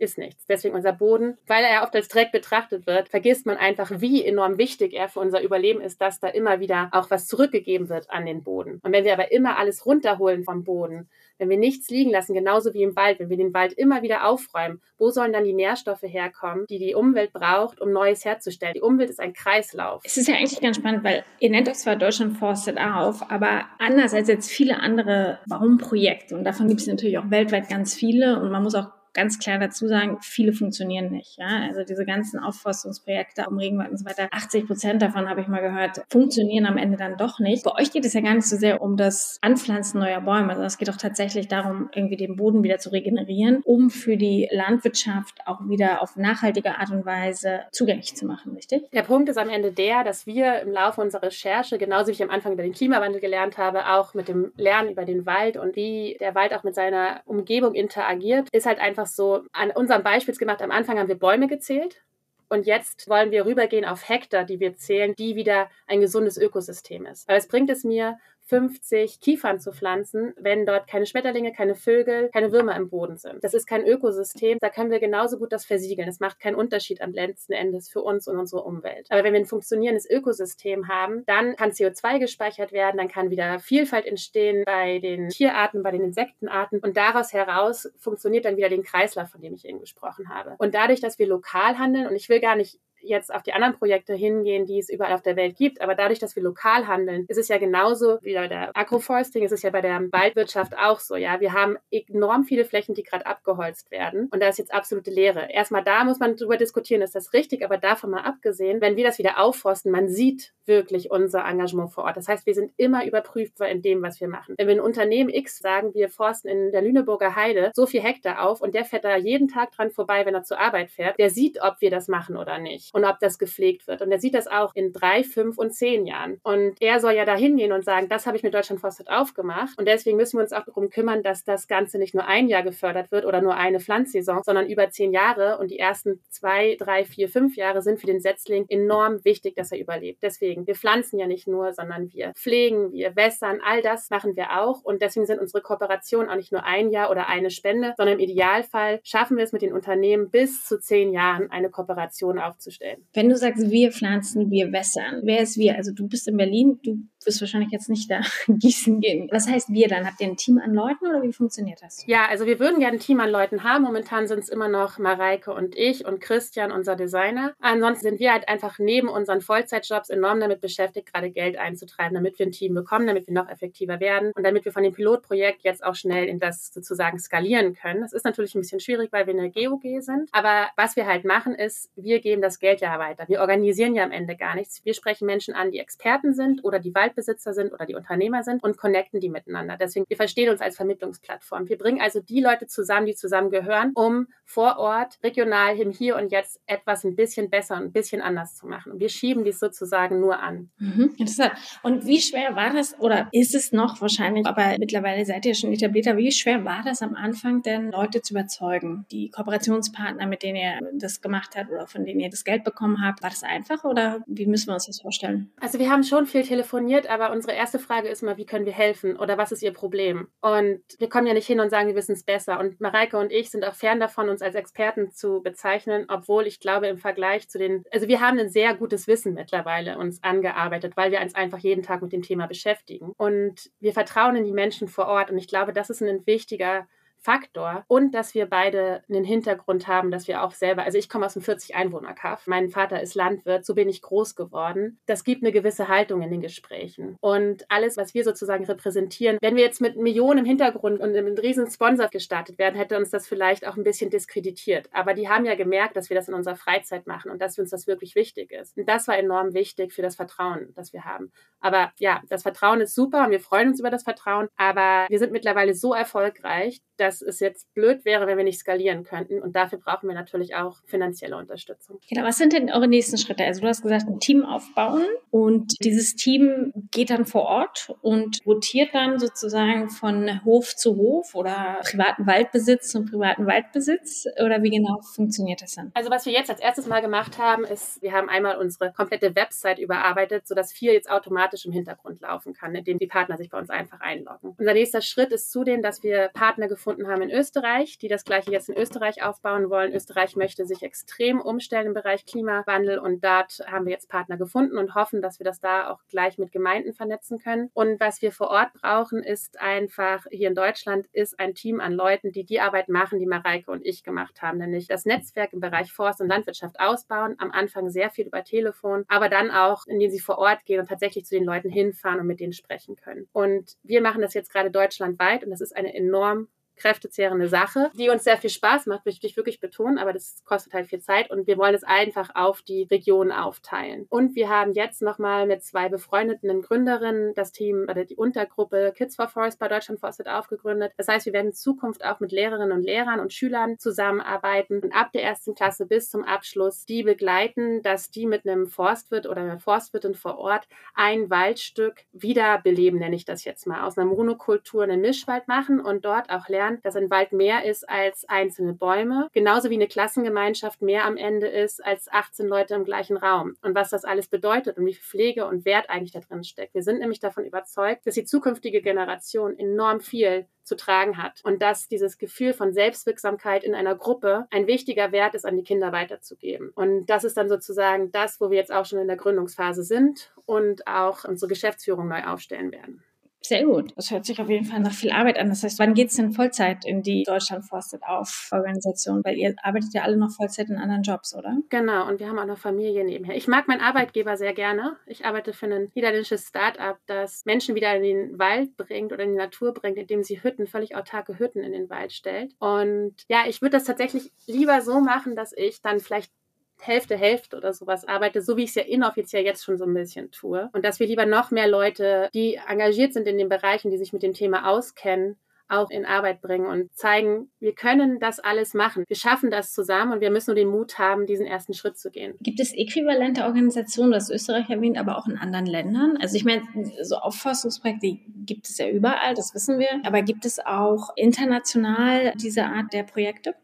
ist 0.00 0.18
nichts. 0.18 0.46
Deswegen 0.46 0.74
unser 0.74 0.92
Boden, 0.92 1.38
weil 1.46 1.64
er 1.64 1.82
oft 1.82 1.94
als 1.94 2.08
Dreck 2.08 2.32
betrachtet 2.32 2.86
wird, 2.86 3.08
vergisst 3.08 3.46
man 3.46 3.56
einfach, 3.56 3.90
wie 3.96 4.24
enorm 4.24 4.58
wichtig 4.58 4.94
er 4.94 5.08
für 5.08 5.20
unser 5.20 5.42
Überleben 5.42 5.80
ist, 5.80 6.00
dass 6.00 6.20
da 6.20 6.28
immer 6.28 6.60
wieder 6.60 6.88
auch 6.92 7.10
was 7.10 7.26
zurückgegeben 7.26 7.88
wird 7.88 8.10
an 8.10 8.26
den 8.26 8.42
Boden. 8.42 8.80
Und 8.82 8.92
wenn 8.92 9.04
wir 9.04 9.12
aber 9.12 9.32
immer 9.32 9.58
alles 9.58 9.86
runterholen 9.86 10.44
vom 10.44 10.64
Boden, 10.64 11.08
wenn 11.38 11.50
wir 11.50 11.58
nichts 11.58 11.90
liegen 11.90 12.10
lassen, 12.10 12.32
genauso 12.32 12.72
wie 12.72 12.82
im 12.82 12.96
Wald, 12.96 13.18
wenn 13.18 13.28
wir 13.28 13.36
den 13.36 13.52
Wald 13.52 13.74
immer 13.74 14.02
wieder 14.02 14.26
aufräumen, 14.26 14.80
wo 14.98 15.10
sollen 15.10 15.34
dann 15.34 15.44
die 15.44 15.52
Nährstoffe 15.52 16.02
herkommen, 16.02 16.64
die 16.68 16.78
die 16.78 16.94
Umwelt 16.94 17.32
braucht, 17.32 17.80
um 17.80 17.92
Neues 17.92 18.24
herzustellen? 18.24 18.72
Die 18.74 18.80
Umwelt 18.80 19.10
ist 19.10 19.20
ein 19.20 19.34
Kreislauf. 19.34 20.00
Es 20.04 20.16
ist 20.16 20.28
ja 20.28 20.34
eigentlich 20.36 20.60
ganz 20.60 20.76
spannend, 20.76 21.04
weil 21.04 21.24
ihr 21.38 21.50
nennt 21.50 21.68
euch 21.68 21.74
zwar 21.74 21.96
Deutschland 21.96 22.38
forstet 22.38 22.78
auf, 22.78 23.30
aber 23.30 23.66
anders 23.78 24.14
als 24.14 24.28
jetzt 24.28 24.50
viele 24.50 24.80
andere 24.80 25.40
Baumprojekte, 25.46 26.34
und 26.34 26.44
davon 26.44 26.68
gibt 26.68 26.80
es 26.80 26.86
natürlich 26.86 27.18
auch 27.18 27.30
weltweit 27.30 27.68
ganz 27.68 27.94
viele, 27.94 28.40
und 28.40 28.50
man 28.50 28.62
muss 28.62 28.74
auch 28.74 28.88
ganz 29.16 29.38
klar 29.38 29.58
dazu 29.58 29.88
sagen, 29.88 30.18
viele 30.20 30.52
funktionieren 30.52 31.10
nicht. 31.10 31.38
Ja? 31.38 31.62
Also 31.66 31.82
diese 31.82 32.04
ganzen 32.04 32.38
Aufforstungsprojekte 32.38 33.46
um 33.48 33.58
Regenwald 33.58 33.90
und 33.90 33.98
so 33.98 34.04
weiter, 34.04 34.28
80 34.30 34.66
Prozent 34.66 35.02
davon 35.02 35.28
habe 35.28 35.40
ich 35.40 35.48
mal 35.48 35.62
gehört, 35.62 36.02
funktionieren 36.08 36.66
am 36.66 36.76
Ende 36.76 36.96
dann 36.96 37.16
doch 37.16 37.40
nicht. 37.40 37.64
Bei 37.64 37.72
euch 37.72 37.90
geht 37.90 38.04
es 38.04 38.12
ja 38.12 38.20
gar 38.20 38.34
nicht 38.34 38.46
so 38.46 38.56
sehr 38.56 38.80
um 38.80 38.96
das 38.96 39.38
Anpflanzen 39.40 39.98
neuer 39.98 40.20
Bäume, 40.20 40.50
sondern 40.50 40.66
es 40.66 40.78
geht 40.78 40.90
auch 40.90 40.96
tatsächlich 40.96 41.48
darum, 41.48 41.88
irgendwie 41.94 42.16
den 42.16 42.36
Boden 42.36 42.62
wieder 42.62 42.78
zu 42.78 42.90
regenerieren, 42.90 43.62
um 43.64 43.90
für 43.90 44.16
die 44.16 44.48
Landwirtschaft 44.52 45.40
auch 45.46 45.60
wieder 45.66 46.02
auf 46.02 46.16
nachhaltige 46.16 46.78
Art 46.78 46.90
und 46.90 47.06
Weise 47.06 47.62
zugänglich 47.72 48.14
zu 48.14 48.26
machen, 48.26 48.54
richtig? 48.54 48.90
Der 48.90 49.02
Punkt 49.02 49.28
ist 49.30 49.38
am 49.38 49.48
Ende 49.48 49.72
der, 49.72 50.04
dass 50.04 50.26
wir 50.26 50.60
im 50.60 50.70
Laufe 50.70 51.00
unserer 51.00 51.22
Recherche, 51.22 51.78
genauso 51.78 52.08
wie 52.08 52.12
ich 52.12 52.22
am 52.22 52.30
Anfang 52.30 52.52
über 52.52 52.62
den 52.62 52.72
Klimawandel 52.72 53.20
gelernt 53.20 53.56
habe, 53.56 53.86
auch 53.86 54.12
mit 54.12 54.28
dem 54.28 54.52
Lernen 54.56 54.90
über 54.90 55.06
den 55.06 55.24
Wald 55.24 55.56
und 55.56 55.74
wie 55.74 56.16
der 56.20 56.34
Wald 56.34 56.52
auch 56.52 56.64
mit 56.64 56.74
seiner 56.74 57.22
Umgebung 57.24 57.74
interagiert, 57.74 58.48
ist 58.52 58.66
halt 58.66 58.78
einfach 58.78 59.05
einfach 59.06 59.14
so 59.14 59.44
an 59.52 59.70
unserem 59.70 60.02
Beispiel 60.02 60.34
gemacht. 60.34 60.62
Am 60.62 60.70
Anfang 60.70 60.98
haben 60.98 61.08
wir 61.08 61.18
Bäume 61.18 61.46
gezählt. 61.46 62.02
Und 62.48 62.64
jetzt 62.64 63.08
wollen 63.08 63.32
wir 63.32 63.44
rübergehen 63.44 63.84
auf 63.84 64.08
Hektar, 64.08 64.44
die 64.44 64.60
wir 64.60 64.76
zählen, 64.76 65.14
die 65.16 65.34
wieder 65.34 65.68
ein 65.88 66.00
gesundes 66.00 66.36
Ökosystem 66.36 67.04
ist. 67.06 67.26
Weil 67.26 67.38
es 67.38 67.48
bringt 67.48 67.70
es 67.70 67.82
mir, 67.82 68.18
50 68.46 69.20
Kiefern 69.20 69.58
zu 69.60 69.72
pflanzen, 69.72 70.32
wenn 70.38 70.66
dort 70.66 70.86
keine 70.86 71.06
Schmetterlinge, 71.06 71.52
keine 71.52 71.74
Vögel, 71.74 72.30
keine 72.32 72.52
Würmer 72.52 72.76
im 72.76 72.88
Boden 72.88 73.16
sind. 73.16 73.42
Das 73.42 73.54
ist 73.54 73.66
kein 73.66 73.84
Ökosystem. 73.84 74.58
Da 74.60 74.70
können 74.70 74.90
wir 74.90 75.00
genauso 75.00 75.38
gut 75.38 75.52
das 75.52 75.64
versiegeln. 75.64 76.06
Das 76.06 76.20
macht 76.20 76.38
keinen 76.38 76.54
Unterschied 76.54 77.00
am 77.00 77.12
letzten 77.12 77.52
Endes 77.52 77.88
für 77.88 78.02
uns 78.02 78.28
und 78.28 78.38
unsere 78.38 78.62
Umwelt. 78.62 79.06
Aber 79.10 79.24
wenn 79.24 79.32
wir 79.32 79.40
ein 79.40 79.46
funktionierendes 79.46 80.08
Ökosystem 80.08 80.88
haben, 80.88 81.24
dann 81.26 81.56
kann 81.56 81.70
CO2 81.70 82.20
gespeichert 82.20 82.72
werden, 82.72 82.98
dann 82.98 83.08
kann 83.08 83.30
wieder 83.30 83.58
Vielfalt 83.58 84.06
entstehen 84.06 84.62
bei 84.64 85.00
den 85.00 85.28
Tierarten, 85.28 85.82
bei 85.82 85.90
den 85.90 86.02
Insektenarten 86.02 86.78
und 86.78 86.96
daraus 86.96 87.32
heraus 87.32 87.90
funktioniert 87.98 88.44
dann 88.44 88.56
wieder 88.56 88.68
den 88.68 88.84
Kreislauf, 88.84 89.28
von 89.28 89.40
dem 89.40 89.54
ich 89.54 89.64
eben 89.64 89.80
gesprochen 89.80 90.28
habe. 90.28 90.54
Und 90.58 90.74
dadurch, 90.74 91.00
dass 91.00 91.18
wir 91.18 91.26
lokal 91.26 91.78
handeln, 91.78 92.06
und 92.06 92.14
ich 92.14 92.28
will 92.28 92.40
gar 92.40 92.56
nicht 92.56 92.78
jetzt 93.08 93.34
auf 93.34 93.42
die 93.42 93.52
anderen 93.52 93.74
Projekte 93.74 94.14
hingehen, 94.14 94.66
die 94.66 94.78
es 94.78 94.88
überall 94.88 95.14
auf 95.14 95.22
der 95.22 95.36
Welt 95.36 95.56
gibt. 95.56 95.80
Aber 95.80 95.94
dadurch, 95.94 96.18
dass 96.18 96.36
wir 96.36 96.42
lokal 96.42 96.86
handeln, 96.86 97.24
ist 97.28 97.38
es 97.38 97.48
ja 97.48 97.58
genauso 97.58 98.18
wie 98.22 98.34
bei 98.34 98.48
der 98.48 98.70
Agroforesting, 98.74 99.42
ist 99.42 99.52
es 99.52 99.62
ja 99.62 99.70
bei 99.70 99.80
der 99.80 100.00
Waldwirtschaft 100.12 100.76
auch 100.76 101.00
so. 101.00 101.16
Ja, 101.16 101.40
wir 101.40 101.52
haben 101.52 101.76
enorm 101.90 102.44
viele 102.44 102.64
Flächen, 102.64 102.94
die 102.94 103.02
gerade 103.02 103.26
abgeholzt 103.26 103.90
werden. 103.90 104.28
Und 104.32 104.42
da 104.42 104.48
ist 104.48 104.58
jetzt 104.58 104.74
absolute 104.74 105.10
Leere. 105.10 105.50
Erstmal 105.50 105.84
da 105.84 106.04
muss 106.04 106.18
man 106.18 106.36
drüber 106.36 106.56
diskutieren, 106.56 107.02
ist 107.02 107.14
das 107.14 107.32
richtig? 107.32 107.64
Aber 107.64 107.78
davon 107.78 108.10
mal 108.10 108.22
abgesehen, 108.22 108.80
wenn 108.80 108.96
wir 108.96 109.04
das 109.04 109.18
wieder 109.18 109.38
aufforsten, 109.38 109.92
man 109.92 110.08
sieht 110.08 110.52
wirklich 110.66 111.10
unser 111.10 111.44
Engagement 111.44 111.92
vor 111.92 112.04
Ort. 112.04 112.16
Das 112.16 112.28
heißt, 112.28 112.46
wir 112.46 112.54
sind 112.54 112.72
immer 112.76 113.06
überprüfbar 113.06 113.68
in 113.68 113.82
dem, 113.82 114.02
was 114.02 114.20
wir 114.20 114.28
machen. 114.28 114.56
Wenn 114.58 114.66
wir 114.66 114.74
ein 114.74 114.80
Unternehmen 114.80 115.30
X 115.30 115.58
sagen, 115.58 115.94
wir 115.94 116.08
forsten 116.08 116.48
in 116.48 116.72
der 116.72 116.82
Lüneburger 116.82 117.36
Heide 117.36 117.70
so 117.74 117.86
viel 117.86 118.02
Hektar 118.02 118.42
auf 118.42 118.60
und 118.60 118.74
der 118.74 118.84
fährt 118.84 119.04
da 119.04 119.16
jeden 119.16 119.48
Tag 119.48 119.72
dran 119.72 119.90
vorbei, 119.90 120.26
wenn 120.26 120.34
er 120.34 120.42
zur 120.42 120.58
Arbeit 120.58 120.90
fährt, 120.90 121.18
der 121.18 121.30
sieht, 121.30 121.62
ob 121.62 121.80
wir 121.80 121.90
das 121.90 122.08
machen 122.08 122.36
oder 122.36 122.58
nicht 122.58 122.95
und 122.96 123.04
ob 123.04 123.20
das 123.20 123.38
gepflegt 123.38 123.86
wird. 123.86 124.00
Und 124.00 124.10
er 124.10 124.18
sieht 124.18 124.32
das 124.32 124.46
auch 124.46 124.74
in 124.74 124.90
drei, 124.90 125.22
fünf 125.22 125.58
und 125.58 125.74
zehn 125.74 126.06
Jahren. 126.06 126.40
Und 126.42 126.80
er 126.80 126.98
soll 126.98 127.12
ja 127.12 127.26
da 127.26 127.36
hingehen 127.36 127.72
und 127.72 127.84
sagen, 127.84 128.08
das 128.08 128.26
habe 128.26 128.38
ich 128.38 128.42
mit 128.42 128.54
Deutschland 128.54 128.80
Forstet 128.80 129.10
aufgemacht. 129.10 129.78
Und 129.78 129.86
deswegen 129.86 130.16
müssen 130.16 130.38
wir 130.38 130.42
uns 130.42 130.54
auch 130.54 130.64
darum 130.64 130.88
kümmern, 130.88 131.22
dass 131.22 131.44
das 131.44 131.68
Ganze 131.68 131.98
nicht 131.98 132.14
nur 132.14 132.26
ein 132.26 132.48
Jahr 132.48 132.62
gefördert 132.62 133.12
wird 133.12 133.26
oder 133.26 133.42
nur 133.42 133.54
eine 133.54 133.80
Pflanzsaison, 133.80 134.42
sondern 134.44 134.66
über 134.66 134.88
zehn 134.88 135.12
Jahre. 135.12 135.58
Und 135.58 135.70
die 135.70 135.78
ersten 135.78 136.22
zwei, 136.30 136.76
drei, 136.80 137.04
vier, 137.04 137.28
fünf 137.28 137.54
Jahre 137.56 137.82
sind 137.82 138.00
für 138.00 138.06
den 138.06 138.20
Setzling 138.20 138.64
enorm 138.70 139.22
wichtig, 139.26 139.56
dass 139.56 139.72
er 139.72 139.78
überlebt. 139.78 140.22
Deswegen, 140.22 140.66
wir 140.66 140.74
pflanzen 140.74 141.18
ja 141.18 141.26
nicht 141.26 141.46
nur, 141.46 141.74
sondern 141.74 142.10
wir 142.14 142.32
pflegen, 142.32 142.92
wir 142.92 143.14
wässern, 143.14 143.60
all 143.62 143.82
das 143.82 144.08
machen 144.08 144.36
wir 144.36 144.58
auch. 144.62 144.82
Und 144.82 145.02
deswegen 145.02 145.26
sind 145.26 145.38
unsere 145.38 145.62
Kooperationen 145.62 146.30
auch 146.30 146.36
nicht 146.36 146.50
nur 146.50 146.64
ein 146.64 146.88
Jahr 146.88 147.10
oder 147.10 147.28
eine 147.28 147.50
Spende, 147.50 147.92
sondern 147.98 148.18
im 148.18 148.24
Idealfall 148.24 149.00
schaffen 149.02 149.36
wir 149.36 149.44
es 149.44 149.52
mit 149.52 149.60
den 149.60 149.74
Unternehmen 149.74 150.30
bis 150.30 150.64
zu 150.64 150.80
zehn 150.80 151.12
Jahren 151.12 151.50
eine 151.50 151.68
Kooperation 151.68 152.38
aufzustellen 152.38 152.75
vorstellen. 152.76 153.06
Wenn 153.12 153.28
du 153.28 153.36
sagst, 153.36 153.70
wir 153.70 153.92
pflanzen, 153.92 154.50
wir 154.50 154.72
wässern, 154.72 155.20
wer 155.24 155.40
ist 155.40 155.56
wir? 155.56 155.76
Also 155.76 155.92
du 155.92 156.08
bist 156.08 156.28
in 156.28 156.36
Berlin, 156.36 156.78
du 156.82 156.98
wirst 157.26 157.40
wahrscheinlich 157.40 157.70
jetzt 157.70 157.88
nicht 157.88 158.10
da 158.10 158.20
gießen 158.48 159.00
gehen. 159.00 159.28
Was 159.30 159.48
heißt 159.48 159.72
wir 159.72 159.88
dann? 159.88 160.06
Habt 160.06 160.20
ihr 160.20 160.28
ein 160.28 160.36
Team 160.36 160.58
an 160.58 160.74
Leuten 160.74 161.06
oder 161.06 161.22
wie 161.22 161.32
funktioniert 161.32 161.82
das? 161.82 162.04
Ja, 162.06 162.26
also 162.28 162.46
wir 162.46 162.58
würden 162.58 162.78
gerne 162.78 162.96
ein 162.96 163.00
Team 163.00 163.20
an 163.20 163.30
Leuten 163.30 163.64
haben. 163.64 163.84
Momentan 163.84 164.26
sind 164.26 164.40
es 164.40 164.48
immer 164.48 164.68
noch 164.68 164.98
Mareike 164.98 165.52
und 165.52 165.76
ich 165.76 166.06
und 166.06 166.20
Christian, 166.20 166.72
unser 166.72 166.96
Designer. 166.96 167.54
Ansonsten 167.60 168.04
sind 168.04 168.20
wir 168.20 168.32
halt 168.32 168.48
einfach 168.48 168.78
neben 168.78 169.08
unseren 169.08 169.40
Vollzeitjobs 169.40 170.10
enorm 170.10 170.40
damit 170.40 170.60
beschäftigt, 170.60 171.12
gerade 171.12 171.30
Geld 171.30 171.56
einzutreiben, 171.56 172.14
damit 172.14 172.38
wir 172.38 172.46
ein 172.46 172.52
Team 172.52 172.74
bekommen, 172.74 173.06
damit 173.06 173.26
wir 173.26 173.34
noch 173.34 173.48
effektiver 173.48 174.00
werden 174.00 174.32
und 174.34 174.44
damit 174.44 174.64
wir 174.64 174.72
von 174.72 174.82
dem 174.82 174.92
Pilotprojekt 174.92 175.62
jetzt 175.62 175.84
auch 175.84 175.94
schnell 175.94 176.26
in 176.26 176.38
das 176.38 176.72
sozusagen 176.72 177.18
skalieren 177.18 177.74
können. 177.74 178.00
Das 178.00 178.12
ist 178.12 178.24
natürlich 178.24 178.54
ein 178.54 178.60
bisschen 178.60 178.80
schwierig, 178.80 179.12
weil 179.12 179.26
wir 179.26 179.34
eine 179.34 179.50
GOG 179.50 180.00
sind. 180.00 180.28
Aber 180.32 180.68
was 180.76 180.96
wir 180.96 181.06
halt 181.06 181.24
machen 181.24 181.54
ist, 181.54 181.90
wir 181.96 182.20
geben 182.20 182.42
das 182.42 182.58
Geld 182.58 182.80
ja 182.80 182.98
weiter. 182.98 183.24
Wir 183.28 183.40
organisieren 183.40 183.94
ja 183.94 184.04
am 184.04 184.12
Ende 184.12 184.36
gar 184.36 184.54
nichts. 184.54 184.84
Wir 184.84 184.94
sprechen 184.94 185.26
Menschen 185.26 185.54
an, 185.54 185.70
die 185.70 185.78
Experten 185.78 186.34
sind 186.34 186.64
oder 186.64 186.78
die 186.78 186.94
Wald 186.94 187.14
Waldbesitzer 187.16 187.54
sind 187.54 187.72
oder 187.72 187.86
die 187.86 187.94
Unternehmer 187.94 188.42
sind 188.42 188.62
und 188.62 188.76
connecten 188.76 189.20
die 189.20 189.28
miteinander. 189.28 189.76
Deswegen, 189.78 190.04
wir 190.08 190.16
verstehen 190.16 190.50
uns 190.50 190.60
als 190.60 190.76
Vermittlungsplattform. 190.76 191.68
Wir 191.68 191.78
bringen 191.78 192.00
also 192.00 192.20
die 192.20 192.40
Leute 192.40 192.66
zusammen, 192.66 193.06
die 193.06 193.14
zusammengehören, 193.14 193.92
um 193.94 194.28
vor 194.44 194.78
Ort, 194.78 195.18
regional, 195.22 195.78
im 195.78 195.90
Hier 195.90 196.16
und 196.16 196.30
Jetzt 196.30 196.60
etwas 196.66 197.04
ein 197.04 197.16
bisschen 197.16 197.50
besser 197.50 197.76
und 197.76 197.84
ein 197.84 197.92
bisschen 197.92 198.20
anders 198.20 198.56
zu 198.56 198.66
machen. 198.66 198.92
Und 198.92 199.00
wir 199.00 199.08
schieben 199.08 199.44
dies 199.44 199.58
sozusagen 199.58 200.20
nur 200.20 200.38
an. 200.40 200.70
Mhm, 200.78 201.14
interessant. 201.16 201.52
Und 201.82 202.06
wie 202.06 202.20
schwer 202.20 202.54
war 202.54 202.72
das 202.72 202.98
oder 203.00 203.28
ist 203.32 203.54
es 203.54 203.72
noch 203.72 204.00
wahrscheinlich, 204.00 204.46
aber 204.46 204.76
mittlerweile 204.78 205.24
seid 205.24 205.46
ihr 205.46 205.54
schon 205.54 205.72
etablierter, 205.72 206.16
wie 206.16 206.30
schwer 206.30 206.64
war 206.64 206.82
das 206.84 207.02
am 207.02 207.14
Anfang 207.14 207.62
denn, 207.62 207.90
Leute 207.90 208.22
zu 208.22 208.34
überzeugen? 208.34 209.06
Die 209.10 209.30
Kooperationspartner, 209.30 210.26
mit 210.26 210.42
denen 210.42 210.56
ihr 210.56 210.80
das 210.94 211.20
gemacht 211.20 211.56
habt 211.56 211.70
oder 211.70 211.86
von 211.86 212.04
denen 212.04 212.20
ihr 212.20 212.30
das 212.30 212.44
Geld 212.44 212.64
bekommen 212.64 213.04
habt, 213.04 213.22
war 213.22 213.30
das 213.30 213.42
einfach 213.42 213.84
oder 213.84 214.20
wie 214.26 214.46
müssen 214.46 214.68
wir 214.68 214.74
uns 214.74 214.86
das 214.86 215.00
vorstellen? 215.00 215.50
Also 215.60 215.78
wir 215.78 215.90
haben 215.90 216.04
schon 216.04 216.26
viel 216.26 216.42
telefoniert, 216.42 217.05
aber 217.08 217.32
unsere 217.32 217.54
erste 217.54 217.78
Frage 217.78 218.08
ist 218.08 218.22
immer, 218.22 218.36
wie 218.36 218.46
können 218.46 218.66
wir 218.66 218.72
helfen 218.72 219.16
oder 219.16 219.38
was 219.38 219.52
ist 219.52 219.62
ihr 219.62 219.72
Problem? 219.72 220.28
Und 220.40 220.82
wir 220.98 221.08
kommen 221.08 221.26
ja 221.26 221.34
nicht 221.34 221.46
hin 221.46 221.60
und 221.60 221.70
sagen, 221.70 221.88
wir 221.88 221.94
wissen 221.94 222.12
es 222.12 222.24
besser. 222.24 222.58
Und 222.58 222.80
Mareike 222.80 223.18
und 223.18 223.32
ich 223.32 223.50
sind 223.50 223.64
auch 223.64 223.74
fern 223.74 224.00
davon, 224.00 224.28
uns 224.28 224.42
als 224.42 224.54
Experten 224.54 225.10
zu 225.10 225.42
bezeichnen, 225.42 226.06
obwohl 226.08 226.46
ich 226.46 226.60
glaube, 226.60 226.86
im 226.86 226.98
Vergleich 226.98 227.48
zu 227.48 227.58
den, 227.58 227.84
also 227.92 228.08
wir 228.08 228.20
haben 228.20 228.38
ein 228.38 228.50
sehr 228.50 228.74
gutes 228.74 229.06
Wissen 229.06 229.34
mittlerweile 229.34 229.98
uns 229.98 230.22
angearbeitet, 230.22 230.96
weil 230.96 231.10
wir 231.12 231.20
uns 231.20 231.34
einfach 231.34 231.58
jeden 231.58 231.82
Tag 231.82 232.02
mit 232.02 232.12
dem 232.12 232.22
Thema 232.22 232.46
beschäftigen. 232.46 233.12
Und 233.16 233.70
wir 233.80 233.92
vertrauen 233.92 234.36
in 234.36 234.44
die 234.44 234.52
Menschen 234.52 234.88
vor 234.88 235.06
Ort. 235.06 235.30
Und 235.30 235.38
ich 235.38 235.48
glaube, 235.48 235.72
das 235.72 235.90
ist 235.90 236.02
ein 236.02 236.26
wichtiger 236.26 236.86
Faktor 237.18 237.84
und 237.88 238.14
dass 238.14 238.34
wir 238.34 238.46
beide 238.46 239.02
einen 239.08 239.24
Hintergrund 239.24 239.88
haben, 239.88 240.10
dass 240.10 240.28
wir 240.28 240.42
auch 240.42 240.52
selber, 240.52 240.84
also 240.84 240.98
ich 240.98 241.08
komme 241.08 241.26
aus 241.26 241.36
einem 241.36 241.44
40 241.44 241.74
Einwohner 241.74 242.14
Kaff, 242.14 242.46
mein 242.46 242.70
Vater 242.70 243.02
ist 243.02 243.14
Landwirt, 243.14 243.64
so 243.64 243.74
bin 243.74 243.88
ich 243.88 244.02
groß 244.02 244.36
geworden. 244.36 244.98
Das 245.06 245.24
gibt 245.24 245.42
eine 245.42 245.52
gewisse 245.52 245.88
Haltung 245.88 246.22
in 246.22 246.30
den 246.30 246.40
Gesprächen 246.40 247.16
und 247.20 247.64
alles, 247.70 247.96
was 247.96 248.14
wir 248.14 248.24
sozusagen 248.24 248.64
repräsentieren, 248.64 249.38
wenn 249.40 249.56
wir 249.56 249.64
jetzt 249.64 249.80
mit 249.80 249.96
Millionen 249.96 250.40
im 250.40 250.44
Hintergrund 250.44 251.00
und 251.00 251.16
einem 251.16 251.34
riesen 251.34 251.70
Sponsor 251.70 252.08
gestartet 252.08 252.58
werden, 252.58 252.76
hätte 252.76 252.96
uns 252.96 253.10
das 253.10 253.26
vielleicht 253.26 253.66
auch 253.66 253.76
ein 253.76 253.84
bisschen 253.84 254.10
diskreditiert. 254.10 254.88
Aber 254.92 255.14
die 255.14 255.28
haben 255.28 255.44
ja 255.44 255.54
gemerkt, 255.54 255.96
dass 255.96 256.10
wir 256.10 256.16
das 256.16 256.28
in 256.28 256.34
unserer 256.34 256.56
Freizeit 256.56 257.06
machen 257.06 257.30
und 257.30 257.40
dass 257.42 257.58
uns 257.58 257.70
das 257.70 257.86
wirklich 257.86 258.14
wichtig 258.14 258.52
ist. 258.52 258.76
Und 258.76 258.88
das 258.88 259.08
war 259.08 259.18
enorm 259.18 259.54
wichtig 259.54 259.92
für 259.92 260.02
das 260.02 260.16
Vertrauen, 260.16 260.72
das 260.74 260.92
wir 260.92 261.04
haben. 261.04 261.32
Aber 261.60 261.92
ja, 261.98 262.22
das 262.28 262.42
Vertrauen 262.42 262.80
ist 262.80 262.94
super 262.94 263.24
und 263.24 263.30
wir 263.30 263.40
freuen 263.40 263.68
uns 263.68 263.80
über 263.80 263.90
das 263.90 264.04
Vertrauen, 264.04 264.48
aber 264.56 265.06
wir 265.08 265.18
sind 265.18 265.32
mittlerweile 265.32 265.74
so 265.74 265.94
erfolgreich, 265.94 266.80
dass 266.96 267.05
dass 267.06 267.22
es 267.22 267.38
jetzt 267.38 267.72
blöd 267.72 268.04
wäre, 268.04 268.26
wenn 268.26 268.36
wir 268.36 268.44
nicht 268.44 268.58
skalieren 268.58 269.04
könnten. 269.04 269.40
Und 269.40 269.54
dafür 269.54 269.78
brauchen 269.78 270.08
wir 270.08 270.14
natürlich 270.14 270.56
auch 270.56 270.78
finanzielle 270.86 271.36
Unterstützung. 271.36 272.00
Genau, 272.08 272.26
was 272.26 272.36
sind 272.36 272.52
denn 272.52 272.70
eure 272.70 272.88
nächsten 272.88 273.16
Schritte? 273.16 273.44
Also 273.44 273.60
du 273.60 273.68
hast 273.68 273.82
gesagt, 273.82 274.08
ein 274.08 274.18
Team 274.18 274.44
aufbauen 274.44 275.04
und 275.30 275.72
dieses 275.84 276.16
Team 276.16 276.72
geht 276.90 277.10
dann 277.10 277.24
vor 277.24 277.42
Ort 277.42 277.94
und 278.02 278.40
rotiert 278.44 278.92
dann 278.92 279.20
sozusagen 279.20 279.88
von 279.88 280.44
Hof 280.44 280.74
zu 280.74 280.96
Hof 280.96 281.34
oder 281.34 281.78
privaten 281.88 282.26
Waldbesitz 282.26 282.88
zum 282.88 283.06
privaten 283.06 283.46
Waldbesitz 283.46 284.26
oder 284.44 284.62
wie 284.62 284.70
genau 284.70 285.00
funktioniert 285.14 285.62
das 285.62 285.76
dann? 285.76 285.92
Also 285.94 286.10
was 286.10 286.26
wir 286.26 286.32
jetzt 286.32 286.50
als 286.50 286.60
erstes 286.60 286.88
mal 286.88 287.02
gemacht 287.02 287.38
haben, 287.38 287.64
ist, 287.64 288.02
wir 288.02 288.12
haben 288.12 288.28
einmal 288.28 288.56
unsere 288.56 288.92
komplette 288.92 289.36
Website 289.36 289.78
überarbeitet, 289.78 290.48
sodass 290.48 290.72
viel 290.72 290.92
jetzt 290.92 291.08
automatisch 291.08 291.66
im 291.66 291.72
Hintergrund 291.72 292.20
laufen 292.20 292.52
kann, 292.52 292.74
indem 292.74 292.98
die 292.98 293.06
Partner 293.06 293.36
sich 293.36 293.50
bei 293.50 293.58
uns 293.58 293.70
einfach 293.70 294.00
einloggen. 294.00 294.56
Unser 294.58 294.74
nächster 294.74 295.02
Schritt 295.02 295.30
ist 295.30 295.52
zudem, 295.52 295.82
dass 295.82 296.02
wir 296.02 296.30
Partner 296.34 296.66
gefunden 296.66 296.95
gefunden 296.96 297.08
haben 297.08 297.22
in 297.22 297.30
Österreich, 297.30 297.98
die 297.98 298.08
das 298.08 298.24
gleiche 298.24 298.50
jetzt 298.50 298.68
in 298.68 298.76
Österreich 298.76 299.22
aufbauen 299.22 299.70
wollen. 299.70 299.92
Österreich 299.92 300.36
möchte 300.36 300.64
sich 300.66 300.82
extrem 300.82 301.40
umstellen 301.40 301.88
im 301.88 301.94
Bereich 301.94 302.24
Klimawandel 302.24 302.98
und 302.98 303.22
dort 303.22 303.60
haben 303.66 303.86
wir 303.86 303.92
jetzt 303.92 304.08
Partner 304.08 304.36
gefunden 304.36 304.78
und 304.78 304.94
hoffen, 304.94 305.20
dass 305.20 305.38
wir 305.38 305.44
das 305.44 305.60
da 305.60 305.90
auch 305.90 306.00
gleich 306.08 306.38
mit 306.38 306.52
Gemeinden 306.52 306.94
vernetzen 306.94 307.38
können. 307.38 307.70
Und 307.74 308.00
was 308.00 308.22
wir 308.22 308.32
vor 308.32 308.48
Ort 308.48 308.72
brauchen, 308.74 309.22
ist 309.22 309.60
einfach 309.60 310.26
hier 310.30 310.48
in 310.48 310.54
Deutschland 310.54 311.06
ist 311.12 311.38
ein 311.38 311.54
Team 311.54 311.80
an 311.80 311.92
Leuten, 311.92 312.32
die 312.32 312.44
die 312.44 312.60
Arbeit 312.60 312.88
machen, 312.88 313.18
die 313.18 313.26
Mareike 313.26 313.70
und 313.70 313.84
ich 313.84 314.02
gemacht 314.02 314.40
haben, 314.42 314.58
nämlich 314.58 314.86
das 314.88 315.04
Netzwerk 315.04 315.52
im 315.52 315.60
Bereich 315.60 315.92
Forst 315.92 316.20
und 316.20 316.28
Landwirtschaft 316.28 316.80
ausbauen. 316.80 317.34
Am 317.38 317.50
Anfang 317.50 317.90
sehr 317.90 318.10
viel 318.10 318.26
über 318.26 318.44
Telefon, 318.44 319.04
aber 319.08 319.28
dann 319.28 319.50
auch, 319.50 319.86
indem 319.86 320.10
sie 320.10 320.20
vor 320.20 320.38
Ort 320.38 320.64
gehen 320.64 320.80
und 320.80 320.88
tatsächlich 320.88 321.26
zu 321.26 321.34
den 321.34 321.44
Leuten 321.44 321.68
hinfahren 321.68 322.20
und 322.20 322.26
mit 322.26 322.40
denen 322.40 322.52
sprechen 322.52 322.96
können. 322.96 323.28
Und 323.32 323.76
wir 323.82 324.00
machen 324.00 324.22
das 324.22 324.34
jetzt 324.34 324.50
gerade 324.50 324.70
deutschlandweit 324.70 325.44
und 325.44 325.50
das 325.50 325.60
ist 325.60 325.76
eine 325.76 325.94
enorm 325.94 326.48
kräftezehrende 326.76 327.48
Sache, 327.48 327.90
die 327.94 328.10
uns 328.10 328.24
sehr 328.24 328.36
viel 328.36 328.50
Spaß 328.50 328.86
macht, 328.86 329.06
möchte 329.06 329.26
ich 329.26 329.36
wirklich 329.36 329.60
betonen, 329.60 329.98
aber 329.98 330.12
das 330.12 330.42
kostet 330.44 330.72
halt 330.74 330.86
viel 330.86 331.00
Zeit 331.00 331.30
und 331.30 331.46
wir 331.46 331.58
wollen 331.58 331.74
es 331.74 331.84
einfach 331.84 332.30
auf 332.34 332.62
die 332.62 332.84
Region 332.90 333.32
aufteilen. 333.32 334.06
Und 334.08 334.34
wir 334.34 334.48
haben 334.48 334.72
jetzt 334.72 335.02
nochmal 335.02 335.46
mit 335.46 335.62
zwei 335.62 335.88
befreundeten 335.88 336.62
Gründerinnen 336.62 337.34
das 337.34 337.52
Team 337.52 337.86
oder 337.90 338.04
die 338.04 338.16
Untergruppe 338.16 338.92
Kids 338.96 339.16
for 339.16 339.28
Forest 339.28 339.58
bei 339.58 339.68
Deutschland 339.68 340.00
Forstet 340.00 340.28
aufgegründet. 340.28 340.92
Das 340.96 341.08
heißt, 341.08 341.26
wir 341.26 341.32
werden 341.32 341.48
in 341.48 341.52
Zukunft 341.52 342.04
auch 342.04 342.20
mit 342.20 342.32
Lehrerinnen 342.32 342.72
und 342.72 342.82
Lehrern 342.82 343.20
und 343.20 343.32
Schülern 343.32 343.78
zusammenarbeiten 343.78 344.80
und 344.80 344.94
ab 344.94 345.12
der 345.12 345.22
ersten 345.22 345.54
Klasse 345.54 345.86
bis 345.86 346.10
zum 346.10 346.24
Abschluss 346.24 346.84
die 346.84 347.02
begleiten, 347.02 347.82
dass 347.82 348.10
die 348.10 348.26
mit 348.26 348.46
einem 348.46 348.66
Forstwirt 348.66 349.26
oder 349.26 349.40
einer 349.40 349.58
Forstwirtin 349.58 350.14
vor 350.14 350.38
Ort 350.38 350.68
ein 350.94 351.30
Waldstück 351.30 352.04
wiederbeleben, 352.12 352.98
nenne 352.98 353.16
ich 353.16 353.24
das 353.24 353.44
jetzt 353.44 353.66
mal, 353.66 353.84
aus 353.84 353.96
einer 353.96 354.08
Monokultur 354.08 354.82
einen 354.82 355.00
Mischwald 355.00 355.48
machen 355.48 355.80
und 355.80 356.04
dort 356.04 356.30
auch 356.30 356.48
lernen, 356.48 356.65
lernt, 356.66 356.84
dass 356.84 356.96
ein 356.96 357.10
Wald 357.10 357.32
mehr 357.32 357.64
ist 357.64 357.88
als 357.88 358.28
einzelne 358.28 358.72
Bäume, 358.72 359.28
genauso 359.32 359.70
wie 359.70 359.74
eine 359.74 359.88
Klassengemeinschaft 359.88 360.82
mehr 360.82 361.04
am 361.04 361.16
Ende 361.16 361.46
ist 361.46 361.84
als 361.84 362.10
18 362.10 362.46
Leute 362.46 362.74
im 362.74 362.84
gleichen 362.84 363.16
Raum. 363.16 363.54
Und 363.62 363.74
was 363.74 363.90
das 363.90 364.04
alles 364.04 364.28
bedeutet 364.28 364.78
und 364.78 364.86
wie 364.86 364.94
viel 364.94 365.02
Pflege 365.02 365.46
und 365.46 365.64
Wert 365.64 365.88
eigentlich 365.88 366.12
da 366.12 366.20
drin 366.20 366.44
steckt. 366.44 366.74
Wir 366.74 366.82
sind 366.82 366.98
nämlich 366.98 367.20
davon 367.20 367.44
überzeugt, 367.44 368.06
dass 368.06 368.14
die 368.14 368.24
zukünftige 368.24 368.82
Generation 368.82 369.58
enorm 369.58 370.00
viel 370.00 370.46
zu 370.62 370.76
tragen 370.76 371.16
hat 371.16 371.40
und 371.44 371.62
dass 371.62 371.88
dieses 371.88 372.18
Gefühl 372.18 372.52
von 372.52 372.72
Selbstwirksamkeit 372.72 373.62
in 373.62 373.74
einer 373.74 373.94
Gruppe 373.94 374.46
ein 374.50 374.66
wichtiger 374.66 375.12
Wert 375.12 375.34
ist, 375.34 375.46
an 375.46 375.56
die 375.56 375.62
Kinder 375.62 375.92
weiterzugeben. 375.92 376.70
Und 376.74 377.06
das 377.06 377.22
ist 377.22 377.36
dann 377.36 377.48
sozusagen 377.48 378.10
das, 378.10 378.40
wo 378.40 378.50
wir 378.50 378.58
jetzt 378.58 378.72
auch 378.72 378.84
schon 378.84 378.98
in 378.98 379.06
der 379.06 379.16
Gründungsphase 379.16 379.84
sind 379.84 380.32
und 380.44 380.86
auch 380.88 381.24
unsere 381.24 381.48
Geschäftsführung 381.48 382.08
neu 382.08 382.24
aufstellen 382.24 382.72
werden. 382.72 383.04
Sehr 383.46 383.64
gut. 383.64 383.92
Das 383.94 384.10
hört 384.10 384.26
sich 384.26 384.40
auf 384.40 384.48
jeden 384.48 384.64
Fall 384.64 384.80
nach 384.80 384.92
viel 384.92 385.12
Arbeit 385.12 385.38
an. 385.38 385.48
Das 385.48 385.62
heißt, 385.62 385.78
wann 385.78 385.94
geht 385.94 386.08
es 386.08 386.16
denn 386.16 386.32
Vollzeit 386.32 386.84
in 386.84 387.02
die 387.02 387.22
Deutschland 387.22 387.64
Forstet 387.64 388.02
auf 388.02 388.48
Organisation? 388.50 389.22
Weil 389.22 389.36
ihr 389.36 389.54
arbeitet 389.62 389.94
ja 389.94 390.02
alle 390.02 390.16
noch 390.16 390.32
Vollzeit 390.32 390.68
in 390.68 390.78
anderen 390.78 391.04
Jobs, 391.04 391.32
oder? 391.32 391.56
Genau. 391.68 392.08
Und 392.08 392.18
wir 392.18 392.28
haben 392.28 392.40
auch 392.40 392.46
noch 392.46 392.58
Familie 392.58 393.04
nebenher. 393.04 393.36
Ich 393.36 393.46
mag 393.46 393.68
meinen 393.68 393.80
Arbeitgeber 393.80 394.36
sehr 394.36 394.52
gerne. 394.52 394.96
Ich 395.06 395.24
arbeite 395.24 395.52
für 395.52 395.66
ein 395.66 395.92
niederländisches 395.94 396.48
Start-up, 396.48 396.98
das 397.06 397.44
Menschen 397.44 397.76
wieder 397.76 397.94
in 397.94 398.02
den 398.02 398.38
Wald 398.40 398.76
bringt 398.76 399.12
oder 399.12 399.22
in 399.22 399.30
die 399.30 399.38
Natur 399.38 399.72
bringt, 399.72 399.96
indem 399.96 400.24
sie 400.24 400.42
Hütten, 400.42 400.66
völlig 400.66 400.96
autarke 400.96 401.38
Hütten 401.38 401.62
in 401.62 401.70
den 401.70 401.88
Wald 401.88 402.12
stellt. 402.12 402.52
Und 402.58 403.14
ja, 403.28 403.44
ich 403.46 403.62
würde 403.62 403.76
das 403.76 403.84
tatsächlich 403.84 404.32
lieber 404.46 404.80
so 404.80 405.00
machen, 405.00 405.36
dass 405.36 405.52
ich 405.56 405.80
dann 405.82 406.00
vielleicht 406.00 406.32
Hälfte, 406.78 407.16
Hälfte 407.16 407.56
oder 407.56 407.72
sowas 407.72 408.06
arbeite, 408.06 408.42
so 408.42 408.56
wie 408.56 408.64
ich 408.64 408.70
es 408.70 408.76
ja 408.76 408.82
inoffiziell 408.82 409.44
jetzt 409.44 409.64
schon 409.64 409.78
so 409.78 409.84
ein 409.84 409.94
bisschen 409.94 410.30
tue. 410.30 410.68
Und 410.72 410.84
dass 410.84 411.00
wir 411.00 411.06
lieber 411.06 411.26
noch 411.26 411.50
mehr 411.50 411.68
Leute, 411.68 412.28
die 412.34 412.58
engagiert 412.68 413.12
sind 413.12 413.26
in 413.26 413.38
den 413.38 413.48
Bereichen, 413.48 413.90
die 413.90 413.98
sich 413.98 414.12
mit 414.12 414.22
dem 414.22 414.34
Thema 414.34 414.68
auskennen, 414.68 415.36
auch 415.68 415.90
in 415.90 416.04
Arbeit 416.04 416.40
bringen 416.40 416.66
und 416.66 416.94
zeigen, 416.94 417.50
wir 417.58 417.74
können 417.74 418.20
das 418.20 418.38
alles 418.38 418.74
machen. 418.74 419.04
Wir 419.08 419.16
schaffen 419.16 419.50
das 419.50 419.72
zusammen 419.72 420.12
und 420.12 420.20
wir 420.20 420.30
müssen 420.30 420.50
nur 420.50 420.54
den 420.56 420.68
Mut 420.68 420.98
haben, 420.98 421.26
diesen 421.26 421.46
ersten 421.46 421.74
Schritt 421.74 421.98
zu 421.98 422.10
gehen. 422.10 422.34
Gibt 422.40 422.60
es 422.60 422.72
äquivalente 422.72 423.44
Organisationen, 423.44 424.12
das 424.12 424.30
Österreich 424.30 424.70
erwähnt, 424.70 424.98
aber 424.98 425.18
auch 425.18 425.26
in 425.26 425.36
anderen 425.36 425.66
Ländern? 425.66 426.18
Also 426.20 426.36
ich 426.36 426.44
meine, 426.44 426.62
so 427.02 427.16
Aufforstungsprojekte 427.16 428.18
gibt 428.44 428.68
es 428.68 428.78
ja 428.78 428.88
überall, 428.88 429.34
das 429.34 429.54
wissen 429.54 429.78
wir. 429.78 429.88
Aber 430.04 430.22
gibt 430.22 430.44
es 430.44 430.64
auch 430.64 431.10
international 431.16 432.32
diese 432.36 432.64
Art 432.64 432.92
der 432.92 433.02
Projekte? 433.02 433.54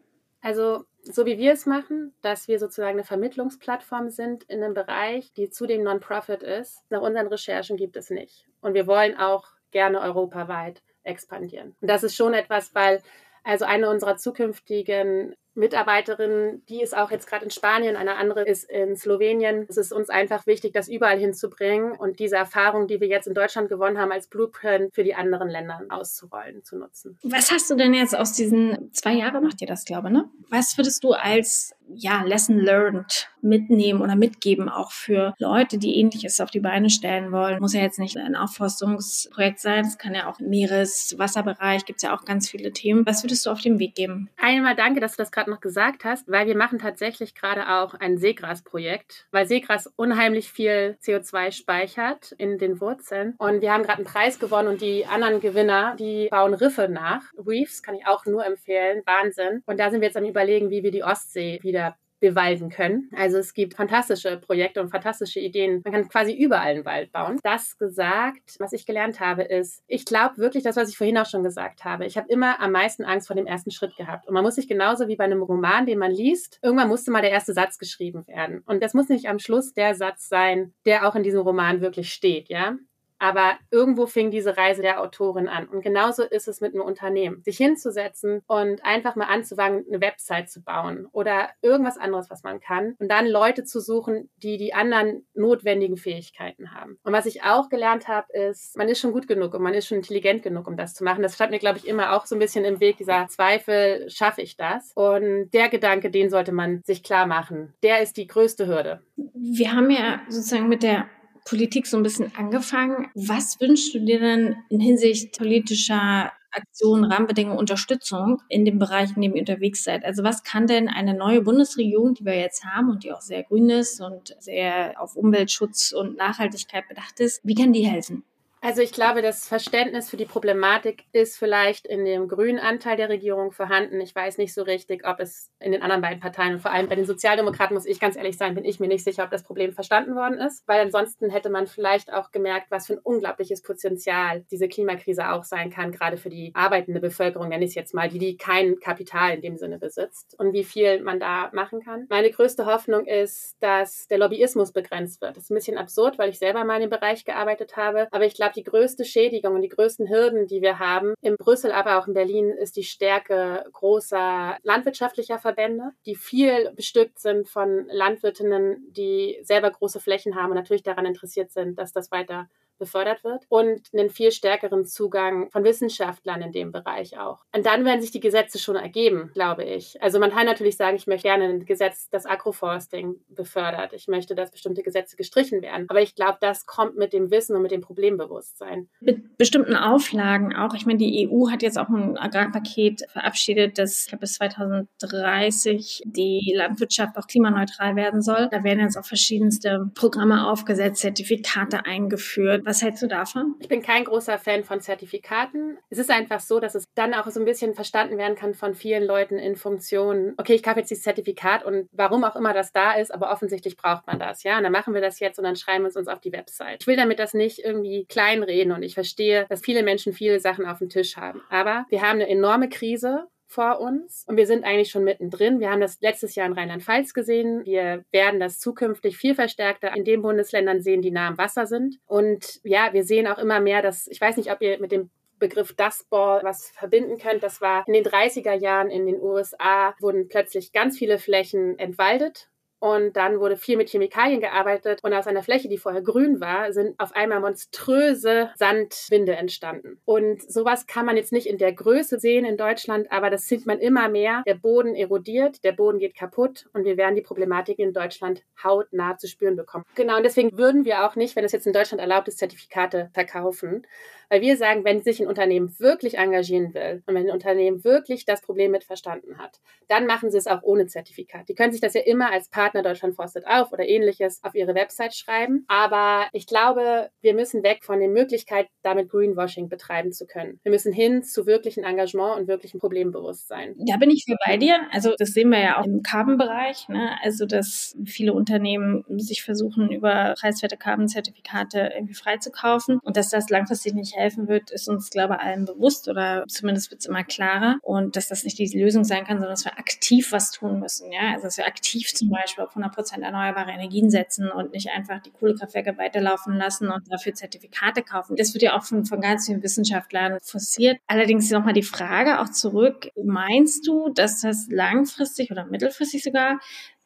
Also 0.41 0.83
so 1.03 1.25
wie 1.25 1.37
wir 1.37 1.53
es 1.53 1.65
machen, 1.65 2.13
dass 2.21 2.47
wir 2.47 2.59
sozusagen 2.59 2.97
eine 2.97 3.03
Vermittlungsplattform 3.03 4.09
sind 4.09 4.43
in 4.45 4.63
einem 4.63 4.73
Bereich, 4.73 5.33
die 5.33 5.49
zudem 5.49 5.83
Non-Profit 5.83 6.43
ist. 6.43 6.83
Nach 6.89 7.01
unseren 7.01 7.27
Recherchen 7.27 7.77
gibt 7.77 7.97
es 7.97 8.09
nicht. 8.09 8.47
Und 8.61 8.73
wir 8.73 8.87
wollen 8.87 9.17
auch 9.17 9.47
gerne 9.71 9.99
europaweit 10.01 10.81
expandieren. 11.03 11.75
Und 11.81 11.89
das 11.89 12.03
ist 12.03 12.15
schon 12.15 12.33
etwas, 12.33 12.73
weil 12.73 13.01
also 13.43 13.65
eine 13.65 13.89
unserer 13.89 14.15
zukünftigen 14.15 15.35
Mitarbeiterin, 15.55 16.61
die 16.69 16.81
ist 16.81 16.95
auch 16.95 17.11
jetzt 17.11 17.27
gerade 17.27 17.45
in 17.45 17.51
Spanien, 17.51 17.95
eine 17.95 18.15
andere 18.15 18.43
ist 18.43 18.69
in 18.69 18.95
Slowenien. 18.95 19.65
Es 19.69 19.77
ist 19.77 19.93
uns 19.93 20.09
einfach 20.09 20.47
wichtig, 20.47 20.73
das 20.73 20.87
überall 20.87 21.17
hinzubringen 21.17 21.93
und 21.93 22.19
diese 22.19 22.35
Erfahrung, 22.35 22.87
die 22.87 22.99
wir 22.99 23.07
jetzt 23.07 23.27
in 23.27 23.33
Deutschland 23.33 23.69
gewonnen 23.69 23.97
haben, 23.97 24.11
als 24.11 24.27
Blueprint 24.27 24.93
für 24.93 25.03
die 25.03 25.15
anderen 25.15 25.49
Länder 25.49 25.81
auszurollen, 25.89 26.63
zu 26.63 26.77
nutzen. 26.77 27.17
Was 27.23 27.51
hast 27.51 27.69
du 27.69 27.75
denn 27.75 27.93
jetzt 27.93 28.17
aus 28.17 28.33
diesen 28.33 28.91
zwei 28.93 29.13
Jahren 29.13 29.43
macht 29.43 29.61
ihr 29.61 29.67
das, 29.67 29.85
glaube 29.85 30.07
ich, 30.07 30.13
ne? 30.13 30.29
Was 30.49 30.77
würdest 30.77 31.03
du 31.03 31.13
als 31.13 31.75
ja, 31.95 32.23
Lesson 32.23 32.57
learned 32.57 33.29
mitnehmen 33.41 34.01
oder 34.01 34.15
mitgeben, 34.15 34.69
auch 34.69 34.91
für 34.91 35.33
Leute, 35.37 35.77
die 35.77 35.97
ähnliches 35.99 36.39
auf 36.39 36.49
die 36.49 36.59
Beine 36.59 36.89
stellen 36.89 37.31
wollen. 37.31 37.59
Muss 37.59 37.73
ja 37.73 37.81
jetzt 37.81 37.99
nicht 37.99 38.17
ein 38.17 38.35
Aufforstungsprojekt 38.35 39.59
sein, 39.59 39.85
es 39.85 39.97
kann 39.97 40.15
ja 40.15 40.29
auch 40.29 40.39
Meeres-, 40.39 41.15
Wasserbereich, 41.17 41.85
gibt 41.85 41.97
es 41.97 42.03
ja 42.03 42.15
auch 42.15 42.23
ganz 42.25 42.49
viele 42.49 42.71
Themen. 42.71 43.05
Was 43.05 43.23
würdest 43.23 43.45
du 43.45 43.49
auf 43.49 43.61
den 43.61 43.79
Weg 43.79 43.95
geben? 43.95 44.29
Einmal 44.37 44.75
danke, 44.75 44.99
dass 44.99 45.13
du 45.13 45.17
das 45.17 45.31
gerade 45.31 45.42
noch 45.49 45.61
gesagt 45.61 46.05
hast, 46.05 46.29
weil 46.29 46.47
wir 46.47 46.57
machen 46.57 46.79
tatsächlich 46.79 47.35
gerade 47.35 47.69
auch 47.69 47.93
ein 47.93 48.17
Seegrasprojekt, 48.17 49.27
weil 49.31 49.47
Seegras 49.47 49.87
unheimlich 49.95 50.51
viel 50.51 50.97
CO2 51.03 51.51
speichert 51.51 52.33
in 52.37 52.57
den 52.57 52.79
Wurzeln. 52.81 53.35
Und 53.37 53.61
wir 53.61 53.73
haben 53.73 53.83
gerade 53.83 53.99
einen 53.99 54.07
Preis 54.07 54.39
gewonnen 54.39 54.67
und 54.67 54.81
die 54.81 55.05
anderen 55.05 55.39
Gewinner, 55.39 55.95
die 55.97 56.27
bauen 56.29 56.53
Riffe 56.53 56.87
nach. 56.89 57.23
Reefs 57.37 57.83
kann 57.83 57.95
ich 57.95 58.07
auch 58.07 58.25
nur 58.25 58.45
empfehlen. 58.45 59.01
Wahnsinn. 59.05 59.63
Und 59.65 59.79
da 59.79 59.89
sind 59.89 60.01
wir 60.01 60.07
jetzt 60.07 60.17
am 60.17 60.25
überlegen, 60.25 60.69
wie 60.69 60.83
wir 60.83 60.91
die 60.91 61.03
Ostsee 61.03 61.59
wieder 61.63 61.95
bewalden 62.23 62.69
können. 62.69 63.09
Also 63.13 63.37
es 63.37 63.53
gibt 63.53 63.73
fantastische 63.73 64.37
Projekte 64.37 64.79
und 64.79 64.89
fantastische 64.89 65.41
Ideen. 65.41 65.81
Man 65.83 65.93
kann 65.93 66.07
quasi 66.07 66.31
überall 66.31 66.71
einen 66.71 66.85
Wald 66.85 67.11
bauen. 67.11 67.37
Das 67.43 67.77
gesagt, 67.77 68.55
was 68.59 68.71
ich 68.71 68.85
gelernt 68.85 69.19
habe, 69.19 69.43
ist, 69.43 69.83
ich 69.87 70.05
glaube 70.05 70.37
wirklich 70.37 70.63
das, 70.63 70.77
was 70.77 70.87
ich 70.87 70.97
vorhin 70.97 71.17
auch 71.17 71.25
schon 71.25 71.43
gesagt 71.43 71.83
habe. 71.83 72.05
Ich 72.05 72.15
habe 72.15 72.29
immer 72.29 72.61
am 72.61 72.71
meisten 72.71 73.03
Angst 73.03 73.27
vor 73.27 73.35
dem 73.35 73.45
ersten 73.45 73.71
Schritt 73.71 73.97
gehabt. 73.97 74.25
Und 74.25 74.33
man 74.33 74.43
muss 74.43 74.55
sich 74.55 74.69
genauso 74.69 75.09
wie 75.09 75.17
bei 75.17 75.25
einem 75.25 75.43
Roman, 75.43 75.85
den 75.85 75.99
man 75.99 76.11
liest, 76.11 76.59
irgendwann 76.61 76.87
musste 76.87 77.11
mal 77.11 77.21
der 77.21 77.31
erste 77.31 77.51
Satz 77.51 77.77
geschrieben 77.77 78.25
werden. 78.25 78.63
Und 78.65 78.81
das 78.81 78.93
muss 78.93 79.09
nicht 79.09 79.27
am 79.27 79.39
Schluss 79.39 79.73
der 79.73 79.93
Satz 79.93 80.29
sein, 80.29 80.73
der 80.85 81.05
auch 81.05 81.15
in 81.15 81.23
diesem 81.23 81.41
Roman 81.41 81.81
wirklich 81.81 82.13
steht, 82.13 82.47
ja. 82.47 82.77
Aber 83.23 83.57
irgendwo 83.71 84.05
fing 84.05 84.31
diese 84.31 84.57
Reise 84.57 84.81
der 84.81 84.99
Autorin 84.99 85.47
an. 85.47 85.69
Und 85.69 85.81
genauso 85.81 86.23
ist 86.23 86.49
es 86.49 86.59
mit 86.59 86.73
einem 86.73 86.83
Unternehmen. 86.83 87.41
Sich 87.43 87.55
hinzusetzen 87.55 88.41
und 88.47 88.83
einfach 88.83 89.15
mal 89.15 89.27
anzufangen, 89.27 89.85
eine 89.87 90.01
Website 90.01 90.49
zu 90.49 90.61
bauen 90.61 91.07
oder 91.13 91.47
irgendwas 91.61 91.97
anderes, 91.97 92.29
was 92.29 92.43
man 92.43 92.59
kann. 92.59 92.95
Und 92.99 93.07
dann 93.07 93.25
Leute 93.25 93.63
zu 93.63 93.79
suchen, 93.79 94.29
die 94.35 94.57
die 94.57 94.73
anderen 94.73 95.25
notwendigen 95.35 95.95
Fähigkeiten 95.95 96.73
haben. 96.73 96.99
Und 97.03 97.13
was 97.13 97.25
ich 97.25 97.43
auch 97.43 97.69
gelernt 97.69 98.09
habe, 98.09 98.27
ist, 98.33 98.75
man 98.75 98.89
ist 98.89 98.99
schon 98.99 99.13
gut 99.13 99.29
genug 99.29 99.53
und 99.53 99.61
man 99.61 99.73
ist 99.73 99.87
schon 99.87 99.99
intelligent 99.99 100.43
genug, 100.43 100.67
um 100.67 100.75
das 100.75 100.93
zu 100.93 101.05
machen. 101.05 101.23
Das 101.23 101.35
stand 101.35 101.51
mir, 101.51 101.59
glaube 101.59 101.77
ich, 101.77 101.87
immer 101.87 102.17
auch 102.17 102.25
so 102.25 102.35
ein 102.35 102.39
bisschen 102.39 102.65
im 102.65 102.81
Weg, 102.81 102.97
dieser 102.97 103.27
Zweifel, 103.29 104.09
schaffe 104.09 104.41
ich 104.41 104.57
das? 104.57 104.91
Und 104.95 105.49
der 105.51 105.69
Gedanke, 105.69 106.11
den 106.11 106.29
sollte 106.29 106.51
man 106.51 106.81
sich 106.83 107.03
klar 107.03 107.25
machen. 107.25 107.73
Der 107.83 108.01
ist 108.01 108.17
die 108.17 108.27
größte 108.27 108.67
Hürde. 108.67 109.01
Wir 109.15 109.71
haben 109.71 109.89
ja 109.89 110.19
sozusagen 110.27 110.67
mit 110.67 110.83
der 110.83 111.07
Politik 111.45 111.87
so 111.87 111.97
ein 111.97 112.03
bisschen 112.03 112.31
angefangen. 112.35 113.09
Was 113.15 113.59
wünschst 113.59 113.93
du 113.93 113.99
dir 113.99 114.19
denn 114.19 114.55
in 114.69 114.79
Hinsicht 114.79 115.37
politischer 115.37 116.31
Aktionen, 116.51 117.05
Rahmenbedingungen, 117.05 117.57
Unterstützung 117.57 118.41
in 118.47 118.63
dem 118.63 118.79
Bereich, 118.79 119.15
in 119.15 119.21
dem 119.21 119.33
ihr 119.33 119.41
unterwegs 119.41 119.83
seid? 119.83 120.05
Also 120.05 120.23
was 120.23 120.43
kann 120.43 120.67
denn 120.67 120.87
eine 120.87 121.13
neue 121.13 121.41
Bundesregierung, 121.41 122.13
die 122.13 122.25
wir 122.25 122.37
jetzt 122.37 122.63
haben 122.65 122.89
und 122.89 123.03
die 123.03 123.11
auch 123.11 123.21
sehr 123.21 123.43
grün 123.43 123.69
ist 123.69 124.01
und 124.01 124.35
sehr 124.39 124.93
auf 125.01 125.15
Umweltschutz 125.15 125.91
und 125.91 126.17
Nachhaltigkeit 126.17 126.87
bedacht 126.87 127.19
ist, 127.19 127.41
wie 127.43 127.55
kann 127.55 127.73
die 127.73 127.87
helfen? 127.87 128.23
Also 128.65 128.81
ich 128.81 128.93
glaube, 128.93 129.21
das 129.21 129.45
Verständnis 129.45 130.09
für 130.09 130.15
die 130.15 130.23
Problematik 130.23 131.03
ist 131.11 131.37
vielleicht 131.37 131.85
in 131.85 132.05
dem 132.05 132.29
grünen 132.29 132.59
Anteil 132.59 132.95
der 132.95 133.09
Regierung 133.09 133.51
vorhanden. 133.51 133.99
Ich 133.99 134.15
weiß 134.15 134.37
nicht 134.37 134.53
so 134.53 134.61
richtig, 134.61 135.05
ob 135.05 135.19
es 135.19 135.51
in 135.59 135.73
den 135.73 135.81
anderen 135.81 136.01
beiden 136.01 136.21
Parteien 136.21 136.53
und 136.53 136.61
vor 136.61 136.71
allem 136.71 136.87
bei 136.87 136.95
den 136.95 137.03
Sozialdemokraten, 137.03 137.73
muss 137.73 137.85
ich 137.85 137.99
ganz 137.99 138.15
ehrlich 138.15 138.37
sein, 138.37 138.55
bin 138.55 138.63
ich 138.63 138.79
mir 138.79 138.87
nicht 138.87 139.03
sicher, 139.03 139.25
ob 139.25 139.31
das 139.31 139.43
Problem 139.43 139.73
verstanden 139.73 140.15
worden 140.15 140.37
ist, 140.37 140.65
weil 140.65 140.79
ansonsten 140.79 141.29
hätte 141.29 141.49
man 141.49 141.67
vielleicht 141.67 142.13
auch 142.13 142.31
gemerkt, 142.31 142.67
was 142.71 142.87
für 142.87 142.93
ein 142.93 142.99
unglaubliches 142.99 143.63
Potenzial 143.63 144.45
diese 144.49 144.69
Klimakrise 144.69 145.31
auch 145.31 145.43
sein 145.43 145.69
kann, 145.69 145.91
gerade 145.91 146.15
für 146.15 146.29
die 146.29 146.51
arbeitende 146.53 147.01
Bevölkerung, 147.01 147.49
nenne 147.49 147.65
ich 147.65 147.71
es 147.71 147.75
jetzt 147.75 147.93
mal, 147.93 148.07
die, 148.07 148.19
die 148.19 148.37
kein 148.37 148.79
Kapital 148.79 149.33
in 149.33 149.41
dem 149.41 149.57
Sinne 149.57 149.77
besitzt 149.77 150.39
und 150.39 150.53
wie 150.53 150.63
viel 150.63 151.01
man 151.01 151.19
da 151.19 151.49
machen 151.51 151.81
kann. 151.81 152.05
Meine 152.09 152.31
größte 152.31 152.65
Hoffnung 152.65 153.07
ist, 153.07 153.57
dass 153.59 154.07
der 154.07 154.19
Lobbyismus 154.19 154.71
begrenzt 154.71 155.19
wird. 155.19 155.35
Das 155.35 155.43
ist 155.43 155.49
ein 155.49 155.55
bisschen 155.55 155.77
absurd, 155.77 156.17
weil 156.17 156.29
ich 156.29 156.39
selber 156.39 156.63
mal 156.63 156.75
in 156.75 156.83
dem 156.83 156.89
Bereich 156.89 157.25
gearbeitet 157.25 157.75
habe, 157.75 158.07
aber 158.11 158.23
ich 158.23 158.35
glaube, 158.35 158.52
glaube, 158.53 158.55
die 158.55 158.63
größte 158.63 159.05
Schädigung 159.05 159.55
und 159.55 159.61
die 159.61 159.69
größten 159.69 160.09
Hürden, 160.09 160.47
die 160.47 160.61
wir 160.61 160.79
haben, 160.79 161.13
in 161.21 161.35
Brüssel, 161.35 161.71
aber 161.71 161.97
auch 161.97 162.07
in 162.07 162.13
Berlin, 162.13 162.49
ist 162.49 162.75
die 162.75 162.83
Stärke 162.83 163.65
großer 163.71 164.57
landwirtschaftlicher 164.63 165.39
Verbände, 165.39 165.91
die 166.05 166.15
viel 166.15 166.71
bestückt 166.75 167.19
sind 167.19 167.47
von 167.47 167.87
Landwirtinnen, 167.89 168.91
die 168.91 169.39
selber 169.43 169.71
große 169.71 169.99
Flächen 169.99 170.35
haben 170.35 170.51
und 170.51 170.55
natürlich 170.55 170.83
daran 170.83 171.05
interessiert 171.05 171.51
sind, 171.51 171.77
dass 171.77 171.91
das 171.91 172.11
weiter 172.11 172.49
befördert 172.83 173.23
wird 173.23 173.45
und 173.47 173.81
einen 173.93 174.09
viel 174.09 174.31
stärkeren 174.31 174.85
Zugang 174.85 175.49
von 175.51 175.63
Wissenschaftlern 175.63 176.41
in 176.41 176.51
dem 176.51 176.71
Bereich 176.73 177.17
auch. 177.17 177.39
Und 177.55 177.65
dann 177.65 177.85
werden 177.85 178.01
sich 178.01 178.11
die 178.11 178.19
Gesetze 178.19 178.59
schon 178.59 178.75
ergeben, 178.75 179.31
glaube 179.33 179.63
ich. 179.63 180.01
Also 180.01 180.19
man 180.19 180.31
kann 180.31 180.45
natürlich 180.45 180.75
sagen, 180.75 180.97
ich 180.97 181.07
möchte 181.07 181.29
gerne 181.29 181.45
ein 181.45 181.65
Gesetz, 181.65 182.09
das 182.09 182.25
Agroforsting 182.25 183.15
befördert. 183.29 183.93
Ich 183.93 184.07
möchte, 184.07 184.35
dass 184.35 184.51
bestimmte 184.51 184.83
Gesetze 184.83 185.15
gestrichen 185.15 185.61
werden. 185.61 185.85
Aber 185.87 186.01
ich 186.01 186.15
glaube, 186.15 186.37
das 186.41 186.65
kommt 186.65 186.97
mit 186.97 187.13
dem 187.13 187.31
Wissen 187.31 187.55
und 187.55 187.61
mit 187.61 187.71
dem 187.71 187.81
Problembewusstsein. 187.81 188.89
Mit 188.99 189.37
bestimmten 189.37 189.75
Auflagen 189.75 190.53
auch. 190.53 190.73
Ich 190.73 190.85
meine, 190.85 190.99
die 190.99 191.29
EU 191.29 191.49
hat 191.49 191.61
jetzt 191.61 191.77
auch 191.77 191.87
ein 191.87 192.17
Agrarpaket 192.17 193.03
verabschiedet, 193.09 193.77
das 193.77 194.07
bis 194.19 194.33
2030 194.33 196.01
die 196.05 196.53
Landwirtschaft 196.55 197.17
auch 197.17 197.27
klimaneutral 197.27 197.95
werden 197.95 198.21
soll. 198.21 198.49
Da 198.51 198.63
werden 198.63 198.79
jetzt 198.79 198.97
auch 198.97 199.05
verschiedenste 199.05 199.89
Programme 199.95 200.49
aufgesetzt, 200.49 201.01
Zertifikate 201.01 201.85
eingeführt. 201.85 202.65
Was 202.73 202.81
hältst 202.81 203.03
du 203.03 203.07
davon? 203.07 203.53
Ich 203.59 203.67
bin 203.67 203.83
kein 203.83 204.03
großer 204.03 204.39
Fan 204.39 204.63
von 204.63 204.81
Zertifikaten. 204.81 205.77
Es 205.91 205.99
ist 205.99 206.09
einfach 206.09 206.39
so, 206.39 206.59
dass 206.59 206.73
es 206.73 206.91
dann 206.95 207.13
auch 207.13 207.27
so 207.27 207.39
ein 207.39 207.45
bisschen 207.45 207.75
verstanden 207.75 208.17
werden 208.17 208.35
kann 208.35 208.55
von 208.55 208.73
vielen 208.73 209.03
Leuten 209.03 209.37
in 209.37 209.55
Funktionen. 209.55 210.33
Okay, 210.37 210.55
ich 210.55 210.63
kaufe 210.63 210.79
jetzt 210.79 210.89
dieses 210.89 211.03
Zertifikat 211.03 211.63
und 211.63 211.87
warum 211.91 212.23
auch 212.23 212.35
immer 212.35 212.51
das 212.51 212.71
da 212.71 212.93
ist, 212.93 213.13
aber 213.13 213.31
offensichtlich 213.31 213.77
braucht 213.77 214.07
man 214.07 214.17
das, 214.17 214.41
ja. 214.41 214.57
Und 214.57 214.63
dann 214.63 214.71
machen 214.71 214.95
wir 214.95 215.01
das 215.01 215.19
jetzt 215.19 215.37
und 215.37 215.43
dann 215.43 215.55
schreiben 215.55 215.83
wir 215.83 215.89
es 215.89 215.95
uns 215.95 216.07
auf 216.07 216.19
die 216.19 216.31
Website. 216.31 216.81
Ich 216.81 216.87
will 216.87 216.95
damit 216.95 217.19
das 217.19 217.35
nicht 217.35 217.59
irgendwie 217.59 218.05
kleinreden 218.05 218.73
und 218.73 218.81
ich 218.81 218.95
verstehe, 218.95 219.45
dass 219.49 219.61
viele 219.61 219.83
Menschen 219.83 220.11
viele 220.11 220.39
Sachen 220.39 220.65
auf 220.65 220.79
dem 220.79 220.89
Tisch 220.89 221.15
haben. 221.15 221.43
Aber 221.51 221.85
wir 221.89 222.01
haben 222.01 222.21
eine 222.21 222.27
enorme 222.27 222.69
Krise 222.69 223.27
vor 223.53 223.79
uns 223.79 224.25
und 224.27 224.35
wir 224.35 224.47
sind 224.47 224.63
eigentlich 224.63 224.89
schon 224.89 225.03
mittendrin. 225.03 225.59
Wir 225.59 225.69
haben 225.69 225.81
das 225.81 226.01
letztes 226.01 226.35
Jahr 226.35 226.47
in 226.47 226.53
Rheinland-Pfalz 226.53 227.13
gesehen. 227.13 227.63
Wir 227.65 228.03
werden 228.11 228.39
das 228.39 228.59
zukünftig 228.59 229.15
viel 229.15 229.35
verstärkter 229.35 229.95
in 229.95 230.03
den 230.03 230.21
Bundesländern 230.21 230.81
sehen, 230.81 231.01
die 231.01 231.11
nah 231.11 231.27
am 231.27 231.37
Wasser 231.37 231.67
sind. 231.67 231.99
Und 232.07 232.59
ja, 232.63 232.93
wir 232.93 233.03
sehen 233.03 233.27
auch 233.27 233.37
immer 233.37 233.59
mehr, 233.59 233.81
dass, 233.81 234.07
ich 234.07 234.19
weiß 234.19 234.37
nicht, 234.37 234.51
ob 234.51 234.61
ihr 234.61 234.79
mit 234.79 234.91
dem 234.91 235.09
Begriff 235.39 235.75
Dust 235.75 236.09
Ball 236.09 236.41
was 236.43 236.69
verbinden 236.69 237.17
könnt. 237.17 237.43
Das 237.43 237.61
war 237.61 237.83
in 237.87 237.93
den 237.93 238.05
30er 238.05 238.53
Jahren 238.53 238.89
in 238.89 239.05
den 239.05 239.21
USA, 239.21 239.93
wurden 239.99 240.29
plötzlich 240.29 240.71
ganz 240.71 240.97
viele 240.97 241.19
Flächen 241.19 241.77
entwaldet 241.77 242.49
und 242.83 243.15
dann 243.15 243.39
wurde 243.39 243.55
viel 243.55 243.77
mit 243.77 243.87
Chemikalien 243.87 244.41
gearbeitet 244.41 244.99
und 245.03 245.13
aus 245.13 245.25
einer 245.25 245.41
Fläche, 245.41 245.69
die 245.69 245.77
vorher 245.77 246.01
grün 246.01 246.41
war, 246.41 246.73
sind 246.73 246.99
auf 246.99 247.15
einmal 247.15 247.39
monströse 247.39 248.49
Sandwinde 248.57 249.37
entstanden. 249.37 250.01
Und 250.03 250.41
sowas 250.51 250.85
kann 250.85 251.05
man 251.05 251.15
jetzt 251.15 251.31
nicht 251.31 251.47
in 251.47 251.57
der 251.57 251.71
Größe 251.71 252.19
sehen 252.19 252.43
in 252.43 252.57
Deutschland, 252.57 253.09
aber 253.09 253.29
das 253.29 253.47
sieht 253.47 253.65
man 253.65 253.79
immer 253.79 254.09
mehr. 254.09 254.43
Der 254.45 254.55
Boden 254.55 254.95
erodiert, 254.95 255.63
der 255.63 255.71
Boden 255.71 255.97
geht 255.97 256.13
kaputt 256.13 256.65
und 256.73 256.83
wir 256.83 256.97
werden 256.97 257.15
die 257.15 257.21
Problematik 257.21 257.79
in 257.79 257.93
Deutschland 257.93 258.43
hautnah 258.61 259.15
zu 259.17 259.29
spüren 259.29 259.55
bekommen. 259.55 259.85
Genau, 259.95 260.17
und 260.17 260.23
deswegen 260.23 260.57
würden 260.57 260.83
wir 260.83 261.05
auch 261.05 261.15
nicht, 261.15 261.37
wenn 261.37 261.45
es 261.45 261.53
jetzt 261.53 261.65
in 261.65 261.71
Deutschland 261.71 262.01
erlaubt 262.01 262.27
ist, 262.27 262.39
Zertifikate 262.39 263.11
verkaufen, 263.13 263.87
weil 264.33 264.41
wir 264.41 264.57
sagen, 264.57 264.83
wenn 264.83 265.03
sich 265.03 265.19
ein 265.19 265.27
Unternehmen 265.27 265.79
wirklich 265.79 266.17
engagieren 266.17 266.73
will 266.73 267.03
und 267.05 267.13
wenn 267.13 267.27
ein 267.27 267.33
Unternehmen 267.33 267.83
wirklich 267.83 268.25
das 268.25 268.41
Problem 268.41 268.71
mit 268.71 268.83
verstanden 268.83 269.37
hat, 269.37 269.61
dann 269.87 270.07
machen 270.07 270.31
sie 270.31 270.39
es 270.39 270.47
auch 270.47 270.63
ohne 270.63 270.87
Zertifikat. 270.87 271.47
Die 271.49 271.53
können 271.53 271.71
sich 271.71 271.81
das 271.81 271.93
ja 271.93 272.01
immer 272.01 272.31
als 272.31 272.49
Partner 272.49 272.72
Deutschland 272.81 273.15
forstet 273.15 273.45
auf 273.47 273.71
oder 273.71 273.87
ähnliches 273.87 274.39
auf 274.43 274.55
ihre 274.55 274.75
Website 274.75 275.15
schreiben. 275.15 275.65
Aber 275.67 276.27
ich 276.31 276.47
glaube, 276.47 277.09
wir 277.21 277.33
müssen 277.33 277.63
weg 277.63 277.83
von 277.83 277.99
der 277.99 278.09
Möglichkeit, 278.09 278.67
damit 278.81 279.09
Greenwashing 279.09 279.69
betreiben 279.69 280.11
zu 280.11 280.25
können. 280.25 280.59
Wir 280.63 280.71
müssen 280.71 280.91
hin 280.93 281.23
zu 281.23 281.45
wirklichen 281.45 281.83
Engagement 281.83 282.39
und 282.39 282.47
wirklichem 282.47 282.79
Problembewusstsein. 282.79 283.75
Da 283.87 283.97
bin 283.97 284.09
ich 284.09 284.25
für 284.25 284.35
bei 284.45 284.57
dir. 284.57 284.79
Also 284.91 285.13
das 285.17 285.29
sehen 285.29 285.49
wir 285.49 285.59
ja 285.59 285.79
auch 285.79 285.85
im 285.85 286.01
Carbon-Bereich. 286.01 286.89
Ne? 286.89 287.11
Also 287.23 287.45
dass 287.45 287.95
viele 288.05 288.33
Unternehmen 288.33 289.03
sich 289.19 289.43
versuchen, 289.43 289.91
über 289.91 290.33
preiswerte 290.39 290.77
Carbon-Zertifikate 290.77 291.91
irgendwie 291.95 292.13
freizukaufen 292.13 292.99
und 293.03 293.17
dass 293.17 293.29
das 293.29 293.49
langfristig 293.49 293.93
nicht 293.93 294.15
helfen 294.15 294.47
wird, 294.47 294.71
ist 294.71 294.87
uns, 294.87 295.09
glaube 295.09 295.35
ich, 295.35 295.39
allen 295.39 295.65
bewusst 295.65 296.07
oder 296.07 296.45
zumindest 296.47 296.91
wird 296.91 297.01
es 297.01 297.07
immer 297.07 297.23
klarer 297.23 297.77
und 297.81 298.15
dass 298.15 298.27
das 298.27 298.43
nicht 298.43 298.57
die 298.57 298.77
Lösung 298.77 299.03
sein 299.03 299.25
kann, 299.25 299.37
sondern 299.37 299.51
dass 299.51 299.65
wir 299.65 299.77
aktiv 299.77 300.31
was 300.31 300.51
tun 300.51 300.79
müssen. 300.79 301.11
Ja, 301.11 301.33
also 301.33 301.43
dass 301.43 301.57
wir 301.57 301.67
aktiv 301.67 302.13
zum 302.13 302.29
Beispiel 302.29 302.62
auf 302.63 302.69
100 302.69 302.93
Prozent 302.93 303.23
erneuerbare 303.23 303.71
Energien 303.71 304.09
setzen 304.09 304.49
und 304.49 304.73
nicht 304.73 304.89
einfach 304.89 305.21
die 305.21 305.31
Kohlekraftwerke 305.31 305.97
weiterlaufen 305.97 306.55
lassen 306.55 306.89
und 306.89 307.11
dafür 307.11 307.33
Zertifikate 307.33 308.01
kaufen. 308.01 308.35
Das 308.35 308.53
wird 308.53 308.63
ja 308.63 308.77
auch 308.77 308.83
von, 308.83 309.05
von 309.05 309.21
ganz 309.21 309.45
vielen 309.45 309.61
Wissenschaftlern 309.63 310.37
forciert. 310.41 310.97
Allerdings 311.07 311.49
nochmal 311.51 311.73
die 311.73 311.83
Frage 311.83 312.39
auch 312.39 312.49
zurück. 312.49 313.09
Meinst 313.23 313.87
du, 313.87 314.09
dass 314.09 314.41
das 314.41 314.67
langfristig 314.69 315.51
oder 315.51 315.65
mittelfristig 315.65 316.23
sogar 316.23 316.59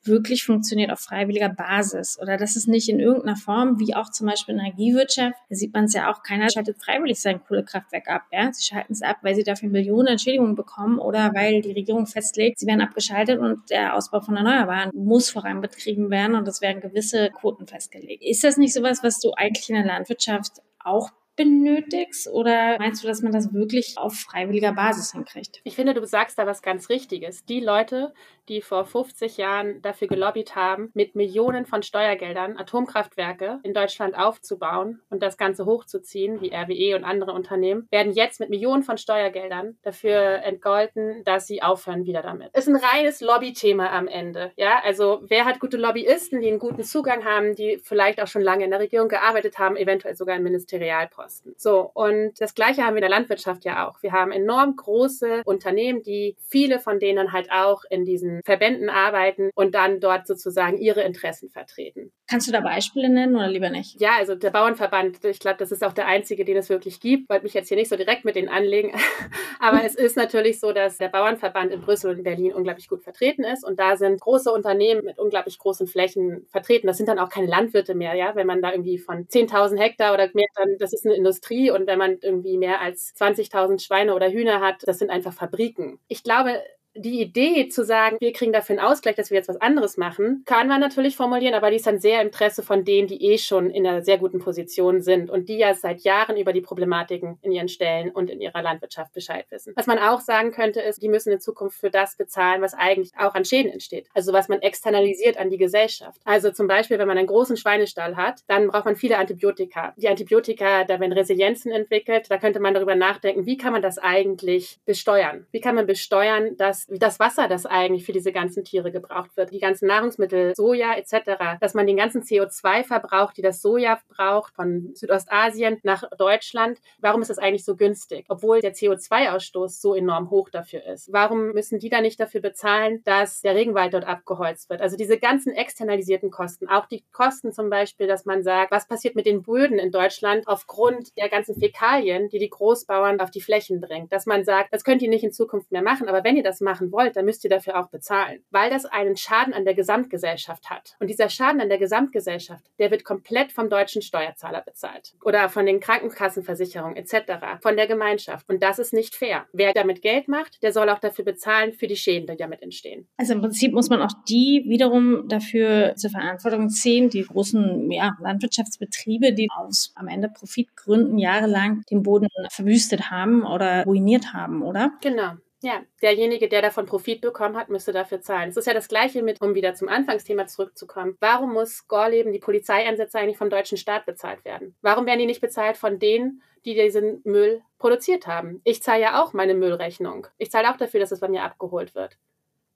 wirklich 0.07 0.43
funktioniert 0.43 0.91
auf 0.91 0.99
freiwilliger 0.99 1.49
Basis 1.49 2.17
oder 2.21 2.37
dass 2.37 2.55
es 2.55 2.67
nicht 2.67 2.89
in 2.89 2.99
irgendeiner 2.99 3.35
Form, 3.35 3.79
wie 3.79 3.95
auch 3.95 4.09
zum 4.09 4.27
Beispiel 4.27 4.53
in 4.53 4.59
der 4.59 4.67
Energiewirtschaft, 4.67 5.35
da 5.49 5.55
sieht 5.55 5.73
man 5.73 5.85
es 5.85 5.93
ja 5.93 6.11
auch, 6.11 6.23
keiner 6.23 6.49
schaltet 6.49 6.77
freiwillig 6.81 7.19
sein 7.19 7.43
Kohlekraftwerk 7.43 8.07
ab. 8.09 8.23
Ja? 8.31 8.51
Sie 8.51 8.63
schalten 8.63 8.93
es 8.93 9.01
ab, 9.01 9.17
weil 9.21 9.35
sie 9.35 9.43
dafür 9.43 9.69
Millionen 9.69 10.07
Entschädigungen 10.07 10.55
bekommen 10.55 10.99
oder 10.99 11.33
weil 11.33 11.61
die 11.61 11.71
Regierung 11.71 12.07
festlegt, 12.07 12.59
sie 12.59 12.67
werden 12.67 12.81
abgeschaltet 12.81 13.39
und 13.39 13.69
der 13.69 13.95
Ausbau 13.95 14.21
von 14.21 14.37
Erneuerbaren 14.37 14.91
muss 14.93 15.29
voranbetrieben 15.29 16.09
werden 16.09 16.35
und 16.35 16.47
es 16.47 16.61
werden 16.61 16.81
gewisse 16.81 17.29
Quoten 17.31 17.67
festgelegt. 17.67 18.23
Ist 18.23 18.43
das 18.43 18.57
nicht 18.57 18.73
sowas, 18.73 19.03
was 19.03 19.19
du 19.19 19.31
eigentlich 19.35 19.69
in 19.69 19.75
der 19.75 19.85
Landwirtschaft 19.85 20.61
auch 20.79 21.11
benötigst? 21.37 22.27
Oder 22.27 22.77
meinst 22.79 23.03
du, 23.03 23.07
dass 23.07 23.21
man 23.21 23.31
das 23.31 23.53
wirklich 23.53 23.97
auf 23.97 24.15
freiwilliger 24.15 24.73
Basis 24.73 25.13
hinkriegt? 25.13 25.61
Ich 25.63 25.75
finde, 25.75 25.93
du 25.93 26.05
sagst 26.05 26.37
da 26.37 26.45
was 26.45 26.61
ganz 26.61 26.89
Richtiges. 26.89 27.45
Die 27.45 27.61
Leute, 27.61 28.13
die 28.49 28.61
vor 28.61 28.85
50 28.85 29.37
Jahren 29.37 29.81
dafür 29.81 30.07
gelobbyt 30.07 30.55
haben, 30.55 30.89
mit 30.93 31.15
Millionen 31.15 31.65
von 31.65 31.83
Steuergeldern 31.83 32.57
Atomkraftwerke 32.57 33.59
in 33.63 33.73
Deutschland 33.73 34.17
aufzubauen 34.17 35.01
und 35.09 35.21
das 35.21 35.37
Ganze 35.37 35.65
hochzuziehen, 35.65 36.41
wie 36.41 36.53
RWE 36.53 36.95
und 36.95 37.03
andere 37.03 37.33
Unternehmen, 37.33 37.87
werden 37.91 38.13
jetzt 38.13 38.39
mit 38.39 38.49
Millionen 38.49 38.83
von 38.83 38.97
Steuergeldern 38.97 39.77
dafür 39.83 40.41
entgolten, 40.43 41.23
dass 41.23 41.47
sie 41.47 41.61
aufhören 41.61 42.05
wieder 42.05 42.21
damit. 42.21 42.53
Ist 42.53 42.67
ein 42.67 42.75
reines 42.75 43.21
Lobbythema 43.21 43.91
am 43.91 44.07
Ende. 44.07 44.51
Ja, 44.55 44.81
also 44.83 45.21
wer 45.27 45.45
hat 45.45 45.59
gute 45.59 45.77
Lobbyisten, 45.77 46.41
die 46.41 46.47
einen 46.47 46.59
guten 46.59 46.83
Zugang 46.83 47.25
haben, 47.25 47.55
die 47.55 47.79
vielleicht 47.83 48.21
auch 48.21 48.27
schon 48.27 48.41
lange 48.41 48.63
in 48.63 48.71
der 48.71 48.79
Regierung 48.79 49.07
gearbeitet 49.07 49.59
haben, 49.59 49.75
eventuell 49.75 50.15
sogar 50.15 50.35
in 50.35 50.43
Ministerialposten? 50.43 51.26
Kosten. 51.27 51.53
So, 51.57 51.91
und 51.93 52.39
das 52.39 52.55
Gleiche 52.55 52.83
haben 52.83 52.93
wir 52.93 52.99
in 52.99 53.09
der 53.09 53.09
Landwirtschaft 53.09 53.65
ja 53.65 53.85
auch. 53.85 54.01
Wir 54.01 54.13
haben 54.13 54.31
enorm 54.31 54.77
große 54.77 55.41
Unternehmen, 55.43 56.01
die 56.01 56.37
viele 56.47 56.79
von 56.79 56.99
denen 56.99 57.33
halt 57.33 57.51
auch 57.51 57.83
in 57.89 58.05
diesen 58.05 58.41
Verbänden 58.45 58.89
arbeiten 58.89 59.49
und 59.53 59.75
dann 59.75 59.99
dort 59.99 60.25
sozusagen 60.25 60.77
ihre 60.77 61.01
Interessen 61.01 61.49
vertreten. 61.49 62.13
Kannst 62.29 62.45
du 62.45 62.51
da 62.51 62.59
Beispiele 62.59 63.07
nennen 63.07 63.37
oder 63.37 63.47
lieber 63.47 63.69
nicht? 63.69 64.01
Ja, 64.01 64.17
also 64.17 64.35
der 64.35 64.49
Bauernverband, 64.49 65.23
ich 65.23 65.39
glaube, 65.39 65.59
das 65.59 65.71
ist 65.71 65.81
auch 65.81 65.93
der 65.93 66.07
einzige, 66.07 66.43
den 66.43 66.57
es 66.57 66.67
wirklich 66.69 66.99
gibt. 66.99 67.29
Wollte 67.29 67.43
mich 67.45 67.53
jetzt 67.53 67.69
hier 67.69 67.77
nicht 67.77 67.87
so 67.87 67.95
direkt 67.95 68.25
mit 68.25 68.35
denen 68.35 68.49
anlegen. 68.49 68.91
Aber 69.61 69.85
es 69.85 69.95
ist 69.95 70.17
natürlich 70.17 70.59
so, 70.59 70.73
dass 70.73 70.97
der 70.97 71.07
Bauernverband 71.07 71.71
in 71.71 71.79
Brüssel 71.79 72.11
und 72.11 72.17
in 72.17 72.23
Berlin 72.25 72.53
unglaublich 72.53 72.89
gut 72.89 73.01
vertreten 73.01 73.45
ist. 73.45 73.63
Und 73.63 73.79
da 73.79 73.95
sind 73.95 74.19
große 74.19 74.51
Unternehmen 74.51 75.05
mit 75.05 75.19
unglaublich 75.19 75.57
großen 75.57 75.87
Flächen 75.87 76.45
vertreten. 76.51 76.87
Das 76.87 76.97
sind 76.97 77.07
dann 77.07 77.17
auch 77.17 77.29
keine 77.29 77.47
Landwirte 77.47 77.95
mehr, 77.95 78.13
ja. 78.13 78.35
Wenn 78.35 78.47
man 78.47 78.61
da 78.61 78.71
irgendwie 78.71 78.97
von 78.97 79.25
10.000 79.29 79.77
Hektar 79.79 80.13
oder 80.13 80.29
mehr, 80.33 80.47
dann, 80.55 80.77
das 80.79 80.91
ist 80.91 81.05
eine 81.05 81.15
Industrie. 81.15 81.71
Und 81.71 81.87
wenn 81.87 81.97
man 81.97 82.17
irgendwie 82.21 82.57
mehr 82.57 82.81
als 82.81 83.15
20.000 83.15 83.79
Schweine 83.79 84.13
oder 84.13 84.29
Hühner 84.29 84.59
hat, 84.59 84.83
das 84.85 84.99
sind 84.99 85.11
einfach 85.11 85.31
Fabriken. 85.31 85.97
Ich 86.09 86.23
glaube, 86.23 86.61
die 86.97 87.21
Idee 87.21 87.69
zu 87.69 87.83
sagen, 87.83 88.17
wir 88.19 88.33
kriegen 88.33 88.53
dafür 88.53 88.77
einen 88.77 88.87
Ausgleich, 88.87 89.15
dass 89.15 89.29
wir 89.29 89.37
jetzt 89.37 89.49
was 89.49 89.61
anderes 89.61 89.97
machen, 89.97 90.43
kann 90.45 90.67
man 90.67 90.79
natürlich 90.79 91.15
formulieren, 91.15 91.53
aber 91.53 91.69
die 91.69 91.77
ist 91.77 91.87
dann 91.87 91.99
sehr 91.99 92.21
im 92.21 92.27
Interesse 92.27 92.63
von 92.63 92.83
denen, 92.83 93.07
die 93.07 93.23
eh 93.31 93.37
schon 93.37 93.69
in 93.69 93.85
einer 93.85 94.01
sehr 94.01 94.17
guten 94.17 94.39
Position 94.39 95.01
sind 95.01 95.29
und 95.29 95.49
die 95.49 95.57
ja 95.57 95.73
seit 95.73 96.01
Jahren 96.01 96.37
über 96.37 96.53
die 96.53 96.61
Problematiken 96.61 97.39
in 97.41 97.51
ihren 97.51 97.69
Stellen 97.69 98.11
und 98.11 98.29
in 98.29 98.41
ihrer 98.41 98.61
Landwirtschaft 98.61 99.13
Bescheid 99.13 99.45
wissen. 99.49 99.73
Was 99.75 99.87
man 99.87 99.97
auch 99.97 100.19
sagen 100.21 100.51
könnte, 100.51 100.81
ist, 100.81 101.01
die 101.01 101.09
müssen 101.09 101.31
in 101.31 101.39
Zukunft 101.39 101.79
für 101.79 101.89
das 101.89 102.17
bezahlen, 102.17 102.61
was 102.61 102.73
eigentlich 102.73 103.11
auch 103.17 103.35
an 103.35 103.45
Schäden 103.45 103.71
entsteht. 103.71 104.07
Also 104.13 104.33
was 104.33 104.49
man 104.49 104.61
externalisiert 104.61 105.37
an 105.37 105.49
die 105.49 105.57
Gesellschaft. 105.57 106.21
Also 106.25 106.51
zum 106.51 106.67
Beispiel, 106.67 106.99
wenn 106.99 107.07
man 107.07 107.17
einen 107.17 107.27
großen 107.27 107.57
Schweinestall 107.57 108.15
hat, 108.15 108.41
dann 108.47 108.67
braucht 108.67 108.85
man 108.85 108.95
viele 108.95 109.17
Antibiotika. 109.17 109.93
Die 109.97 110.09
Antibiotika, 110.09 110.83
da 110.83 110.99
werden 110.99 111.13
Resilienzen 111.13 111.71
entwickelt, 111.71 112.29
da 112.29 112.37
könnte 112.37 112.59
man 112.59 112.73
darüber 112.73 112.95
nachdenken, 112.95 113.45
wie 113.45 113.57
kann 113.57 113.73
man 113.73 113.81
das 113.81 113.97
eigentlich 113.97 114.79
besteuern? 114.85 115.47
Wie 115.51 115.61
kann 115.61 115.75
man 115.75 115.87
besteuern, 115.87 116.57
dass 116.57 116.86
ist, 116.87 117.01
das 117.01 117.19
Wasser, 117.19 117.47
das 117.47 117.65
eigentlich 117.65 118.05
für 118.05 118.13
diese 118.13 118.31
ganzen 118.31 118.63
Tiere 118.63 118.91
gebraucht 118.91 119.35
wird, 119.35 119.51
die 119.51 119.59
ganzen 119.59 119.87
Nahrungsmittel, 119.87 120.55
Soja 120.55 120.93
etc., 120.93 121.57
dass 121.59 121.73
man 121.73 121.87
den 121.87 121.97
ganzen 121.97 122.23
CO2-Verbrauch, 122.23 123.33
die 123.33 123.41
das 123.41 123.61
Soja 123.61 123.99
braucht, 124.09 124.53
von 124.55 124.91
Südostasien 124.93 125.79
nach 125.83 126.03
Deutschland, 126.17 126.79
warum 126.99 127.21
ist 127.21 127.29
das 127.29 127.37
eigentlich 127.37 127.65
so 127.65 127.75
günstig, 127.75 128.25
obwohl 128.29 128.61
der 128.61 128.73
CO2-Ausstoß 128.73 129.81
so 129.81 129.95
enorm 129.95 130.29
hoch 130.29 130.49
dafür 130.49 130.85
ist? 130.85 131.11
Warum 131.11 131.51
müssen 131.51 131.79
die 131.79 131.89
da 131.89 132.01
nicht 132.01 132.19
dafür 132.19 132.41
bezahlen, 132.41 133.01
dass 133.03 133.41
der 133.41 133.55
Regenwald 133.55 133.93
dort 133.93 134.05
abgeholzt 134.05 134.69
wird? 134.69 134.81
Also 134.81 134.97
diese 134.97 135.17
ganzen 135.17 135.53
externalisierten 135.53 136.31
Kosten, 136.31 136.67
auch 136.67 136.85
die 136.85 137.03
Kosten 137.11 137.51
zum 137.51 137.69
Beispiel, 137.69 138.07
dass 138.07 138.25
man 138.25 138.43
sagt, 138.43 138.71
was 138.71 138.87
passiert 138.87 139.15
mit 139.15 139.25
den 139.25 139.41
Böden 139.41 139.79
in 139.79 139.91
Deutschland 139.91 140.47
aufgrund 140.47 141.15
der 141.17 141.29
ganzen 141.29 141.59
Fäkalien, 141.59 142.29
die 142.29 142.39
die 142.39 142.49
Großbauern 142.49 143.19
auf 143.19 143.31
die 143.31 143.41
Flächen 143.41 143.81
bringt, 143.81 144.11
dass 144.11 144.25
man 144.25 144.43
sagt, 144.43 144.73
das 144.73 144.83
könnt 144.83 145.01
ihr 145.01 145.09
nicht 145.09 145.23
in 145.23 145.31
Zukunft 145.31 145.71
mehr 145.71 145.81
machen, 145.81 146.07
aber 146.07 146.23
wenn 146.23 146.37
ihr 146.37 146.43
das 146.43 146.61
machen 146.77 146.91
wollt, 146.91 147.15
dann 147.15 147.25
müsst 147.25 147.43
ihr 147.43 147.49
dafür 147.49 147.79
auch 147.79 147.89
bezahlen, 147.89 148.43
weil 148.51 148.69
das 148.69 148.85
einen 148.85 149.17
Schaden 149.17 149.53
an 149.53 149.65
der 149.65 149.73
Gesamtgesellschaft 149.73 150.69
hat. 150.69 150.95
Und 150.99 151.07
dieser 151.07 151.29
Schaden 151.29 151.61
an 151.61 151.69
der 151.69 151.77
Gesamtgesellschaft, 151.77 152.63
der 152.79 152.91
wird 152.91 153.03
komplett 153.03 153.51
vom 153.51 153.69
deutschen 153.69 154.01
Steuerzahler 154.01 154.61
bezahlt 154.61 155.13
oder 155.23 155.49
von 155.49 155.65
den 155.65 155.79
Krankenkassenversicherungen 155.79 156.95
etc., 156.95 157.61
von 157.61 157.75
der 157.75 157.87
Gemeinschaft. 157.87 158.47
Und 158.49 158.61
das 158.61 158.79
ist 158.79 158.93
nicht 158.93 159.15
fair. 159.15 159.45
Wer 159.53 159.73
damit 159.73 160.01
Geld 160.01 160.27
macht, 160.27 160.61
der 160.61 160.71
soll 160.71 160.89
auch 160.89 160.99
dafür 160.99 161.25
bezahlen 161.25 161.73
für 161.73 161.87
die 161.87 161.95
Schäden, 161.95 162.27
die 162.27 162.37
damit 162.37 162.61
entstehen. 162.61 163.07
Also 163.17 163.33
im 163.33 163.41
Prinzip 163.41 163.73
muss 163.73 163.89
man 163.89 164.01
auch 164.01 164.13
die 164.27 164.65
wiederum 164.67 165.27
dafür 165.27 165.95
zur 165.95 166.11
Verantwortung 166.11 166.69
ziehen, 166.69 167.09
die 167.09 167.23
großen 167.23 167.89
ja, 167.91 168.15
Landwirtschaftsbetriebe, 168.21 169.33
die 169.33 169.47
aus 169.55 169.91
am 169.95 170.07
Ende 170.07 170.29
Profitgründen 170.29 171.17
jahrelang 171.17 171.83
den 171.89 172.03
Boden 172.03 172.27
verwüstet 172.49 173.09
haben 173.09 173.43
oder 173.43 173.83
ruiniert 173.83 174.33
haben, 174.33 174.61
oder? 174.61 174.91
Genau. 175.01 175.33
Ja, 175.63 175.81
derjenige, 176.03 176.47
der 176.49 176.61
davon 176.61 176.85
Profit 176.85 177.19
bekommen 177.19 177.57
hat, 177.57 177.69
müsste 177.69 177.91
dafür 177.91 178.21
zahlen. 178.21 178.49
Es 178.49 178.57
ist 178.57 178.67
ja 178.67 178.75
das 178.75 178.87
Gleiche 178.87 179.23
mit, 179.23 179.41
um 179.41 179.55
wieder 179.55 179.73
zum 179.73 179.89
Anfangsthema 179.89 180.45
zurückzukommen. 180.45 181.17
Warum 181.19 181.53
muss 181.53 181.87
Gorleben, 181.87 182.31
die 182.31 182.39
Polizeieinsätze 182.39 183.17
eigentlich 183.17 183.39
vom 183.39 183.49
deutschen 183.49 183.77
Staat 183.77 184.05
bezahlt 184.05 184.45
werden? 184.45 184.75
Warum 184.81 185.07
werden 185.07 185.17
die 185.19 185.25
nicht 185.25 185.41
bezahlt 185.41 185.77
von 185.77 185.97
denen, 185.97 186.43
die 186.65 186.75
diesen 186.75 187.21
Müll 187.23 187.63
produziert 187.79 188.27
haben? 188.27 188.61
Ich 188.65 188.83
zahle 188.83 189.01
ja 189.01 189.23
auch 189.23 189.33
meine 189.33 189.55
Müllrechnung. 189.55 190.27
Ich 190.37 190.51
zahle 190.51 190.69
auch 190.69 190.77
dafür, 190.77 190.99
dass 190.99 191.11
es 191.11 191.21
bei 191.21 191.27
mir 191.27 191.41
abgeholt 191.41 191.95
wird. 191.95 192.19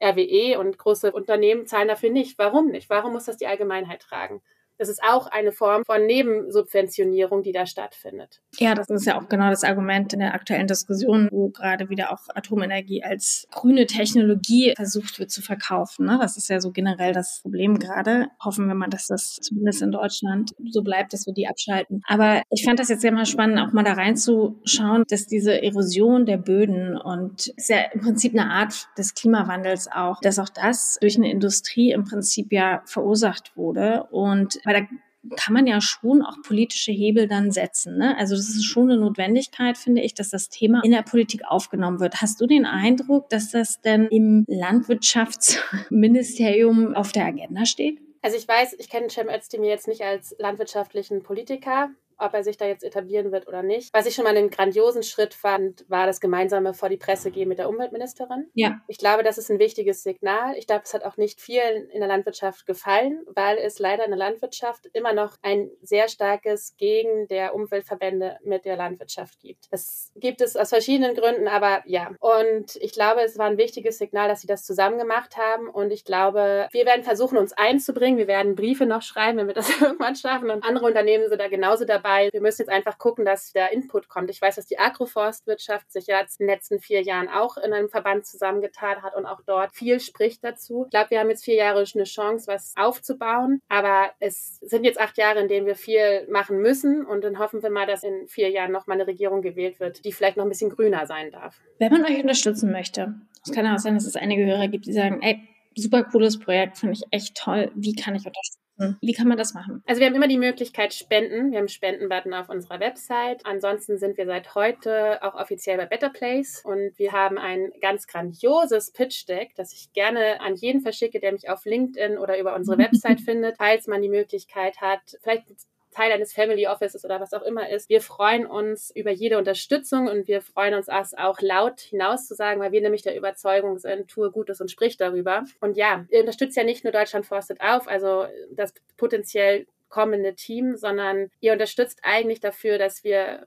RWE 0.04 0.58
und 0.58 0.80
große 0.80 1.12
Unternehmen 1.12 1.68
zahlen 1.68 1.88
dafür 1.88 2.10
nicht. 2.10 2.40
Warum 2.40 2.70
nicht? 2.70 2.90
Warum 2.90 3.14
muss 3.14 3.26
das 3.26 3.38
die 3.38 3.46
Allgemeinheit 3.46 4.02
tragen? 4.02 4.42
Das 4.82 4.90
ist 4.90 5.04
auch 5.04 5.28
eine 5.28 5.52
Form 5.52 5.86
von 5.86 6.08
Nebensubventionierung, 6.08 7.44
die 7.44 7.52
da 7.52 7.68
stattfindet. 7.68 8.42
Ja, 8.58 8.74
das 8.74 8.90
ist 8.90 9.06
ja 9.06 9.22
auch 9.22 9.30
genau 9.30 9.52
das 9.52 9.64
Argument 9.64 10.12
in 10.12 10.22
der 10.22 10.34
aktuellen 10.34 10.66
Diskussion, 10.66 11.30
wo 11.32 11.50
gerade 11.50 11.90
wieder 11.90 12.12
auch 12.12 12.22
Atomenergie 12.34 13.04
als 13.04 13.46
grüne 13.52 13.86
Technologie 13.86 14.74
versucht 14.76 15.20
wird 15.20 15.30
zu 15.30 15.44
verkaufen. 15.44 16.08
Ne? 16.08 16.18
Das 16.20 16.36
ist 16.36 16.50
ja 16.50 16.60
so 16.60 16.72
generell 16.72 17.14
das 17.14 17.42
Problem 17.44 17.78
gerade. 17.78 18.30
Hoffen 18.44 18.68
wir 18.68 18.74
mal, 18.74 18.90
dass 18.90 19.06
das 19.06 19.36
zumindest 19.36 19.84
in 19.84 19.92
Deutschland 19.92 20.56
so 20.72 20.82
bleibt, 20.82 21.14
dass 21.14 21.28
wir 21.28 21.34
die 21.36 21.46
abschalten. 21.46 22.02
Aber 22.08 22.42
ich 22.50 22.66
fand 22.66 22.80
das 22.80 22.90
jetzt 22.90 23.02
sehr 23.02 23.12
mal 23.12 23.28
spannend, 23.28 23.60
auch 23.60 23.74
mal 23.74 23.84
da 23.84 23.94
reinzuschauen, 23.94 25.04
dass 25.10 25.28
diese 25.28 25.62
Erosion 25.62 26.26
der 26.26 26.38
Böden 26.38 26.98
und 26.98 27.50
ist 27.56 27.70
ja 27.70 27.82
im 27.94 28.02
Prinzip 28.02 28.34
eine 28.34 28.50
Art 28.50 28.88
des 28.98 29.14
Klimawandels 29.14 29.90
auch, 29.94 30.20
dass 30.22 30.40
auch 30.40 30.50
das 30.50 30.98
durch 31.00 31.18
eine 31.18 31.30
Industrie 31.30 31.92
im 31.92 32.04
Prinzip 32.04 32.52
ja 32.52 32.82
verursacht 32.86 33.56
wurde 33.56 34.08
und 34.10 34.60
weil 34.72 34.82
da 34.82 34.88
kann 35.36 35.54
man 35.54 35.68
ja 35.68 35.80
schon 35.82 36.24
auch 36.24 36.42
politische 36.42 36.92
Hebel 36.92 37.28
dann 37.28 37.52
setzen. 37.52 37.96
Ne? 37.98 38.18
Also 38.18 38.36
das 38.36 38.50
ist 38.50 38.66
schon 38.66 38.90
eine 38.90 39.00
Notwendigkeit, 39.00 39.78
finde 39.78 40.02
ich, 40.02 40.16
dass 40.16 40.32
das 40.32 40.50
Thema 40.50 40.82
in 40.84 40.90
der 40.92 41.04
Politik 41.04 41.44
aufgenommen 41.46 42.00
wird. 42.00 42.22
Hast 42.22 42.42
du 42.42 42.48
den 42.48 42.66
Eindruck, 42.66 43.30
dass 43.30 43.52
das 43.52 43.82
denn 43.82 44.08
im 44.08 44.46
Landwirtschaftsministerium 44.48 46.96
auf 46.96 47.12
der 47.12 47.26
Agenda 47.26 47.66
steht? 47.66 48.00
Also 48.24 48.38
ich 48.38 48.48
weiß, 48.48 48.76
ich 48.80 48.90
kenne 48.90 49.10
Cem 49.10 49.30
Özdemir 49.30 49.70
jetzt 49.70 49.88
nicht 49.88 50.02
als 50.02 50.36
landwirtschaftlichen 50.40 51.22
Politiker, 51.24 51.90
ob 52.22 52.34
er 52.34 52.44
sich 52.44 52.58
da 52.58 52.66
jetzt 52.66 52.84
etablieren 52.84 53.32
wird 53.32 53.48
oder 53.48 53.64
nicht. 53.64 53.94
Was 53.94 54.06
ich 54.06 54.16
schon 54.16 54.24
mal 54.24 54.36
einen 54.36 54.50
grandiosen 54.50 55.04
Schritt 55.04 55.34
fand, 55.34 55.86
war 55.90 56.06
das 56.06 56.22
gemeinsame 56.22 56.74
vor 56.74 56.90
die 56.90 56.98
Presse 56.98 57.32
gehen 57.32 57.50
mit 57.50 57.60
der 57.60 57.70
Umweltministerin. 57.70 58.50
Ja. 58.54 58.82
Ich 58.88 58.98
glaube, 58.98 59.24
das 59.24 59.38
ist 59.38 59.50
ein 59.50 59.60
wichtiges 59.60 60.04
Signal. 60.04 60.56
Ich 60.56 60.68
glaube, 60.68 60.84
es 60.86 60.94
hat 60.94 61.04
auch 61.04 61.18
nicht 61.18 61.42
vielen 61.42 61.90
in 61.90 62.00
der 62.00 62.08
Landwirtschaft 62.08 62.66
gefallen, 62.66 63.24
weil 63.28 63.58
es 63.58 63.80
leider 63.80 64.06
in 64.06 64.12
der 64.12 64.20
Landwirtschaft 64.20 64.88
immer 64.94 65.14
noch 65.14 65.38
ein 65.42 65.72
sehr 65.82 66.08
starkes 66.08 66.76
Gegen 66.78 67.28
der 67.28 67.56
Umweltverbände 67.56 68.38
mit 68.44 68.66
der 68.66 68.78
Landwirtschaft 68.78 69.40
gibt. 69.40 69.72
Das 69.72 70.12
gibt 70.16 70.42
es 70.42 70.56
aus 70.56 70.70
verschiedenen 70.70 71.16
Gründen, 71.16 71.48
aber 71.48 71.82
ja. 71.86 72.12
Und 72.20 72.76
ich 72.78 72.94
glaube, 72.94 73.22
es 73.22 73.38
war 73.38 73.48
ein 73.48 73.58
wichtiges 73.58 73.98
Signal, 73.98 74.30
dass 74.30 74.42
sie 74.42 74.48
das 74.48 74.64
zusammen 74.64 75.00
gemacht 75.00 75.38
haben. 75.38 75.70
Und 75.70 75.92
ich 75.92 76.06
glaube, 76.06 76.68
wir 76.72 76.86
werden 76.86 77.04
versuchen, 77.04 77.38
uns 77.38 77.54
einzubringen. 77.54 78.18
Wir 78.18 78.28
werden 78.28 78.56
Briefe 78.56 78.86
noch 78.86 79.02
schreiben, 79.02 79.40
wenn 79.40 79.48
wir 79.48 79.54
das 79.54 79.70
irgendwann 79.82 80.16
schaffen. 80.16 80.52
Und 80.52 80.64
andere 80.64 80.86
Unternehmen 80.86 81.28
sind 81.28 81.40
da 81.40 81.48
genauso 81.48 81.86
dabei 81.86 82.11
dabei. 82.12 82.30
Wir 82.32 82.42
müssen 82.42 82.62
jetzt 82.62 82.70
einfach 82.70 82.98
gucken, 82.98 83.26
dass 83.26 83.52
da 83.54 83.68
Input 83.68 84.08
kommt. 84.10 84.30
Ich 84.30 84.42
weiß, 84.42 84.56
dass 84.56 84.66
die 84.66 84.80
Agroforstwirtschaft 84.80 85.92
sich 85.92 86.08
ja 86.08 86.20
in 86.20 86.28
den 86.40 86.48
letzten 86.48 86.80
vier 86.80 87.02
Jahren 87.02 87.30
auch 87.30 87.58
in 87.58 87.74
einem 87.74 87.90
Verband 87.90 88.26
zusammengetan 88.26 89.02
hat 89.02 89.16
und 89.16 89.26
auch 89.26 89.42
dort 89.46 89.74
viel 89.74 90.00
spricht 90.00 90.44
dazu. 90.44 90.86
Ich 90.86 90.92
glaube, 90.92 91.12
wir 91.12 91.20
haben 91.20 91.30
jetzt 91.30 91.46
vier 91.46 91.56
Jahre 91.56 91.86
eine 91.94 92.04
Chance, 92.04 92.48
was 92.48 92.74
aufzubauen. 92.78 93.62
Aber 93.70 94.12
es 94.20 94.60
sind 94.60 94.84
jetzt 94.84 95.00
acht 95.00 95.18
Jahre, 95.18 95.40
in 95.40 95.48
denen 95.48 95.66
wir 95.66 95.76
viel 95.76 96.28
machen 96.30 96.60
müssen. 96.60 97.06
Und 97.06 97.24
dann 97.24 97.40
hoffen 97.40 97.64
wir 97.64 97.70
mal, 97.70 97.88
dass 97.88 98.04
in 98.04 98.28
vier 98.28 98.50
Jahren 98.50 98.72
noch 98.72 98.88
mal 98.88 98.94
eine 98.94 99.08
Regierung 99.08 99.42
gewählt 99.42 99.80
wird, 99.80 100.06
die 100.06 100.12
vielleicht 100.12 100.38
noch 100.38 100.46
ein 100.46 100.50
bisschen 100.50 100.70
grüner 100.70 101.06
sein 101.06 101.32
darf. 101.32 101.60
Wenn 101.80 101.92
man 101.92 102.06
euch 102.06 102.22
unterstützen 102.22 102.72
möchte, 102.72 103.16
es 103.46 103.52
kann 103.52 103.68
auch 103.68 103.80
sein, 103.80 103.96
dass 103.96 104.06
es 104.06 104.16
einige 104.16 104.46
Hörer 104.46 104.68
gibt, 104.68 104.86
die 104.86 104.94
sagen, 104.94 105.22
ey, 105.22 105.48
super 105.76 106.04
cooles 106.04 106.40
Projekt, 106.40 106.78
finde 106.78 106.94
ich 106.94 107.04
echt 107.12 107.36
toll. 107.36 107.72
Wie 107.76 107.96
kann 107.96 108.16
ich 108.16 108.26
unterstützen? 108.26 108.62
Hm. 108.82 108.98
Wie 109.02 109.14
kann 109.14 109.28
man 109.28 109.38
das 109.38 109.54
machen? 109.54 109.84
Also 109.86 110.00
wir 110.00 110.08
haben 110.08 110.16
immer 110.16 110.28
die 110.28 110.38
Möglichkeit 110.38 110.94
spenden. 110.94 111.52
Wir 111.52 111.60
haben 111.60 111.68
Spendenbutton 111.68 112.34
auf 112.34 112.50
unserer 112.50 112.80
Website. 112.80 113.46
Ansonsten 113.46 113.98
sind 113.98 114.18
wir 114.18 114.26
seit 114.26 114.56
heute 114.56 115.22
auch 115.24 115.36
offiziell 115.36 115.78
bei 115.78 115.86
Better 115.86 116.10
Place 116.10 116.64
und 116.66 116.98
wir 116.98 117.12
haben 117.12 117.38
ein 117.38 117.72
ganz 117.82 118.08
grandioses 118.08 118.92
Pitch 118.92 119.28
Deck, 119.28 119.54
das 119.56 119.74
ich 119.74 119.94
gerne 119.94 120.42
an 120.42 120.56
jeden 120.56 120.82
verschicke, 120.82 121.20
der 121.20 121.32
mich 121.32 121.50
auf 121.50 121.66
LinkedIn 121.66 122.18
oder 122.18 122.40
über 122.40 122.56
unsere 122.56 122.78
Website 122.80 123.22
findet, 123.22 123.58
falls 123.58 123.88
man 123.88 124.02
die 124.02 124.10
Möglichkeit 124.10 124.82
hat, 124.82 125.02
vielleicht 125.22 125.46
Teil 125.92 126.12
eines 126.12 126.34
Family 126.34 126.68
Offices 126.68 127.06
oder 127.06 127.20
was 127.20 127.34
auch 127.34 127.42
immer 127.42 127.70
ist. 127.70 127.90
Wir 127.90 128.02
freuen 128.02 128.46
uns 128.46 128.92
über 128.96 129.12
jede 129.12 129.38
Unterstützung 129.38 130.08
und 130.08 130.28
wir 130.28 130.42
freuen 130.42 130.74
uns 130.74 130.90
auch 130.90 131.42
laut 131.42 131.82
hinaus 131.82 132.28
zu 132.28 132.36
sagen, 132.36 132.62
weil 132.62 132.72
wir 132.72 132.82
nämlich 132.82 133.04
der 133.04 133.18
Überzeugung 133.18 133.78
sind, 133.78 134.10
tue 134.10 134.32
Gutes 134.32 134.62
und 134.62 134.72
sprich 134.72 134.98
darüber. 134.98 135.44
Und 135.60 135.78
ja, 135.78 136.06
ihr 136.10 136.22
unterstützt 136.22 136.58
ja 136.58 136.64
nicht 136.64 136.84
nur 136.84 136.94
Deutschland 136.94 137.26
forstet 137.26 137.62
auf, 137.62 137.88
also 137.88 138.26
das 138.52 138.74
potenziell 138.98 139.68
kommende 139.90 140.36
Team, 140.36 140.76
sondern 140.76 141.30
ihr 141.42 141.54
unterstützt 141.54 142.00
eigentlich 142.04 142.40
dafür, 142.40 142.78
dass 142.78 143.04
wir 143.04 143.46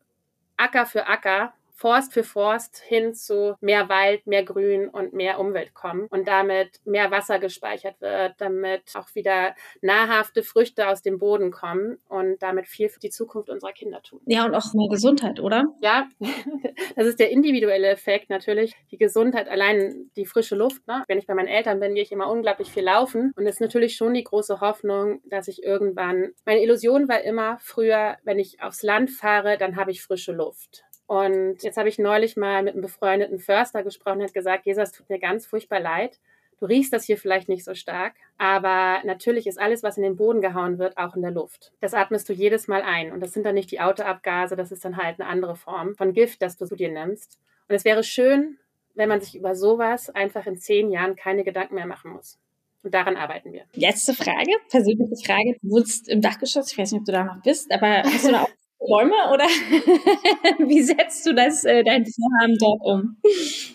Acker 0.57 0.87
für 0.87 1.07
Acker 1.07 1.55
Forst 1.77 2.13
für 2.13 2.23
Forst 2.23 2.79
hin 2.79 3.15
zu 3.15 3.57
mehr 3.61 3.89
Wald, 3.89 4.27
mehr 4.27 4.45
Grün 4.45 4.89
und 4.89 5.13
mehr 5.13 5.41
Umwelt 5.41 5.75
kommen 5.75 6.07
und 6.09 6.29
damit 6.29 6.81
mehr 6.85 7.11
Wasser 7.11 7.41
gespeichert 7.41 8.01
wird, 8.01 8.35
damit 8.39 8.83
auch 8.95 9.13
wieder 9.15 9.55
nahrhafte 9.83 10.45
Früchte 10.45 10.89
aus 10.89 11.03
dem 11.03 11.19
Boden 11.19 11.51
kommen 11.51 11.99
und 12.09 12.41
damit 12.43 12.69
viel 12.69 12.89
für 12.89 13.01
die 13.01 13.11
Zukunft 13.11 13.51
unserer 13.51 13.73
Kinder 13.73 14.03
tun. 14.03 14.21
Ja, 14.27 14.45
und 14.45 14.55
auch 14.55 14.73
mehr 14.73 14.89
Gesundheit, 14.89 15.41
oder? 15.41 15.65
Ja, 15.83 16.09
das 16.97 17.07
ist 17.07 17.19
der 17.19 17.31
individuelle 17.31 17.89
Effekt 17.89 18.31
natürlich. 18.31 18.75
Die 18.93 18.99
Gesundheit, 18.99 19.49
allein 19.49 20.11
die 20.17 20.27
frische 20.27 20.55
Luft. 20.55 20.87
Ne? 20.87 21.03
Wenn 21.09 21.19
ich 21.19 21.27
bei 21.27 21.35
meinen 21.35 21.49
Eltern 21.49 21.81
bin, 21.81 21.95
gehe 21.95 22.05
ich 22.05 22.13
immer 22.13 22.31
unglaublich 22.31 22.71
viel 22.71 22.85
laufen 22.85 23.33
und 23.37 23.47
es 23.47 23.57
ist 23.57 23.61
natürlich 23.61 23.97
schon 23.97 24.15
die 24.15 24.25
große 24.25 24.61
Hoffnung, 24.61 25.21
dass 25.25 25.49
ich 25.49 25.65
irgendwann, 25.65 26.33
meine 26.45 26.63
Illusion 26.63 27.09
war 27.09 27.23
immer 27.23 27.59
früher, 27.61 28.17
wenn 28.23 28.39
ich 28.39 28.63
aufs 28.63 28.83
Land 28.83 29.11
fahre, 29.11 29.59
dann 29.59 29.77
habe 29.77 29.91
ich 29.91 30.03
frische 30.03 30.33
Luft. 30.33 30.85
Und 31.07 31.63
jetzt 31.63 31.77
habe 31.77 31.89
ich 31.89 31.99
neulich 31.99 32.37
mal 32.37 32.63
mit 32.63 32.75
einem 32.75 32.83
befreundeten 32.83 33.39
Förster 33.39 33.83
gesprochen 33.83 34.19
und 34.19 34.25
hat 34.25 34.35
gesagt, 34.35 34.67
Jesus, 34.67 34.93
tut 34.93 35.09
mir 35.11 35.19
ganz 35.19 35.47
furchtbar 35.47 35.81
leid. 35.81 36.19
Du 36.61 36.67
riechst 36.67 36.93
das 36.93 37.05
hier 37.05 37.19
vielleicht 37.19 37.49
nicht 37.49 37.65
so 37.65 37.75
stark, 37.75 38.15
aber 38.39 39.03
natürlich 39.05 39.47
ist 39.47 39.61
alles, 39.61 39.83
was 39.83 39.97
in 39.97 40.03
den 40.03 40.17
Boden 40.17 40.41
gehauen 40.41 40.79
wird, 40.79 40.97
auch 40.97 41.17
in 41.17 41.23
der 41.23 41.33
Luft. 41.33 41.73
Das 41.81 41.95
atmest 41.95 42.29
du 42.29 42.33
jedes 42.33 42.69
Mal 42.69 42.83
ein. 42.83 43.13
Und 43.13 43.21
das 43.21 43.33
sind 43.33 43.45
dann 43.45 43.55
nicht 43.55 43.71
die 43.71 43.81
Autoabgase, 43.81 44.57
das 44.57 44.73
ist 44.73 44.85
dann 44.85 44.97
halt 44.97 45.21
eine 45.21 45.29
andere 45.29 45.57
Form 45.57 45.95
von 45.95 46.13
Gift, 46.13 46.43
das 46.43 46.57
du 46.57 46.65
zu 46.65 46.77
dir 46.77 46.91
nimmst. 46.91 47.39
Und 47.69 47.75
es 47.75 47.85
wäre 47.85 48.05
schön, 48.05 48.59
wenn 48.95 49.09
man 49.09 49.21
sich 49.21 49.35
über 49.37 49.55
sowas 49.55 50.11
einfach 50.11 50.47
in 50.47 50.57
zehn 50.57 50.91
Jahren 50.91 51.17
keine 51.17 51.45
Gedanken 51.45 51.75
mehr 51.75 51.87
machen 51.87 52.13
muss. 52.13 52.39
Und 52.83 52.95
daran 52.95 53.17
arbeiten 53.17 53.53
wir. 53.53 53.65
Letzte 53.75 54.15
Frage, 54.15 54.51
persönliche 54.71 55.17
Frage. 55.25 55.57
Du 55.63 55.71
wohnst 55.71 56.09
im 56.09 56.21
Dachgeschoss, 56.21 56.71
ich 56.71 56.79
weiß 56.79 56.93
nicht, 56.93 57.01
ob 57.01 57.07
du 57.07 57.13
da 57.13 57.25
noch 57.25 57.43
bist, 57.43 57.73
aber 57.73 58.03
hast 58.05 58.27
du 58.27 58.33
da 58.33 58.43
auch 58.43 58.51
Räume 58.89 59.15
oder 59.33 59.45
wie 60.69 60.83
setzt 60.83 61.27
du 61.27 61.35
das, 61.35 61.65
äh, 61.65 61.83
dein 61.83 62.05
Vorhaben 62.07 62.57
dort 62.59 62.81
um? 62.83 63.17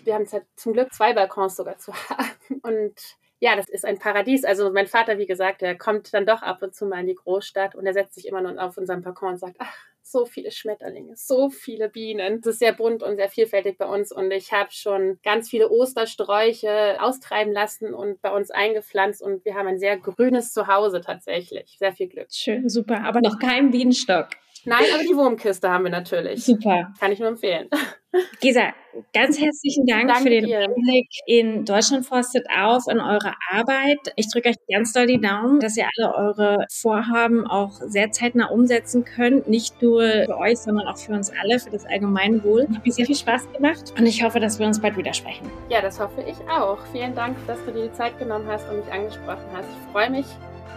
Wir 0.03 0.13
haben 0.15 0.25
zum 0.55 0.73
Glück 0.73 0.93
zwei 0.93 1.13
Balkons 1.13 1.55
sogar 1.55 1.77
zu 1.77 1.93
haben 1.93 2.61
und 2.61 2.93
ja, 3.41 3.55
das 3.55 3.69
ist 3.69 3.85
ein 3.85 3.97
Paradies. 3.97 4.43
Also 4.43 4.69
mein 4.71 4.87
Vater, 4.87 5.17
wie 5.17 5.25
gesagt, 5.25 5.61
der 5.61 5.77
kommt 5.77 6.13
dann 6.13 6.25
doch 6.25 6.41
ab 6.41 6.61
und 6.61 6.75
zu 6.75 6.85
mal 6.85 6.99
in 6.99 7.07
die 7.07 7.15
Großstadt 7.15 7.73
und 7.73 7.85
er 7.85 7.93
setzt 7.93 8.15
sich 8.15 8.27
immer 8.27 8.41
nur 8.41 8.61
auf 8.61 8.77
unserem 8.77 9.01
Balkon 9.01 9.33
und 9.33 9.37
sagt, 9.39 9.55
ach, 9.59 9.73
so 10.01 10.25
viele 10.25 10.51
Schmetterlinge, 10.51 11.15
so 11.15 11.49
viele 11.49 11.87
Bienen. 11.87 12.39
Es 12.39 12.47
ist 12.47 12.59
sehr 12.59 12.73
bunt 12.73 13.03
und 13.03 13.17
sehr 13.17 13.29
vielfältig 13.29 13.77
bei 13.77 13.85
uns 13.85 14.11
und 14.11 14.31
ich 14.31 14.51
habe 14.51 14.71
schon 14.71 15.19
ganz 15.23 15.49
viele 15.49 15.69
Ostersträuche 15.69 16.97
austreiben 16.99 17.53
lassen 17.53 17.93
und 17.93 18.21
bei 18.21 18.31
uns 18.31 18.49
eingepflanzt 18.49 19.21
und 19.21 19.45
wir 19.45 19.53
haben 19.53 19.67
ein 19.67 19.79
sehr 19.79 19.97
grünes 19.97 20.51
Zuhause 20.51 21.01
tatsächlich. 21.01 21.77
Sehr 21.79 21.93
viel 21.93 22.07
Glück. 22.07 22.27
Schön, 22.31 22.69
super. 22.69 23.03
Aber 23.05 23.21
noch 23.21 23.39
kein 23.39 23.71
Bienenstock. 23.71 24.29
Nein, 24.65 24.83
aber 24.93 25.03
die 25.03 25.15
Wurmkiste 25.15 25.69
haben 25.69 25.85
wir 25.85 25.91
natürlich. 25.91 26.43
Super. 26.43 26.93
Kann 26.99 27.11
ich 27.11 27.19
nur 27.19 27.29
empfehlen. 27.29 27.69
Gesa, 28.41 28.73
ganz 29.13 29.39
herzlichen 29.39 29.85
Dank 29.85 30.07
Danke 30.07 30.23
für 30.23 30.29
den 30.29 30.45
dir. 30.45 30.59
Einblick 30.61 31.07
in 31.27 31.63
Deutschland 31.63 32.05
forstet 32.05 32.47
auf, 32.49 32.83
in 32.87 32.99
eure 32.99 33.33
Arbeit. 33.51 33.99
Ich 34.15 34.31
drücke 34.31 34.49
euch 34.49 34.55
ganz 34.71 34.93
doll 34.93 35.05
die 35.05 35.21
Daumen, 35.21 35.59
dass 35.59 35.77
ihr 35.77 35.87
alle 35.97 36.15
eure 36.15 36.65
Vorhaben 36.71 37.45
auch 37.45 37.71
sehr 37.81 38.11
zeitnah 38.11 38.47
umsetzen 38.47 39.05
könnt. 39.05 39.47
Nicht 39.47 39.81
nur 39.81 40.01
für 40.01 40.37
euch, 40.37 40.57
sondern 40.57 40.87
auch 40.87 40.97
für 40.97 41.13
uns 41.13 41.31
alle, 41.41 41.59
für 41.59 41.69
das 41.69 41.85
Allgemeinwohl. 41.85 42.67
Hat 42.73 42.85
mir 42.85 42.91
sehr 42.91 43.05
viel 43.05 43.15
Spaß 43.15 43.51
gemacht 43.53 43.93
und 43.97 44.05
ich 44.07 44.23
hoffe, 44.23 44.39
dass 44.39 44.57
wir 44.57 44.65
uns 44.65 44.81
bald 44.81 44.97
wieder 44.97 45.13
sprechen. 45.13 45.49
Ja, 45.69 45.81
das 45.81 45.99
hoffe 45.99 46.23
ich 46.27 46.37
auch. 46.49 46.79
Vielen 46.91 47.13
Dank, 47.13 47.37
dass 47.45 47.63
du 47.65 47.71
dir 47.71 47.89
die 47.89 47.93
Zeit 47.93 48.17
genommen 48.17 48.47
hast 48.47 48.67
und 48.69 48.77
mich 48.77 48.91
angesprochen 48.91 49.45
hast. 49.53 49.67
Ich 49.67 49.91
freue 49.91 50.09
mich, 50.09 50.25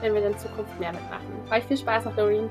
wenn 0.02 0.14
wir 0.14 0.26
in 0.26 0.36
Zukunft 0.38 0.78
mehr 0.78 0.92
mitmachen. 0.92 1.26
Euch 1.50 1.64
viel 1.64 1.78
Spaß 1.78 2.04
noch, 2.04 2.16
Doreen. 2.16 2.50